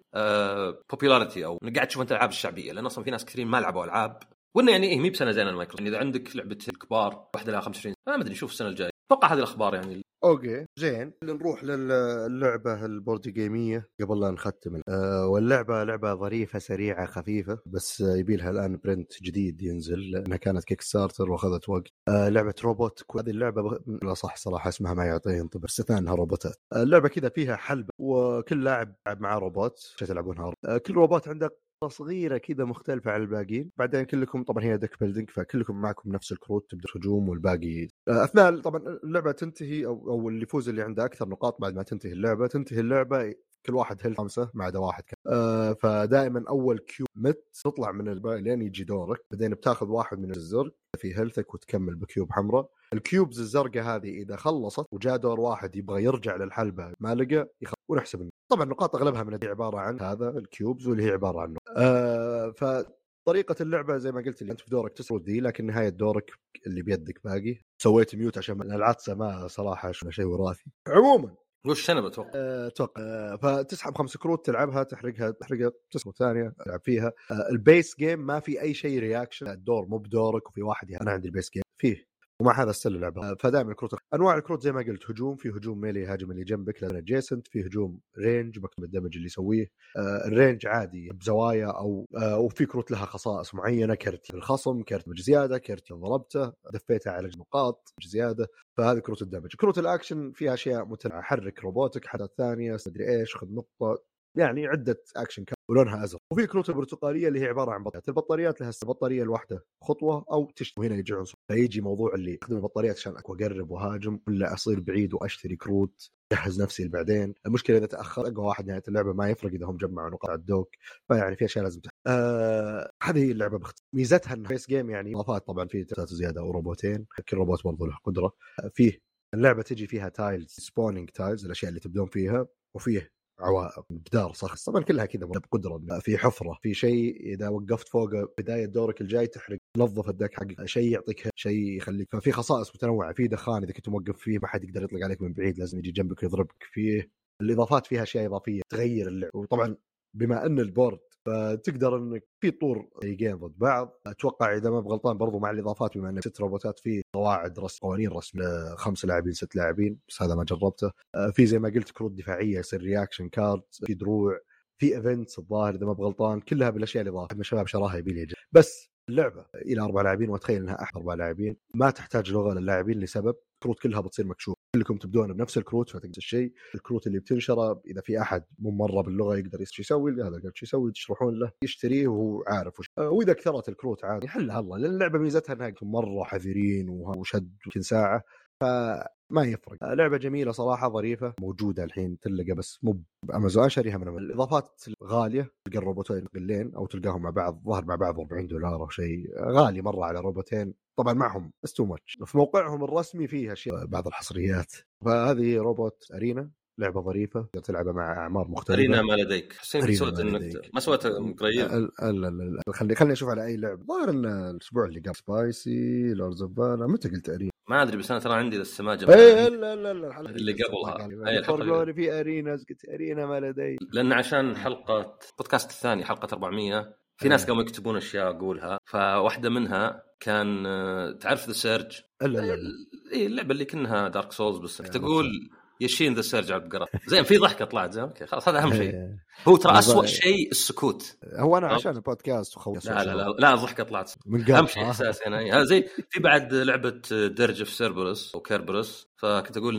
popularity 0.90 1.44
أو 1.44 1.58
إنك 1.64 1.74
قاعد 1.76 1.88
تشوف 1.88 2.02
أنت 2.02 2.10
الألعاب 2.12 2.30
الشعبية. 2.30 2.72
لأن 2.72 2.86
أصلا 2.86 3.04
في 3.04 3.10
ناس 3.10 3.24
كثيرين 3.24 3.48
ما 3.48 3.60
لعبوا 3.60 3.84
ألعاب. 3.84 4.22
وإنه 4.56 4.72
يعني 4.72 4.86
إيه 4.86 5.00
مي 5.00 5.10
بسنة 5.10 5.30
زينة 5.30 5.50
المايكروسوفت 5.50 5.80
يعني 5.84 5.96
إذا 5.96 6.04
عندك 6.06 6.36
لعبة 6.36 6.58
الكبار 6.68 7.28
واحدة 7.34 7.52
لها 7.52 7.60
25 7.60 7.94
ما 8.08 8.14
أدري 8.14 8.34
شوف 8.34 8.50
السنة 8.50 8.68
الجاية. 8.68 8.90
أتوقع 9.12 9.28
هذه 9.32 9.38
الأخبار 9.38 9.74
يعني. 9.74 10.02
okay 10.24 10.66
زين. 10.78 11.12
نروح 11.24 11.64
للعبه 11.64 12.84
ال 12.84 12.90
board 12.90 13.20
game 13.28 13.68
ية 13.68 13.88
قبل 14.00 14.20
لا 14.20 14.30
نختم. 14.30 14.80
أه 14.88 15.26
واللعبة 15.26 15.84
لعبة 15.84 16.14
ظريفة 16.14 16.58
سريعة 16.58 17.06
خفيفة 17.06 17.58
بس 17.66 18.00
يبي 18.00 18.36
لها 18.36 18.50
الآن 18.50 18.80
print 18.84 19.22
جديد 19.22 19.62
ينزل 19.62 20.10
لأنها 20.10 20.36
كانت 20.36 20.64
Kickstarter 20.64 21.30
وأخذت 21.30 21.68
وقت. 21.68 21.88
أه 22.08 22.28
لعبة 22.28 22.54
روبوت 22.64 23.04
هذه 23.16 23.30
اللعبة. 23.30 23.78
لا 24.02 24.14
صح 24.14 24.36
صراحة 24.36 24.68
اسمها 24.68 24.94
ما 24.94 25.04
يعطيه 25.04 25.30
ينطبق 25.32 25.64
بس 25.64 25.90
انها 25.90 26.14
روبوتات 26.14 26.56
أه 26.72 26.82
اللعبة 26.82 27.08
كذا 27.08 27.28
فيها 27.28 27.56
حلبه 27.56 27.90
وكل 27.98 28.64
لاعب 28.64 28.94
يلعب 29.06 29.20
معاه 29.20 29.38
روبوت 29.38 29.94
تلعبونها 29.98 30.52
أه 30.64 30.78
كل 30.78 30.94
روبوت 30.94 31.28
عنده 31.28 31.56
صغيرة 31.88 32.38
كذا 32.38 32.64
مختلفة 32.64 33.10
عن 33.10 33.20
الباقيين. 33.22 33.70
بعدين 33.76 34.02
كلكم 34.02 34.42
طبعا 34.42 34.64
هي 34.64 34.76
deck 34.76 35.00
building 35.00 35.30
فكلكم 35.30 35.80
معكم 35.80 36.12
نفس 36.12 36.32
الكروت 36.32 36.70
تبدأ 36.70 36.88
هجوم 36.96 37.28
والباقي. 37.28 37.88
آه، 38.08 38.24
أثناء 38.24 38.60
طبعا 38.60 38.82
اللعبة 39.04 39.32
تنتهي 39.32 39.86
أو 39.86 40.10
أو 40.10 40.28
اللي 40.28 40.42
يفوز 40.42 40.68
اللي 40.68 40.82
عنده 40.82 41.04
أكثر 41.04 41.28
نقاط 41.28 41.60
بعد 41.60 41.74
ما 41.74 41.82
تنتهي 41.82 42.12
اللعبة. 42.12 42.46
تنتهي 42.46 42.80
اللعبة 42.80 43.34
كل 43.66 43.74
واحد 43.74 43.98
health 44.02 44.18
خمسة 44.18 44.50
ما 44.54 44.64
عدا 44.64 44.78
واحد 44.78 45.02
كان. 45.04 45.34
آه 45.34 45.72
فدائما 45.72 46.44
أول 46.48 46.78
cube 46.78 47.08
مت 47.16 47.44
تطلع 47.64 47.92
من 47.92 48.08
الباقي 48.08 48.40
لين 48.42 48.62
يجي 48.62 48.84
دورك. 48.84 49.20
بعدين 49.30 49.50
بتاخذ 49.50 49.88
واحد 49.88 50.18
من 50.18 50.30
الزرق 50.30 50.74
في 50.98 51.18
health 51.18 51.49
ك 51.49 51.54
وتكمل 51.54 51.94
ب 51.94 52.02
cube 52.02 52.32
حمراء. 52.32 52.70
ال 52.92 53.00
cubes 53.00 53.40
الزرقاء 53.40 53.82
هذه 53.82 54.08
إذا 54.08 54.36
خلصت 54.36 54.86
وجاء 54.92 55.16
دور 55.16 55.40
واحد 55.40 55.76
يبغى 55.76 56.04
يرجع 56.04 56.36
للحلبة 56.36 56.92
ما 57.00 57.14
لقى 57.14 57.48
ونحسب 57.92 58.28
طبعا 58.50 58.64
النقاط 58.64 58.96
أغلبها 58.96 59.22
من 59.22 59.38
عبارة 59.44 59.78
عن 59.78 60.00
هذا 60.00 60.28
ال 60.28 60.38
cubes 60.38 60.88
واللي 60.88 61.04
هي 61.04 61.10
عبارة 61.10 61.40
عنه 61.40 61.56
آه 61.76 62.50
فطريقة 62.50 63.56
اللعبة 63.60 63.96
زي 63.96 64.12
ما 64.12 64.20
قلت 64.20 64.42
لي 64.42 64.52
أنت 64.52 64.60
في 64.60 64.70
دورك 64.70 64.92
تسرد 64.92 65.24
دي 65.24 65.40
لكن 65.40 65.66
نهاية 65.66 65.88
دورك 65.88 66.30
اللي 66.66 66.82
بيدك 66.82 67.20
باقي. 67.24 67.58
سويت 67.82 68.14
mute 68.14 68.38
عشان 68.38 68.62
العطسة 68.62 69.14
ما 69.14 69.46
صراحة 69.48 69.92
شيء 69.92 70.24
وراثي. 70.24 70.64
عموما. 70.88 71.34
وش 71.66 71.90
أنا 71.90 72.00
بتوقع؟ 72.00 72.30
آه، 72.34 72.66
أتوقع. 72.66 73.02
آه، 73.02 73.36
فتسحب 73.36 73.94
خمس 73.98 74.16
كروت 74.16 74.46
تلعبها 74.46 74.82
تحرقها 74.82 75.30
تحرقها 75.30 75.70
تسحب 75.90 76.12
ثانية 76.18 76.54
تلعب 76.64 76.80
فيها. 76.84 77.12
آه، 77.30 77.48
ال 77.52 77.61
base 77.61 77.96
game 77.98 78.26
ما 78.26 78.40
في 78.40 78.60
أي 78.62 78.74
شيء 78.74 79.00
reaction 79.00 79.48
الدور 79.48 79.86
مو 79.86 79.98
بدورك 79.98 80.48
وفي 80.48 80.62
واحد 80.62 80.92
أنا 80.92 81.10
عندي 81.10 81.28
ال 81.28 81.33
base 81.33 81.50
game 81.50 81.62
فيه. 81.80 82.11
ومع 82.42 82.62
هذا 82.62 82.72
still 82.72 82.94
اللعبه 82.94 83.34
فدائما 83.34 83.70
الكروت 83.70 83.94
أنواع 84.14 84.36
الكروت 84.36 84.62
زي 84.62 84.72
ما 84.72 84.80
قلت 84.82 85.10
هجوم 85.10 85.36
في 85.36 85.48
هجوم 85.48 85.80
melee 85.80 86.00
يهاجم 86.00 86.30
اللي 86.30 86.44
جنبك 86.44 86.82
adjacent 86.82 87.48
في 87.48 87.66
هجوم 87.66 88.00
range 88.18 88.58
مكتوب 88.58 88.84
ال 88.84 88.89
damage 88.89 89.16
اللي 89.16 89.26
يسويه. 89.26 89.70
آه 89.96 90.26
ال 90.26 90.33
range 90.33 90.66
عادي 90.66 91.10
بزوايا 91.12 91.66
أو 91.66 92.06
آه 92.16 92.38
وفي 92.38 92.66
كروت 92.66 92.90
لها 92.90 93.04
خصائص 93.06 93.54
معينة 93.54 93.94
كرت 93.94 94.34
الخصم 94.34 94.82
كرت 94.82 95.04
زيادة 95.20 95.58
كرت 95.58 95.92
ضربته 95.92 96.52
دفيته 96.72 97.10
على 97.10 97.30
نقاط 97.38 97.92
زيادة. 98.06 98.48
فهذه 98.76 98.98
كروت 98.98 99.22
ال 99.22 99.26
damage. 99.27 99.56
كروت 99.56 99.78
الأكشن 99.78 100.32
فيها 100.32 100.54
أشياء 100.54 100.84
متنوعة. 100.84 101.22
حرك 101.22 101.60
روبوتك 101.64 102.06
حدث 102.06 102.28
ثانية 102.38 102.76
مدري 102.86 103.20
إيش 103.20 103.36
خذ 103.36 103.48
نقطة. 103.54 104.02
يعني 104.36 104.66
عدة 104.66 105.02
أكشن 105.16 105.44
ولونها 105.72 106.04
أزرق. 106.04 106.20
وفي 106.32 106.46
كروت 106.46 106.68
البرتقالية 106.68 107.28
اللي 107.28 107.40
هي 107.40 107.46
عبارة 107.46 107.70
عن 107.70 107.82
بطاريات. 107.82 108.08
البطاريات 108.08 108.60
لها 108.60 108.72
البطاريه 108.82 109.22
الواحده 109.22 109.64
خطوة 109.82 110.24
أو 110.32 110.50
تشتري 110.56 110.84
وهنا 110.86 110.98
يجي 110.98 111.14
عنصر 111.14 111.34
فيجي 111.48 111.80
موضوع 111.80 112.14
اللي 112.14 112.34
استخدم 112.34 112.56
البطاريات 112.56 112.96
عشان 112.96 113.16
أقرب 113.16 113.70
وهاجم. 113.70 114.20
ولا 114.28 114.54
أصير 114.54 114.80
بعيد 114.80 115.14
وأشتري 115.14 115.56
كروت. 115.56 116.10
جهز 116.32 116.62
نفسي 116.62 116.84
لبعدين. 116.84 117.34
المشكلة 117.46 117.76
إذا 117.76 117.86
تأخر 117.86 118.26
أقوى 118.26 118.46
واحد 118.46 118.66
نهاية 118.66 118.82
اللعبة 118.88 119.12
ما 119.12 119.30
يفرق 119.30 119.52
إذا 119.52 119.66
هم 119.66 119.76
جمعوا 119.76 120.10
نقاط 120.10 120.30
الدوك. 120.30 120.68
فيعني 121.08 121.36
في 121.36 121.44
أشياء 121.44 121.64
لازم 121.64 121.80
تحت. 121.80 121.94
آه 122.06 122.90
هذه 123.02 123.24
هي 123.24 123.30
اللعبة 123.30 123.58
باختصار 123.58 123.86
ميزتها 123.94 124.34
إنها 124.34 124.48
فيس 124.48 124.68
جيم 124.68 124.90
يعني 124.90 125.14
إضافات. 125.14 125.46
طبعا 125.46 125.66
في 125.66 125.86
زيادة 125.98 126.40
أو 126.40 126.50
روبوتين. 126.50 127.06
كل 127.28 127.36
روبوت 127.36 127.64
برضه 127.64 127.86
له 127.86 127.96
قدرة. 128.04 128.32
آه، 128.64 128.70
فيه 128.74 128.98
اللعبة 129.34 129.62
تجي 129.62 129.86
فيها 129.86 130.08
تايلز 130.08 130.50
سبونينج 130.50 131.10
تايلز 131.10 131.44
الأشياء 131.44 131.68
اللي 131.68 131.80
تبدون 131.80 132.06
فيها. 132.06 132.46
وفيه 132.74 133.10
عوائق 133.40 133.86
جدار 133.90 134.32
صخر 134.32 134.56
طبعا 134.72 134.82
كلها 134.82 135.06
كذا 135.06 135.26
بقدرة 135.26 135.98
في 136.00 136.18
حفرة 136.18 136.58
في 136.62 136.74
شيء 136.74 137.20
إذا 137.34 137.48
وقفت 137.48 137.88
فوق 137.88 138.10
بداية 138.38 138.66
دورك 138.66 139.00
الجاي 139.00 139.26
تحرق 139.26 139.58
نظف 139.78 140.08
الدك 140.08 140.34
حقك 140.34 140.64
شيء 140.64 140.92
يعطيك 140.92 141.28
شيء 141.34 141.76
يخليك 141.76 142.08
ففي 142.12 142.32
خصائص 142.32 142.74
متنوعة 142.74 143.12
في 143.12 143.28
دخان 143.28 143.62
إذا 143.62 143.72
كنت 143.72 143.88
موقف 143.88 144.16
فيه 144.18 144.38
ما 144.38 144.48
حد 144.48 144.64
يقدر 144.64 144.84
يطلق 144.84 145.04
عليك 145.04 145.22
من 145.22 145.32
بعيد 145.32 145.58
لازم 145.58 145.78
يجي 145.78 145.90
جنبك 145.90 146.22
ويضربك 146.22 146.62
فيه 146.72 147.10
الإضافات 147.42 147.86
فيها 147.86 148.02
أشياء 148.02 148.26
إضافية 148.26 148.62
تغير 148.68 149.08
اللعب 149.08 149.34
وطبعا 149.34 149.76
بما 150.14 150.46
أن 150.46 150.58
البورد 150.60 150.98
فتقدر 151.26 151.96
إنك 151.96 152.24
في 152.40 152.50
طور 152.50 152.88
فريقين 153.02 153.36
ضد 153.36 153.58
بعض. 153.58 154.00
أتوقع 154.06 154.56
إذا 154.56 154.70
ما 154.70 154.80
بغلطان 154.80 155.18
برضو 155.18 155.38
مع 155.38 155.50
الإضافات 155.50 155.98
بما 155.98 156.08
إنك 156.10 156.20
ست 156.28 156.40
روبوتات 156.40 156.78
في 156.78 157.02
قواعد 157.14 157.58
رسم 157.58 157.78
قوانين 157.86 158.10
رسم 158.10 158.38
خمس 158.76 159.04
لاعبين 159.04 159.32
ست 159.32 159.56
لاعبين 159.56 159.98
بس 160.08 160.22
هذا 160.22 160.34
ما 160.34 160.44
جربته. 160.44 160.90
آه، 161.14 161.30
في 161.30 161.46
زي 161.46 161.58
ما 161.58 161.68
قلت 161.68 161.90
كروت 161.90 162.12
دفاعية 162.12 162.58
يصير 162.58 162.80
رياكشن 162.82 163.28
كارد 163.28 163.62
في 163.86 163.94
دروع 163.94 164.40
في 164.78 164.96
ايفنتس 164.96 165.38
الظاهر 165.38 165.74
إذا 165.74 165.86
ما 165.86 165.92
بغلطان 165.92 166.40
كلها 166.40 166.70
بالأشياء 166.70 167.04
من 167.34 167.40
الشباب 167.40 167.66
شراها 167.66 167.96
يبي 167.96 168.12
لي 168.12 168.26
بس 168.52 168.88
اللعبة 169.08 169.46
إلى 169.54 169.80
أربع 169.82 170.02
لاعبين 170.02 170.30
وأتخيل 170.30 170.62
إنها 170.62 170.82
أحد 170.82 170.96
أربع 170.96 171.14
لاعبين. 171.14 171.56
ما 171.74 171.90
تحتاج 171.90 172.32
لغة 172.32 172.54
للاعبين 172.54 173.00
لسبب 173.00 173.34
الكروت 173.54 173.80
كلها 173.80 174.00
بتصير 174.00 174.26
مكشوفة. 174.26 174.61
كلكم 174.76 174.96
تبدون 174.96 175.32
بنفس 175.32 175.58
الكروت 175.58 175.90
فتقدر 175.90 176.12
الشيء. 176.16 176.52
الكروت 176.74 177.06
اللي 177.06 177.18
بتنشره 177.18 177.82
إذا 177.86 178.00
في 178.00 178.20
أحد 178.20 178.44
مو 178.58 178.70
مرة 178.70 179.02
باللغة 179.02 179.36
يقدر 179.36 179.60
يسوي 179.82 180.12
هذا 180.12 180.30
قال 180.30 180.52
شو 180.54 180.66
يسوي؟ 180.66 180.92
تشرحون 180.92 181.38
له 181.38 181.50
يشتريه 181.64 182.08
وهو 182.08 182.44
عارف 182.46 182.80
وش 182.80 182.90
آه، 182.98 183.10
وإذا 183.10 183.32
كثرت 183.32 183.68
الكروت 183.68 184.04
عادي 184.04 184.26
يحلها 184.26 184.60
الله. 184.60 184.78
لأن 184.78 184.90
اللعبة 184.90 185.18
ميزتها 185.18 185.52
إنها 185.52 185.74
مرة 185.82 186.24
حذرين 186.24 186.88
وشد 186.88 187.56
يمكن 187.66 187.82
ساعة. 187.82 188.22
فما 188.62 189.44
يفرق. 189.44 189.84
لعبة 189.84 190.16
جميلة 190.16 190.52
صراحة 190.52 190.88
ظريفة. 190.88 191.34
موجودة 191.40 191.84
الحين 191.84 192.18
تلقى 192.18 192.52
بس 192.52 192.78
مو 192.82 193.02
بامازون 193.28 193.68
شاريها 193.68 193.98
من 193.98 194.08
الإضافات 194.18 194.84
غالية. 195.04 195.50
تلقى 195.64 195.78
الروبوتين 195.78 196.26
قلين 196.34 196.74
أو 196.74 196.86
تلقاهم 196.86 197.22
مع 197.22 197.30
بعض 197.30 197.62
ظهر 197.66 197.84
مع 197.84 197.94
بعض 197.94 198.20
40 198.20 198.46
دولار 198.46 198.74
أو 198.74 198.88
شيء. 198.88 199.26
غالي 199.40 199.82
مرة 199.82 200.04
على 200.04 200.20
روبوتين. 200.20 200.74
طبعا 200.98 201.12
معهم 201.12 201.50
بس 201.62 201.72
تو 201.72 201.84
ماتش 201.84 202.18
في 202.24 202.38
موقعهم 202.38 202.84
الرسمي 202.84 203.26
فيه 203.26 203.52
أشياء. 203.52 203.86
بعض 203.86 204.06
الحصريات. 204.06 204.72
فهذه 205.04 205.56
روبوت 205.56 206.04
أرينا 206.14 206.50
لعبة 206.78 207.02
ظريفة. 207.02 207.46
تلعبها 207.64 207.92
مع 207.92 208.12
أعمار 208.12 208.48
مختلفة. 208.48 208.78
أرينا 208.78 209.02
ما 209.02 209.12
لديك. 209.12 209.52
حسين 209.52 209.94
سويت 209.94 210.20
إنك 210.20 210.70
ما 210.74 210.80
سويت 210.80 211.06
قريب. 211.06 211.90
لا 212.00 212.12
لا 212.12 212.30
لا 212.30 212.62
خليني 212.70 212.94
خليني 212.94 213.12
أشوف 213.12 213.28
على 213.28 213.44
أي 213.44 213.56
لعبة. 213.56 213.84
ظاهر 213.84 214.10
إن 214.10 214.24
الأسبوع 214.26 214.84
اللي 214.84 215.00
قبل 215.00 215.16
سبايسي 215.16 216.14
لوردز 216.14 216.42
اوف 216.42 216.58
متى 216.58 217.08
قلت 217.08 217.28
أرينا؟ 217.28 217.51
ما 217.68 217.82
أدري 217.82 217.96
بس 217.96 218.10
أنا 218.10 218.20
ترى 218.20 218.34
عندي 218.34 218.56
السماجه 218.56 219.14
اي 219.14 219.50
لا 219.50 219.76
لا 219.76 219.92
لا 219.92 220.20
اللي 220.20 220.52
قبلها. 220.52 221.28
اي 221.28 221.38
الحلقة 221.38 221.92
في 221.92 222.20
أريناز 222.20 222.64
قلت 222.70 222.88
أرينا 222.88 223.26
ما 223.26 223.40
لدي. 223.40 223.78
لأن 223.92 224.12
عشان 224.12 224.56
حلقة 224.56 225.18
بودكاست 225.38 225.70
الثاني 225.70 226.04
حلقة 226.04 226.28
400 226.32 226.94
في 227.16 227.28
ناس 227.28 227.46
قاموا 227.46 227.62
يكتبون 227.62 227.96
أشياء 227.96 228.30
أقولها. 228.30 228.78
فواحدة 228.84 229.50
منها 229.50 230.02
كان 230.20 230.66
آه، 230.66 231.12
تعرف 231.12 231.46
ذا 231.46 231.52
سيرج 231.52 232.00
اي 232.22 233.26
اللعبة 233.26 233.52
اللي 233.52 233.64
كأنها 233.64 234.08
دارك 234.08 234.32
سولز 234.32 234.58
بس 234.58 234.76
تقول 234.76 235.50
يشين 235.80 236.14
ذا 236.14 236.22
سيرج 236.22 236.52
على 236.52 236.62
القرار. 236.62 236.88
زين 237.06 237.22
في 237.22 237.36
ضحكة 237.36 237.64
طلعت 237.64 237.92
زين 237.92 238.02
أوكي 238.02 238.26
خلاص 238.26 238.48
هذا 238.48 238.58
أهم 238.58 238.72
شيء. 238.72 238.90
إيه. 238.90 239.32
هو 239.48 239.56
ترى 239.56 239.78
اسوء 239.78 240.06
شيء 240.06 240.50
السكوت. 240.50 241.16
هو 241.34 241.58
أنا 241.58 241.66
عشان 241.66 241.96
البودكاست 241.96 242.56
وخوص 242.56 242.86
لا 242.86 243.04
لا 243.04 243.14
لا 243.14 243.34
لا 243.38 243.54
الضحكة 243.54 243.84
طلعت. 243.84 244.12
من 244.26 244.50
أهم 244.50 244.66
شيء 244.66 244.82
احساس 244.82 245.20
هنا 245.26 245.64
زي 245.64 245.84
في 246.10 246.20
بعد 246.20 246.54
لعبة 246.54 247.00
درج 247.10 247.62
في 247.62 247.74
سيربرس 247.74 248.34
أو 248.34 248.40
كيربرس 248.40 249.08
فكنت 249.16 249.56
أقول 249.56 249.76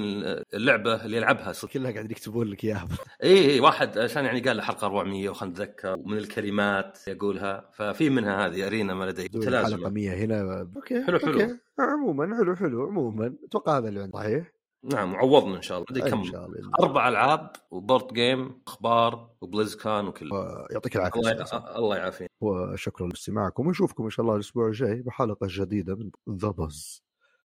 اللعبة 0.54 1.06
اللي 1.06 1.18
يلعبها 1.18 1.52
صدق. 1.52 1.72
كلها 1.72 1.92
قاعد 1.92 2.12
يكتبون 2.12 2.48
لك 2.48 2.64
إياها. 2.64 2.88
اي 3.24 3.52
اي 3.52 3.60
واحد 3.60 3.98
عشان 3.98 4.26
يعني 4.26 4.40
قال 4.40 4.62
حلقة 4.62 4.86
400 4.86 5.30
وخلنا 5.30 5.52
نتذكر 5.52 5.94
ومن 5.94 6.18
الكلمات 6.18 7.00
يقولها 7.08 7.70
ففي 7.74 8.10
منها 8.10 8.48
هذه 8.48 8.68
أرينا 8.68 8.94
ما 8.94 9.06
لدي 9.06 9.30
حلقة 9.46 9.90
100 9.90 10.14
هنا. 10.14 10.68
أوكي 10.76 11.04
حلو. 11.04 11.20
حلو 11.20 11.42
أوكي. 11.42 11.58
عموما 11.80 12.38
حلو 12.38 12.56
حلو 12.56 12.84
عموما. 12.84 13.36
أتوقع 13.48 13.78
هذا 13.78 13.90
اللي 13.90 14.10
صحيح. 14.14 14.53
نعم 14.84 15.14
وعوضنا 15.14 15.58
إن 15.58 15.62
شاء 15.62 15.78
الله. 15.78 16.10
كم؟ 16.10 16.20
إن 16.20 16.24
شاء 16.24 16.46
الله. 16.46 16.72
أربع 16.80 17.10
ألعاب 17.10 17.52
وبورد 17.72 18.14
جيم 18.14 18.62
أخبار 18.68 19.30
وبليز 19.42 19.76
كان 19.76 20.08
وكل 20.08 20.30
يعطيك 20.72 20.96
العافية 20.96 21.20
الله, 21.20 21.76
الله 21.76 21.98
يعافيك. 21.98 22.32
وشكرا 22.42 23.08
لاستماعكم 23.08 23.68
ونشوفكم 23.68 24.04
إن 24.04 24.10
شاء 24.10 24.24
الله 24.24 24.36
الأسبوع 24.36 24.68
الجاي 24.68 25.02
بحلقة 25.02 25.48
جديدة 25.50 25.96
من 25.96 26.38
ذا 26.38 26.54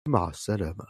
مع 0.09 0.29
السلامة. 0.29 0.85